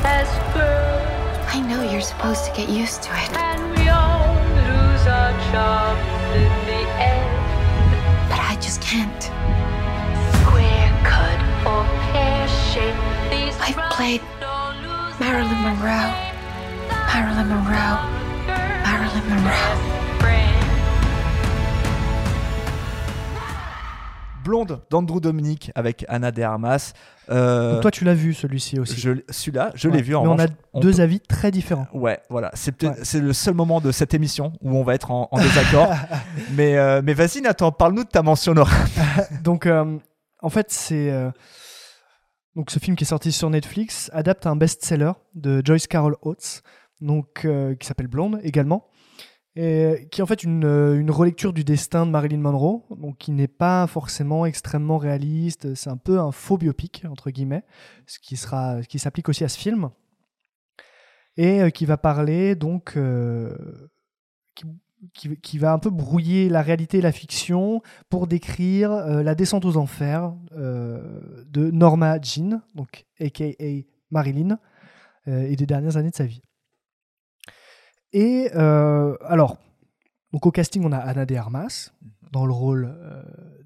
[0.05, 1.47] as girls.
[1.53, 3.37] I know you're supposed to get used to it.
[3.37, 8.31] And we all lose our charms in the end.
[8.31, 9.32] But I just can't.
[12.75, 14.23] I've played
[15.20, 16.11] Marilyn Monroe.
[17.12, 17.99] Marilyn Monroe.
[18.83, 19.79] Marilyn Monroe.
[24.43, 26.95] Blonde d'Andrew Dominic avec Anna de Armas.
[27.31, 28.99] Euh, toi tu l'as vu celui-ci aussi.
[28.99, 29.97] je l'ai- Celui-là, je Ouais.
[29.97, 31.87] l'ai vu en Mais on a on deux peut- avis très différents.
[31.93, 32.51] Ouais, voilà.
[32.55, 35.93] C'est le seul moment de cette émission où on va être en, en désaccord.
[36.53, 38.89] mais euh, mais vas-y, Nathan, parle-nous de ta mention honorable.
[39.45, 39.99] Donc, euh,
[40.41, 41.11] en fait, c'est.
[42.55, 46.62] Donc, ce film qui est sorti sur Netflix adapte un best-seller de Joyce Carol Oates,
[47.00, 48.90] donc, euh, qui s'appelle Blonde également,
[49.57, 53.18] et qui est en fait une, euh, une relecture du destin de Marilyn Monroe, donc
[53.18, 55.74] qui n'est pas forcément extrêmement réaliste.
[55.74, 57.64] C'est un peu un faux biopic, entre guillemets,
[58.07, 59.90] ce qui, sera, qui s'applique aussi à ce film,
[61.38, 62.98] et euh, qui va parler donc.
[65.14, 69.34] Qui- qui va un peu brouiller la réalité et la fiction pour décrire euh, la
[69.34, 73.44] descente aux enfers euh, de Norma Jean, donc aka
[74.11, 74.59] Marilyn,
[75.28, 76.42] euh, et des dernières années de sa vie.
[78.12, 79.57] Et alors,
[80.32, 81.92] donc au casting, on a Anna de Armas
[82.30, 82.94] dans le rôle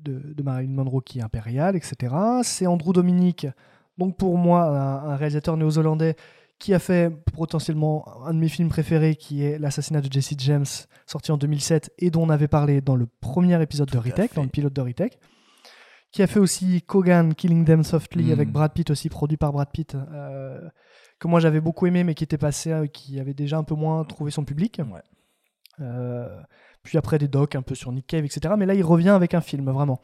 [0.01, 2.15] de, de Marilyn Monroe qui est impériale, etc.
[2.45, 3.49] C'est Andrew Dominic,
[3.99, 6.15] donc pour moi un, un réalisateur néo-zélandais
[6.59, 10.65] qui a fait potentiellement un de mes films préférés, qui est L'assassinat de Jesse James,
[11.07, 14.43] sorti en 2007 et dont on avait parlé dans le premier épisode de Retech, dans
[14.43, 15.19] le pilote de Retech.
[16.13, 18.33] Qui a fait aussi Kogan, Killing Them Softly, Mm.
[18.33, 20.61] avec Brad Pitt aussi, produit par Brad Pitt, euh,
[21.19, 23.75] que moi j'avais beaucoup aimé, mais qui était passé, euh, qui avait déjà un peu
[23.75, 24.81] moins trouvé son public.
[25.81, 26.41] Euh,
[26.83, 28.55] puis après des docs un peu sur Nick Cave, etc.
[28.57, 30.01] Mais là, il revient avec un film, vraiment.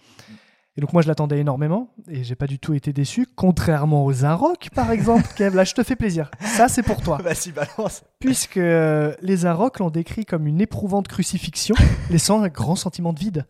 [0.76, 4.12] Et donc moi, je l'attendais énormément et j'ai pas du tout été déçu, contrairement aux
[4.12, 5.28] Rock, par exemple.
[5.36, 6.30] Kev, là, je te fais plaisir.
[6.40, 7.18] Ça, c'est pour toi.
[7.22, 8.02] Vas-y, balance.
[8.20, 11.74] Puisque euh, les Rock l'ont décrit comme une éprouvante crucifixion,
[12.10, 13.46] laissant un grand sentiment de vide.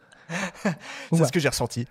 [1.12, 1.86] C'est ce que j'ai ressenti.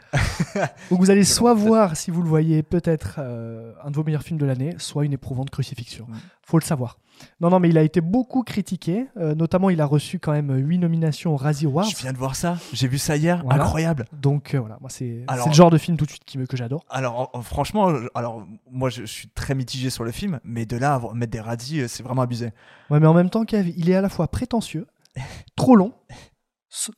[0.89, 4.23] Donc vous allez soit voir, si vous le voyez, peut-être euh, un de vos meilleurs
[4.23, 6.07] films de l'année, soit une éprouvante crucifixion.
[6.43, 6.97] Faut le savoir.
[7.39, 9.05] Non, non, mais il a été beaucoup critiqué.
[9.17, 11.85] euh, notamment, il a reçu quand même 8 nominations aux Razzie Awards.
[11.85, 12.57] Je viens de voir ça.
[12.73, 13.43] J'ai vu ça hier.
[13.45, 13.63] Voilà.
[13.63, 14.05] Incroyable.
[14.11, 16.57] Donc euh, voilà, moi c'est le genre de film tout de suite qui me, que
[16.57, 16.83] j'adore.
[16.89, 20.77] Alors en- en- franchement, alors moi je, suis très mitigé sur le film, mais de
[20.77, 21.39] là à mettre des
[21.81, 22.51] euh, c'est vraiment abusé.
[22.89, 24.87] Ouais, mais en même temps, Kev, il est à la fois prétentieux,
[25.55, 25.93] trop long,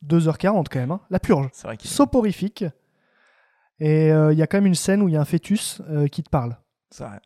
[0.06, 2.64] 2h40 quand même, hein, la purge, C'est vrai qu'il est- soporifique,
[3.80, 5.82] et euh, il y a quand même une scène où il y a un fœtus
[5.90, 6.58] euh, qui te parle.
[6.92, 7.20] C'est vrai.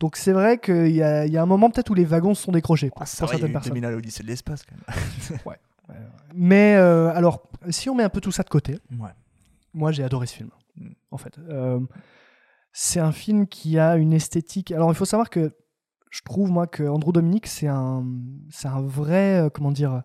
[0.00, 2.34] Donc c'est vrai qu'il y, a- il y a un moment peut-être où les wagons
[2.34, 3.72] se sont décrochés pour, Ah, c'est pour vrai, il y a certaines eu personnes.
[3.74, 5.40] 2000 à l'Odyssée de l'espace quand même.
[5.46, 5.58] Ouais.
[6.34, 9.10] Mais euh, alors, si on met un peu tout ça de côté, Ouais.
[9.74, 10.88] moi j'ai adoré ce film, Mm.
[11.10, 11.38] en fait.
[11.38, 11.78] Euh,
[12.72, 14.72] c'est un film qui a une esthétique.
[14.72, 15.54] Alors il faut savoir que
[16.10, 18.04] je trouve moi que Andrew Dominic c'est un,
[18.50, 20.02] c'est un vrai, euh, comment dire,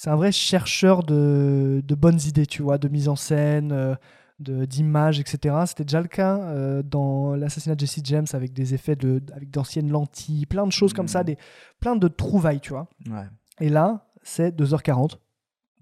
[0.00, 3.94] c'est un vrai chercheur de, de bonnes idées, tu vois, de mise en scène, euh,
[4.38, 5.54] d'images, etc.
[5.66, 9.50] C'était déjà le cas euh, dans l'assassinat de Jesse James avec des effets de, avec
[9.50, 11.36] d'anciennes lentilles, plein de choses comme ça, des,
[11.80, 12.88] plein de trouvailles, tu vois.
[13.10, 13.26] Ouais.
[13.60, 15.18] Et là, c'est 2h40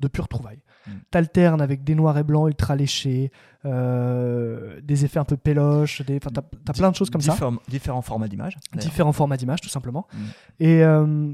[0.01, 0.63] de pure trouvaille.
[1.13, 3.31] T'alternes avec des noirs et blancs ultra léchés,
[3.67, 6.17] euh, des effets un peu péloches, des...
[6.17, 7.37] enfin, t'as t'as plein de choses comme ça.
[7.69, 8.57] Différents- formats d'image.
[8.73, 8.89] d'ailleurs.
[8.91, 10.07] Différents formats d'images, tout simplement.
[10.13, 10.19] Mm.
[10.61, 11.33] Et euh,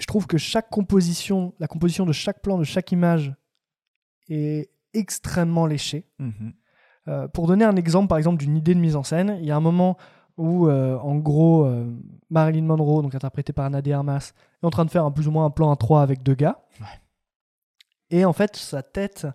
[0.00, 3.34] je trouve que chaque composition, la composition de chaque plan, de chaque image
[4.28, 6.06] est extrêmement léchée.
[6.18, 6.52] Mhm.
[7.08, 9.50] Euh, pour donner un exemple, par exemple, d'une idée de mise en scène, il y
[9.50, 9.96] a un moment
[10.36, 11.86] où, euh, en gros, euh,
[12.30, 14.32] Marilyn Monroe, donc interprétée par Anna de Armas,
[14.62, 16.34] est en train de faire un plus ou moins un plan à trois avec deux
[16.34, 16.58] gars.
[18.10, 19.26] Et en fait, sa tête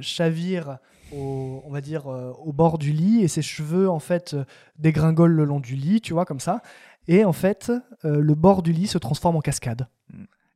[0.00, 0.78] chavire
[1.12, 4.34] au, on va dire, au bord du lit et ses cheveux, en fait,
[4.76, 6.62] dégringolent le long du lit, tu vois, comme ça.
[7.08, 7.72] Et en fait,
[8.04, 9.88] euh, le bord du lit se transforme en cascade.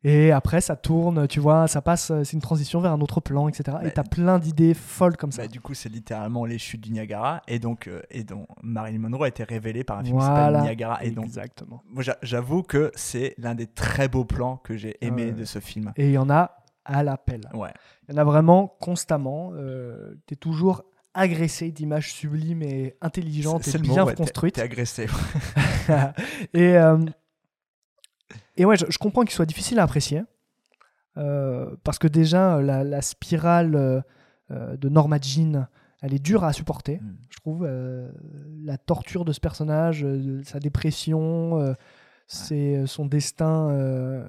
[0.05, 3.21] Et après, ça tourne, tu vois, ça passe, euh, c'est une transition vers un autre
[3.21, 3.77] plan, etc.
[3.85, 5.43] Et t'as plein d'idées folles comme ça.
[5.43, 7.41] Bah, du coup, c'est littéralement les chutes du Niagara.
[7.47, 10.47] Et donc, euh, et donc Marilyn Monroe a été révélée par un film qui Voilà.
[10.59, 11.05] s'appelle Niagara.
[11.05, 11.85] Et donc, Exactement.
[11.89, 15.33] moi, j'a- j'avoue que c'est l'un des très beaux plans que j'ai aimé Ouais.
[15.33, 15.93] de ce film.
[15.97, 16.51] Et il y en a
[16.85, 17.43] à l'appel.
[17.55, 17.71] Ouais.
[18.09, 19.53] Il y en a vraiment constamment.
[19.55, 20.83] Euh, tu es toujours
[21.15, 24.55] agressé d'images sublimes et intelligentes C'est- et bien mot, ouais, t'es- construites.
[24.55, 25.07] t'es agressé.
[26.55, 26.99] et, euh,
[28.57, 30.23] et ouais, je, je comprends qu'il soit difficile à apprécier.
[31.19, 34.01] euh, parce que déjà, la, la spirale euh,
[34.51, 35.67] euh, de Norma Jean,
[36.01, 37.17] elle est dure à supporter, Mm.
[37.31, 37.69] je trouve.
[38.65, 40.07] la torture de ce personnage,
[40.45, 41.75] sa dépression,
[42.27, 44.25] c'est son destin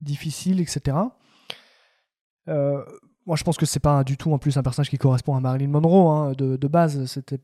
[0.00, 0.96] difficile, etc.
[2.48, 2.84] Euh,
[3.26, 5.40] moi, je pense que c'est pas du tout en plus un personnage qui correspond à
[5.40, 7.04] Marilyn Monroe hein, de, de base.
[7.06, 7.38] C'était,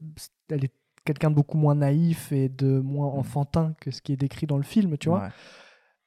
[0.50, 0.72] elle est
[1.04, 4.56] quelqu'un de beaucoup moins naïf et de moins enfantin que ce qui est décrit dans
[4.56, 5.18] le film, tu vois.
[5.18, 5.22] Mm.
[5.24, 5.30] Ouais.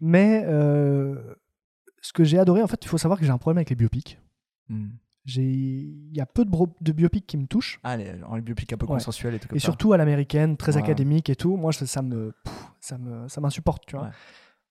[0.02, 1.16] Mais euh,
[2.02, 3.76] ce que j'ai adoré, en fait, il faut savoir que j'ai un problème avec les
[3.76, 4.20] biopics.
[4.70, 4.88] Mm.
[5.28, 6.52] Il y a peu de,
[6.82, 7.80] de biopics qui me touchent.
[7.84, 8.92] Ah, les, les biopics un peu Ouais.
[8.94, 9.66] consensuels et tout comme Et ça.
[9.66, 10.84] surtout à l'américaine, très Ouais.
[10.84, 11.58] académique et tout.
[11.58, 14.12] Moi, ça, ça me, pff, ça me, ça m'insupporte, tu vois.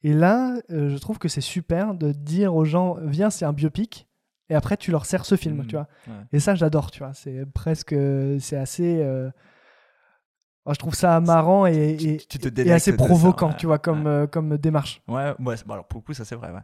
[0.05, 3.53] Et là, euh, je trouve que c'est super de dire aux gens, viens, c'est un
[3.53, 4.07] biopic.
[4.55, 5.67] Et après, tu leur sers ce film, Mhm.
[5.67, 5.89] tu vois.
[6.07, 6.13] Ouais.
[6.33, 7.13] Et ça, j'adore, tu vois.
[7.13, 7.93] C'est presque,
[8.39, 9.01] c'est assez.
[9.03, 9.29] euh,
[10.65, 11.97] moi, je trouve ça marrant et,
[12.29, 12.39] tu
[12.71, 15.03] assez ça, provoquant, ouais, tu vois, comme, euh, comme démarche.
[15.09, 16.53] Ouais, ouais, bon, alors pour le coup, ça c'est vrai.
[16.53, 16.61] Ouais.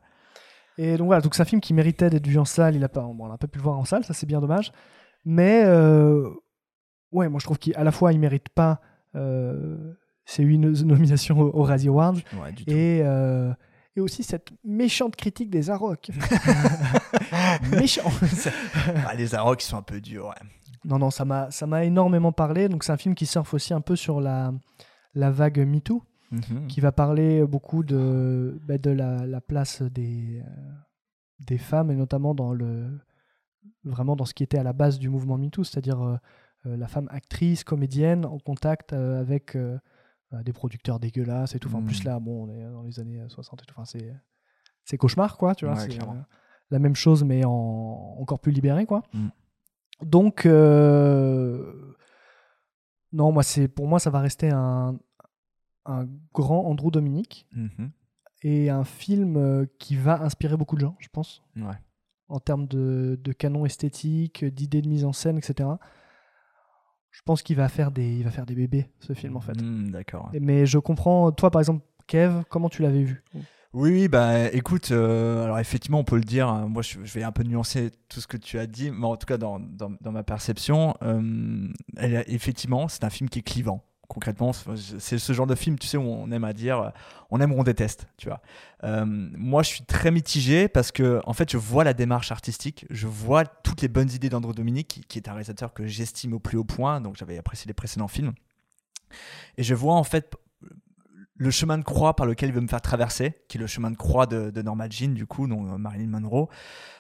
[0.79, 2.77] Et donc voilà, donc c'est un film qui méritait d'être vu en salle.
[2.77, 4.41] Il a pas, bon, on n'a pas pu le voir en salle, ça c'est bien
[4.41, 4.71] dommage.
[5.25, 6.31] Mais euh,
[7.13, 8.81] ouais, moi je trouve qu'à la fois il mérite pas
[10.25, 12.15] ces huit no- nominations aux, aux Razzie Awards
[12.69, 13.03] et
[13.97, 16.11] et aussi cette méchante critique des Arocs.
[17.73, 18.11] Méchant.
[19.07, 20.27] Ah, les Arocs, sont un peu durs.
[20.29, 20.47] Ouais.
[20.85, 22.69] non non, ça m'a ça m'a énormément parlé.
[22.69, 24.53] Donc c'est un film qui surfe aussi un peu sur la
[25.15, 26.03] la vague MeToo.
[26.33, 26.69] Mhm.
[26.69, 30.73] qui va parler beaucoup de, bah, de la, la place des, euh,
[31.41, 32.87] des femmes et notamment dans le
[33.83, 36.17] vraiment dans ce qui était à la base du mouvement MeToo, c'est-à-dire euh,
[36.67, 39.77] euh, la femme actrice, comédienne en contact euh, avec euh,
[40.45, 41.67] des producteurs dégueulasses et tout.
[41.69, 42.07] Enfin, En plus Mhm.
[42.13, 43.75] là, bon, on est dans les années 60 et tout.
[43.77, 44.15] Enfin, c'est
[44.85, 45.75] c'est cauchemar quoi, tu vois.
[45.75, 46.25] Ouais, c'est clairement.
[46.71, 49.03] La même chose mais en encore plus libéré quoi.
[49.13, 49.29] Mm.
[50.03, 51.95] Donc euh,
[53.13, 54.99] non, moi c'est pour moi ça va rester un
[55.87, 57.91] un grand Andrew Dominique Mhm.
[58.43, 61.75] et un film euh, qui va inspirer beaucoup de gens, je pense, Ouais.
[62.29, 65.69] en termes de, de canon esthétique, d'idées de mise en scène, etc.
[67.11, 69.61] Je pense qu'il va faire des, il va faire des bébés, ce film, en fait.
[69.61, 70.31] Mm, D'accord.
[70.41, 73.25] Mais je comprends, toi, par exemple, Kev, comment tu l'avais vu?
[73.73, 77.23] Oui, oui, bah écoute, euh, alors effectivement, on peut le dire, hein, moi je, vais
[77.23, 79.93] un peu nuancer tout ce que tu as dit, mais en tout cas dans, dans,
[80.01, 81.69] dans ma perception, euh,
[82.27, 83.85] effectivement, c'est un film qui est clivant.
[84.09, 86.91] Concrètement, c'est ce genre de film, tu sais, où on aime à dire, euh,
[87.31, 88.41] on aime ou on déteste, tu vois.
[88.83, 93.07] Moi, je suis très mitigé parce que, en fait, je vois la démarche artistique, je
[93.07, 96.59] vois toutes les bonnes idées d'Andrew Dominique, qui est un réalisateur que j'estime au plus
[96.59, 98.33] haut point, donc j'avais apprécié les précédents films.
[99.57, 100.35] Et je vois en fait
[101.43, 103.91] le chemin de croix par lequel il veut me faire traverser, qui est le chemin
[103.91, 106.49] de croix de, de Norma Jean, du coup, donc euh, Marilyn Monroe.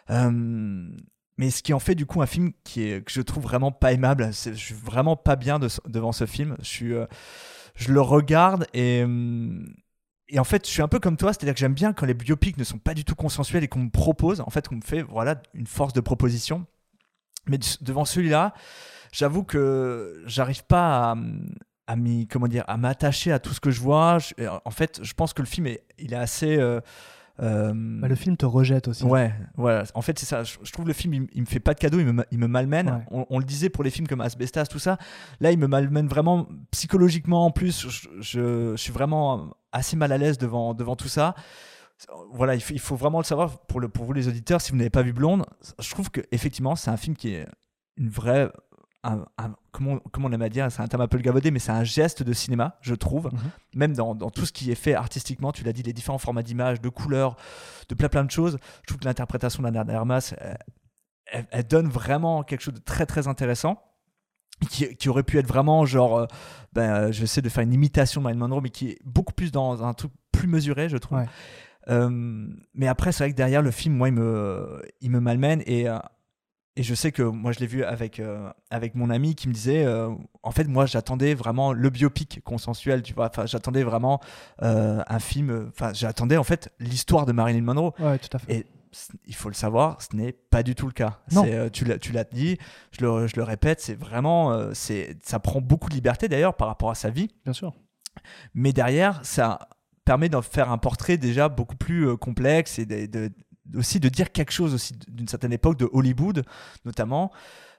[0.09, 0.89] Euh,
[1.37, 3.71] mais ce qui en fait du coup un film qui est, que je trouve vraiment
[3.71, 4.31] pas aimable.
[4.33, 6.57] Je suis vraiment pas bien de- devant ce film.
[6.63, 7.07] Je, euh,
[7.75, 9.05] je le regarde et,
[10.29, 12.15] et en fait, je suis un peu comme toi, c'est-à-dire que j'aime bien quand les
[12.15, 14.81] biopics ne sont pas du tout consensuels et qu'on me propose, en fait, qu'on me
[14.83, 16.67] fait voilà, une force de proposition.
[17.47, 18.55] Mais de- devant celui-là,
[19.13, 21.17] j'avoue que j'arrive pas à,
[21.91, 24.19] à m'y- comment dire, à m'attacher à tout ce que je vois.
[24.19, 24.35] Je-
[24.65, 26.57] en fait, je pense que le film est, il est assez.
[26.57, 26.81] euh,
[27.43, 29.03] euh, Bah, Le film te rejette aussi.
[29.05, 29.85] Ouais, voilà.
[29.95, 30.43] En fait, c'est ça.
[30.45, 32.39] Je, je trouve le film, il, il me fait pas de cadeau, il me, il
[32.39, 32.89] me malmène.
[32.91, 33.05] Ouais.
[33.11, 34.99] On, on le disait pour les films comme Asbestas, tout ça.
[35.41, 37.89] Là, il me malmène vraiment psychologiquement en plus.
[37.89, 41.35] Je, je- je suis vraiment assez mal à l'aise devant, devant tout ça.
[42.33, 44.71] Voilà, il faut, il faut vraiment le savoir pour, le, pour vous les auditeurs, si
[44.73, 45.45] vous n'avez pas vu Blonde.
[45.79, 47.47] Je trouve que effectivement, c'est un film qui est
[47.97, 48.51] une vraie
[49.03, 51.51] un- un- comment, comment on aime à dire, c'est un terme un peu le galvaudé,
[51.51, 53.27] mais c'est un geste de cinéma, je trouve.
[53.33, 53.39] Mhm.
[53.77, 56.43] Même dans, dans tout ce qui est fait artistiquement, tu l'as dit, les différents formats
[56.43, 57.37] d'images, de couleurs,
[57.89, 58.59] de plein plein de choses.
[58.83, 60.59] Je trouve que l'interprétation d'Anna de Armas, elle,
[61.33, 63.83] elle- elle donne vraiment quelque chose de très très intéressant.
[64.69, 66.27] Qui, qui aurait pu être vraiment genre, euh,
[66.75, 69.33] ben, euh, je sais de faire une imitation de Marilyn Monroe, mais qui est beaucoup
[69.33, 71.17] plus dans un truc plus mesuré, je trouve.
[71.17, 71.27] Ouais.
[71.89, 72.11] Euh,
[72.75, 75.89] mais après, c'est vrai que derrière le film, moi, il me, il me malmène et,
[75.89, 75.97] euh,
[76.81, 79.53] et je sais que moi, je l'ai vu avec, euh, avec mon ami qui me
[79.53, 80.09] disait, euh,
[80.43, 83.29] en fait, moi, j'attendais vraiment le biopic consensuel, tu vois.
[83.29, 84.19] Enfin, j'attendais vraiment
[84.63, 87.93] euh, un film, enfin, j'attendais en fait l'histoire de Marilyn Monroe.
[87.99, 88.55] Ouais, tout à fait.
[88.55, 88.67] Et
[89.27, 91.19] il faut le savoir, ce n'est pas du tout le cas.
[91.71, 92.57] Tu l'as tu l'as dit,
[92.99, 96.69] je le, je le répète, c'est vraiment, c'est, ça prend beaucoup de liberté d'ailleurs par
[96.69, 97.29] rapport à sa vie.
[97.45, 97.75] Bien sûr.
[98.55, 99.69] Mais derrière, ça
[100.07, 103.31] permet d'en faire un portrait déjà beaucoup plus complexe et de, de-
[103.77, 106.45] aussi de dire quelque chose aussi d'une certaine époque de Hollywood,
[106.85, 107.31] notamment,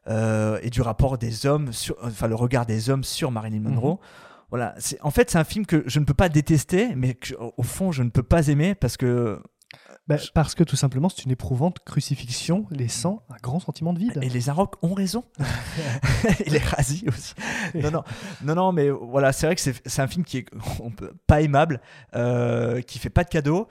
[0.08, 4.00] euh, et du rapport des hommes, sur, enfin le regard des hommes sur Marilyn Monroe.
[4.50, 7.34] Voilà, c'est, en fait, c'est un film que je ne peux pas détester, mais que,
[7.58, 9.40] au fond, je ne peux pas aimer parce que
[10.08, 14.20] Bah, parce que tout simplement, c'est une éprouvante crucifixion laissant un grand sentiment de vide.
[14.22, 15.24] Et les Arocs ont raison.
[16.46, 17.34] et les Razzies aussi.
[17.76, 18.04] Non, non,
[18.44, 20.46] non, non, mais voilà, c'est vrai que c'est c'est un film qui est
[20.82, 21.80] on peut- pas aimable,
[22.16, 23.70] euh, qui fait pas de cadeaux.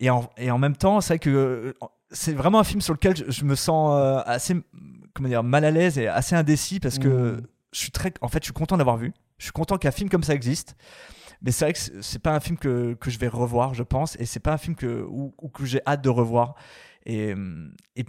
[0.00, 1.72] Et en, et en même temps, c'est vrai que euh,
[2.10, 4.56] c'est vraiment un film sur lequel je, je me sens euh, assez
[5.14, 7.42] comment dire, mal à l'aise et assez indécis parce que Mm.
[7.72, 8.12] je suis très.
[8.20, 9.12] En fait, je suis content d'avoir vu.
[9.38, 10.74] Je suis content qu'un film comme ça existe.
[11.42, 14.14] Mais c'est vrai que c'est- pas un film que, que je vais revoir, je pense,
[14.20, 16.54] et c'est pas un film que, ou, ou que j'ai hâte de revoir.
[17.06, 17.34] Et,
[17.96, 18.04] et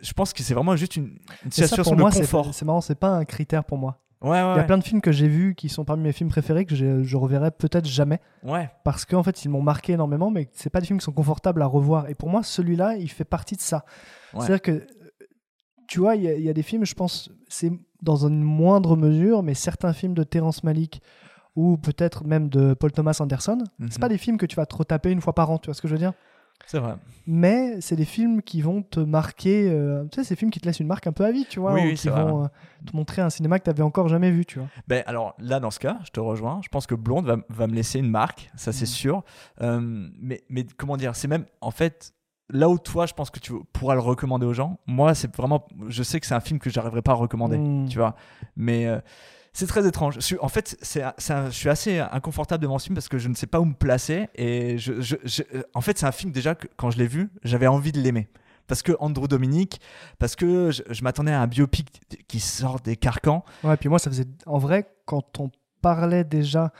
[0.00, 2.20] je- pense que c'est vraiment juste une, une Et ça, situation pour moi, de c'est
[2.22, 2.52] confort.
[2.52, 4.02] c'est marrant, c'est pas un critère pour moi.
[4.22, 6.12] Ouais, ouais, Il y a plein de films que j'ai vus qui sont parmi mes
[6.12, 8.20] films préférés que je, je reverrai peut-être jamais.
[8.42, 8.70] Ouais.
[8.82, 11.60] Parce qu'en fait, ils m'ont marqué énormément, mais c'est pas des films qui sont confortables
[11.62, 12.08] à revoir.
[12.08, 13.84] Et pour moi, celui-là, il fait partie de ça.
[14.32, 14.86] C'est-à-dire que,
[15.88, 17.70] tu vois, il y, a- il y a des films, je pense, c'est
[18.02, 21.00] dans une moindre mesure, mais certains films de Terrence Malick
[21.54, 23.88] ou peut-être même de Paul Thomas Anderson, Mhm.
[23.90, 25.74] c'est pas des films que tu vas te retaper une fois par an, tu vois
[25.74, 26.12] ce que je veux dire?
[26.64, 26.94] C'est vrai.
[27.26, 30.66] mais c'est des films qui vont te marquer, euh, tu sais, ces films qui te
[30.66, 32.48] laissent une marque un peu à vie, tu vois, Oui, ou oui, qui vont euh,
[32.84, 34.68] te montrer un cinéma que tu avais encore jamais vu, tu vois.
[34.88, 36.60] Ben, alors là, dans ce cas, je te rejoins.
[36.64, 38.74] Je pense que Blonde va, va me laisser une marque, ça Mm.
[38.74, 39.22] c'est sûr.
[39.62, 39.80] Euh,
[40.20, 42.12] mais, mais comment dire, c'est même en fait
[42.50, 44.78] là où toi, je pense que tu pourras le recommander aux gens.
[44.86, 47.88] Moi, c'est vraiment, je sais que c'est un film que j'arriverai pas à recommander, Mm.
[47.88, 48.14] tu vois.
[48.56, 48.86] Mais
[49.56, 50.18] c'est très étrange.
[50.40, 53.58] En fait, je suis assez inconfortable devant ce film parce que je ne sais pas
[53.58, 54.28] où me placer.
[54.34, 54.76] Et
[55.72, 58.28] en fait, c'est un film déjà que quand je l'ai vu, j'avais envie de l'aimer.
[58.66, 59.80] Parce que Andrew Dominique,
[60.18, 63.44] parce que je, je m'attendais à un biopic qui sort des carcans.
[63.64, 64.26] Ouais, puis moi, ça faisait.
[64.44, 65.50] En vrai, quand on
[65.80, 66.72] parlait déjà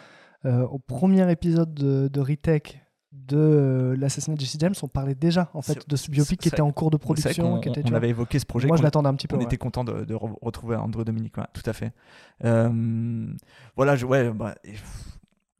[0.44, 2.80] euh, au premier épisode de, de Retech
[3.26, 6.48] de euh, l'assassinat de Jesse James, on parlait déjà en fait de ce biopic qui
[6.48, 7.54] était en cours de production.
[7.54, 8.68] qu'on- qui était, on avait évoqué ce projet.
[8.68, 9.36] Moi, je l'attendais un petit peu.
[9.36, 9.44] On ouais.
[9.44, 11.92] était content de, de re- retrouver Andrew Dominique, ouais, tout à fait.
[12.44, 13.26] Euh,
[13.76, 14.74] voilà, je, ouais, bah, et-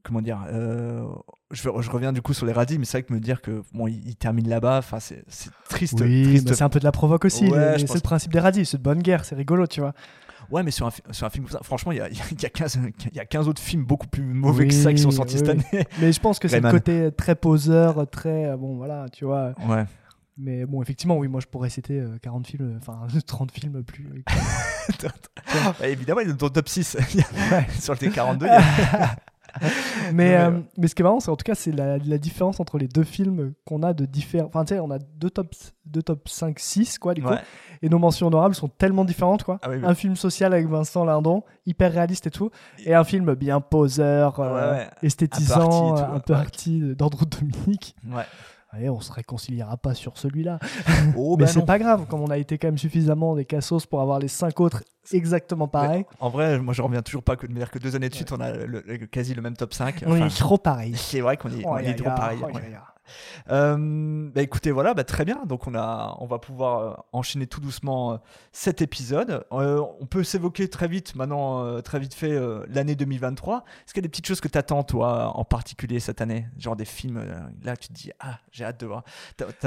[0.03, 1.05] comment dire euh,
[1.51, 3.63] je, je reviens du coup sur les radis, mais c'est vrai que me dire que
[3.75, 5.25] bon, il, il termine là-bas, enfin, c'est
[5.69, 6.01] triste.
[6.01, 6.55] Oui, triste.
[6.55, 7.49] c'est un peu de la provoque aussi.
[7.51, 9.95] Ouais, c'est le principe des radis, c'est de bonne guerre, c'est rigolo, tu vois.
[10.51, 12.49] Ouais, mais sur un, sur un film comme ça, franchement, il y a, y, a
[12.51, 12.79] 15
[13.11, 15.41] il y a 15 autres films beaucoup plus mauvais que ça qui sont sortis Oui,
[15.41, 15.87] cette année.
[16.01, 18.47] Mais je pense que c'est le côté très poseur, très.
[18.47, 19.53] euh, Bon, voilà, tu vois.
[19.69, 19.85] Ouais.
[20.39, 23.83] Mais bon, effectivement, oui, moi je pourrais citer euh, 40 films, euh, enfin 30 films
[23.83, 24.23] plus.
[25.83, 26.97] Évidemment, il y a ton top 6.
[27.15, 29.17] Il y a- Sur le T42, il y a-
[30.13, 30.63] mais, euh, ouais.
[30.79, 32.89] mais ce qui est marrant, c'est en tout cas, c'est la, la différence entre les
[32.89, 34.49] deux films qu'on a de différents.
[34.49, 35.55] Enfin, tu sais, on a deux top,
[35.85, 37.31] deux top 5, 6, quoi, du coup.
[37.83, 39.59] Et nos mentions honorables sont tellement différentes, quoi.
[39.63, 39.83] Ah oui, oui.
[39.85, 42.51] Un film social avec Vincent Lindon, hyper réaliste et tout.
[42.85, 44.85] Et un film bien poseur, euh, Ouais, ouais.
[44.85, 47.97] Un peu esthétisant, arty, euh, tout, un peu arty euh, d'Andrew Dominique.
[48.09, 48.25] Ouais.
[48.79, 50.59] Et on se réconciliera pas sur celui-là.
[51.17, 53.87] Oh, mais bah c'est pas grave, comme on a été quand même suffisamment des cassos
[53.87, 54.83] pour avoir les cinq autres
[55.13, 56.05] exactement pareils.
[56.21, 58.15] En vrai, moi je reviens toujours pas que de me dire que deux années de
[58.15, 60.03] suite, on a le- le- quasi le même top 5.
[60.07, 60.95] On est trop pareil.
[60.97, 62.39] C'est vrai qu'on est, Oh, on ya, est trop pareil.
[62.43, 62.75] oh, ouais.
[63.51, 65.45] Euh, bah écoutez, voilà, bah très bien.
[65.47, 68.17] Donc on, a, on va pouvoir euh, enchaîner tout doucement euh,
[68.53, 69.45] cet épisode.
[69.53, 73.59] Euh, on peut s'évoquer très vite, maintenant, très vite fait, euh, l'année 2023.
[73.59, 76.47] Est-ce qu'il y a des petites choses que tu attends, toi, en particulier cette année?
[76.59, 77.23] Genre des films,
[77.63, 79.05] là tu te dis, ah, j'ai hâte de voir.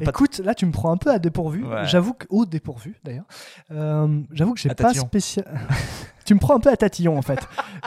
[0.02, 1.66] Écoute, là tu me prends un peu à dépourvu.
[1.66, 1.86] Ouais.
[1.86, 3.26] J'avoue que au dépourvu d'ailleurs.
[4.32, 5.46] J'avoue que j'ai À pas spécial.
[6.30, 7.40] tu me prends un peu à tatillon en fait.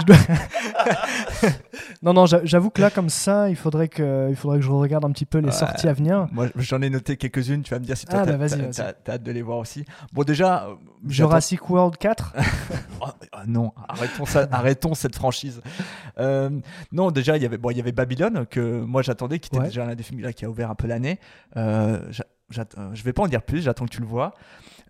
[0.05, 0.16] Dois-
[2.02, 4.70] non non, j'a- j'avoue que là comme ça, il faudrait que il faudrait que je
[4.73, 5.52] regarde un petit peu les Ouais.
[5.52, 6.27] sorties à venir.
[6.32, 7.62] Moi, j'en ai noté quelques-unes.
[7.62, 8.47] Tu vas me dire si toi, Ah, t'as bah,
[9.14, 9.85] hâte de les voir aussi.
[10.12, 10.74] Bon, déjà, euh,
[11.06, 12.35] Jurassic World 4.
[13.05, 15.60] Oh, oh non, arrêtons, ça, arrêtons cette franchise.
[16.19, 16.51] Euh,
[16.93, 19.59] non, déjà, il y avait, bon, il y avait Babylone, que moi j'attendais, qui était
[19.59, 19.64] Ouais.
[19.66, 21.19] déjà l'un des films là, qui a ouvert un peu l'année.
[21.56, 21.98] Euh,
[22.59, 24.35] euh, je vais pas en dire plus, j'attends que tu le vois.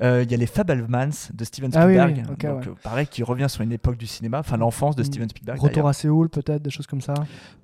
[0.02, 2.68] Euh, Il y a les Fablemans de Steven Ah oui, Spielberg, donc, ouais.
[2.70, 5.60] euh, pareil, qui revient sur une époque du cinéma, enfin l'enfance de Steven Spielberg.
[5.60, 7.14] Retour à Séoul, peut-être, des choses comme ça.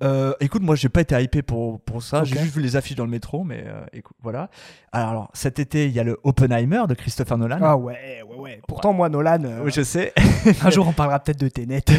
[0.03, 2.23] Euh, écoute, moi, j'ai pas été hypé pour, pour ça.
[2.23, 4.49] J'ai juste vu les affiches dans le métro, mais euh, écoute, voilà.
[4.91, 7.57] Alors, alors, cet été, il y a le Oppenheimer de Christopher Nolan.
[7.61, 8.61] Ah ouais, ouais, ouais.
[8.67, 9.43] Pourtant, moi, Nolan.
[9.43, 10.13] euh, je sais.
[10.63, 11.83] un jour, on parlera peut-être de Tenet.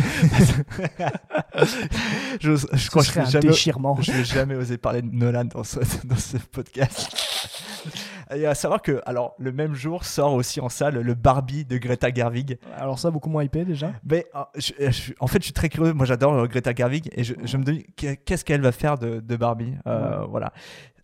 [2.41, 3.97] je, je crois que je vais un jamais, déchirement.
[4.01, 7.09] Je vais jamais oser parler de Nolan dans ce, dans ce podcast.
[8.35, 11.79] Et à savoir que, alors, le même jour sort aussi en salle le Barbie de
[11.79, 12.59] Greta Gerwig.
[12.77, 13.93] Alors, ça, beaucoup moins hypé déjà.
[14.05, 14.27] Mais
[14.57, 15.93] je- je- en fait, je suis très curieux.
[15.93, 18.99] Moi, j'adore euh, Greta Gerwig et je, je me demande qu'est- qu'est-ce qu'elle va faire
[18.99, 19.75] de, de Barbie.
[19.87, 20.53] Euh, Voilà.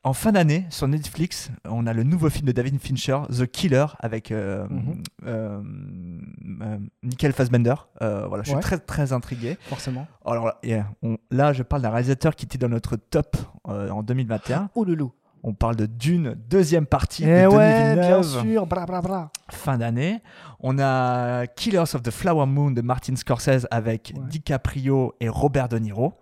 [0.05, 3.87] En fin d'année, sur Netflix, on a le nouveau film de David Fincher, The Killer,
[3.99, 5.03] avec euh, Mhm.
[5.27, 5.61] euh,
[6.63, 7.75] euh, Michael Fassbender.
[8.01, 9.57] Voilà, je suis très très intrigué.
[9.63, 10.07] Forcément.
[10.25, 14.71] Alors yeah, on- là, je parle d'un réalisateur qui était dans notre top en 2021.
[14.77, 15.13] Oh le loup.
[15.43, 18.67] On parle de Dune, deuxième partie Eh de Denis ouais, bien Villeneuve sûr.
[18.67, 19.31] Bra, bra, bra.
[19.51, 20.21] fin d'année.
[20.61, 25.79] On a Killers of the Flower Moon de Martin Scorsese avec DiCaprio et Robert De
[25.79, 26.15] Niro.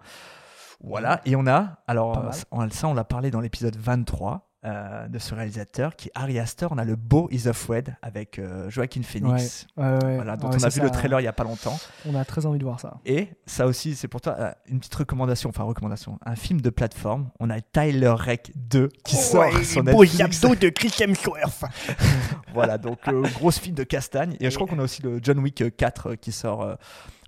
[0.83, 2.35] Voilà, et on a, alors
[2.71, 6.67] ça on l'a parlé dans l'épisode 23 euh, de ce réalisateur qui est Ari Aster.
[6.71, 10.15] On a le Beau Is of Wed avec euh, Joaquin Phoenix, Ouais, ouais, ouais.
[10.17, 11.79] Voilà, dont Ouais, on a vu le trailer il y a pas longtemps.
[12.07, 12.99] On a très envie de voir ça.
[13.05, 16.71] Et ça aussi, c'est pour toi euh, une petite recommandation, enfin recommandation, un film de
[16.71, 17.29] plateforme.
[17.41, 20.21] On a Tyler Rek 2 qui sort Ouais, sur Netflix.
[20.21, 21.65] abdos de Chris Hemsworth.
[22.55, 24.37] voilà, donc euh, grosse film de castagne.
[24.41, 26.63] Et je crois qu'on a aussi le John Wick euh, 4 euh, qui sort.
[26.63, 26.75] euh,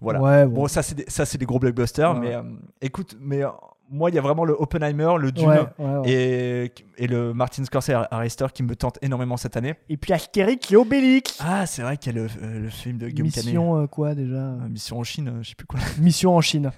[0.00, 0.20] voilà.
[0.20, 0.52] Ouais, bon.
[0.62, 0.68] bon.
[0.68, 2.20] ça c'est des, ça c'est des gros blockbusters, Ouais.
[2.20, 2.42] mais euh,
[2.80, 3.48] écoute, mais euh,
[3.90, 6.10] moi il y a vraiment le Oppenheimer, le Dune Ouais, ouais, ouais.
[6.10, 9.74] Et, et le Martin Scorsese Arrestor qui me tente énormément cette année.
[9.88, 11.38] Et puis Astérix et Obélix.
[11.40, 13.26] Ah, c'est vrai qu'il y a le, euh, le film de Guillaume.
[13.26, 15.80] Mission euh, quoi déjà Euh, Mission en Chine, je sais plus quoi.
[15.98, 16.70] Mission en Chine.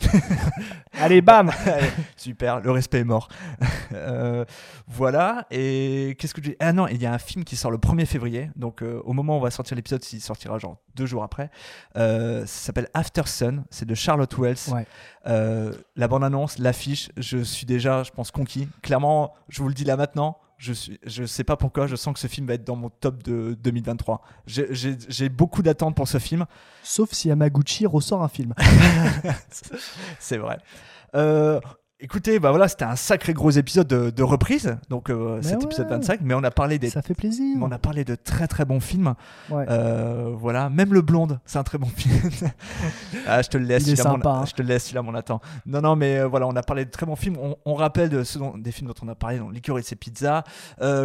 [1.00, 3.28] Allez, bam Allez, Super, le respect est mort.
[3.92, 4.44] Euh,
[4.88, 6.56] voilà, et qu'est-ce que je dis?
[6.60, 9.12] Ah non, il y a un film qui sort le 1er février, donc euh, au
[9.12, 11.50] moment où on va sortir l'épisode, il sortira genre deux jours après.
[11.96, 14.56] Euh, ça s'appelle After Sun, c'est de Charlotte Wells.
[14.72, 14.86] Ouais.
[15.26, 18.68] Euh, la bande-annonce, l'affiche, je suis déjà, je pense, conquis.
[18.82, 20.38] Clairement, je vous le dis là maintenant.
[20.58, 22.88] Je suis, je sais pas pourquoi, je sens que ce film va être dans mon
[22.88, 24.22] top de 2023.
[24.46, 26.46] J'ai- J'ai j'ai beaucoup d'attentes pour ce film.
[26.82, 28.54] Sauf si Yamaguchi ressort un film.
[30.18, 30.58] C'est vrai.
[31.14, 31.60] Euh,
[32.00, 35.58] écoutez, bah voilà, c'était un sacré gros épisode de, de reprise, donc euh, Mais cet
[35.58, 35.64] ouais.
[35.64, 36.90] épisode 25, mais on a parlé des.
[36.90, 37.56] Ça fait plaisir.
[37.58, 39.14] mais on a parlé de très très bons films.
[39.50, 39.64] Ouais.
[39.70, 42.14] Euh, voilà, même le blonde, c'est un très bon film.
[43.26, 44.44] ah, je te le laisse, Il est celui-là, mon- sympa, hein.
[44.46, 45.40] je te le laisse, celui-là, mon attend.
[45.64, 47.36] Non, non, mais euh, voilà, on a parlé de très bons films.
[47.40, 49.96] On, on rappelle de ceux dont- des films dont on a parlé, donc Licorice et
[49.96, 50.44] Pizza,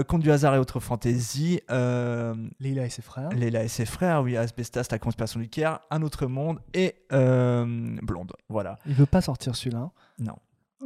[0.07, 3.29] Conte du hasard et autres fantaisies, Leila et ses frères.
[3.29, 8.33] Léla et ses frères, oui, Asbestas, la conspiration du Caire, Un autre monde et Blonde.
[8.49, 8.77] Voilà.
[8.85, 9.89] Il veut pas sortir celui-là.
[10.19, 10.35] Non.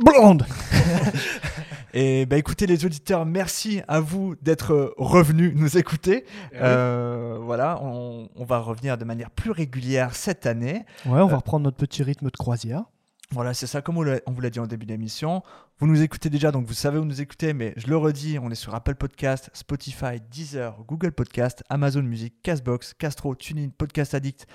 [0.03, 0.45] Blonde
[1.93, 6.25] Et bah écoutez les auditeurs, merci à vous d'être revenus nous écouter.
[6.51, 6.59] Eh oui.
[6.61, 10.83] Euh, voilà, on, on va revenir de manière plus régulière cette année.
[11.05, 12.83] Ouais, on va Euh, reprendre notre petit rythme de croisière.
[13.31, 15.41] Voilà, c'est ça, comme on vous l'a dit en début d'émission.
[15.79, 18.51] Vous nous écoutez déjà, donc vous savez où nous écouter, mais je le redis, on
[18.51, 24.45] est sur Apple Podcast, Spotify, Deezer, Google Podcast, Amazon Music, Castbox, Castro, TuneIn, Podcast Addict.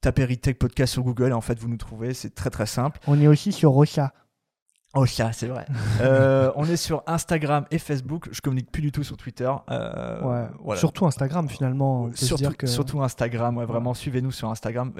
[0.00, 3.00] Tapez Retech Podcast sur Google et en fait vous nous trouvez, c'est très très simple.
[3.08, 4.12] On est aussi sur Rocha.
[4.94, 5.66] Oh ça, c'est vrai.
[6.00, 8.28] Euh, on est sur Instagram et Facebook.
[8.30, 9.50] Je communique plus du tout sur Twitter.
[9.70, 10.46] Euh, Ouais.
[10.62, 10.78] voilà.
[10.78, 12.08] Surtout Instagram finalement.
[12.14, 12.66] Surtout, dire que...
[12.66, 14.92] surtout Instagram, ouais, vraiment, suivez-nous sur Instagram.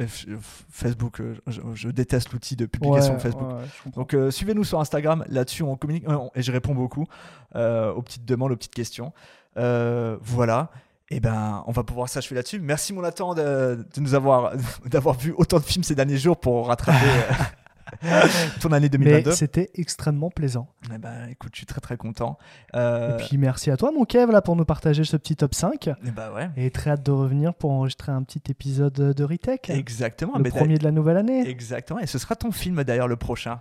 [0.70, 3.48] Facebook, euh, je, je déteste l'outil de publication Ouais, Facebook.
[3.94, 6.04] Donc euh, suivez-nous sur Instagram, là-dessus on communique
[6.34, 7.06] et je réponds beaucoup
[7.54, 9.12] aux petites demandes, aux petites questions.
[9.56, 10.70] Voilà.
[11.10, 12.60] Et ben, on va pouvoir s'achever là-dessus.
[12.60, 14.52] Merci mon Nathan de, de nous avoir
[14.84, 17.06] d'avoir vu autant de films ces derniers jours pour rattraper
[18.60, 19.30] ton année 2022.
[19.30, 20.68] Mais c'était extrêmement plaisant.
[20.94, 22.38] Eh ben, écoute, je suis très très content.
[22.74, 25.54] Euh, Et puis merci à toi mon Kev là pour nous partager ce petit top
[25.54, 25.90] 5.
[26.04, 26.50] Eh bah ouais.
[26.56, 29.70] Et très hâte de revenir pour enregistrer un petit épisode de Retech.
[29.70, 30.36] Exactement.
[30.36, 31.48] Le mais premier de la nouvelle année.
[31.48, 32.00] Exactement.
[32.00, 33.60] Et ce sera ton film d'ailleurs le prochain.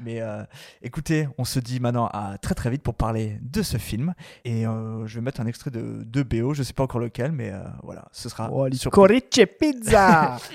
[0.00, 0.42] Mais euh,
[0.82, 4.14] écoutez, on se dit maintenant à très très vite pour parler de ce film.
[4.44, 7.32] Et euh, je vais mettre un extrait de, de BO, je sais pas encore lequel,
[7.32, 9.10] mais euh, voilà, ce sera Oh, surprise.
[9.10, 10.36] Licorice Pizza.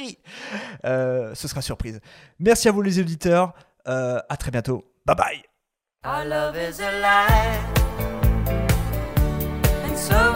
[0.85, 1.99] Euh, ce sera surprise.
[2.39, 3.53] Merci à vous les auditeurs.
[3.87, 4.83] Euh, à très bientôt.
[5.05, 5.43] Bye bye.
[6.03, 7.59] Our love is a lie,
[9.85, 10.33] and so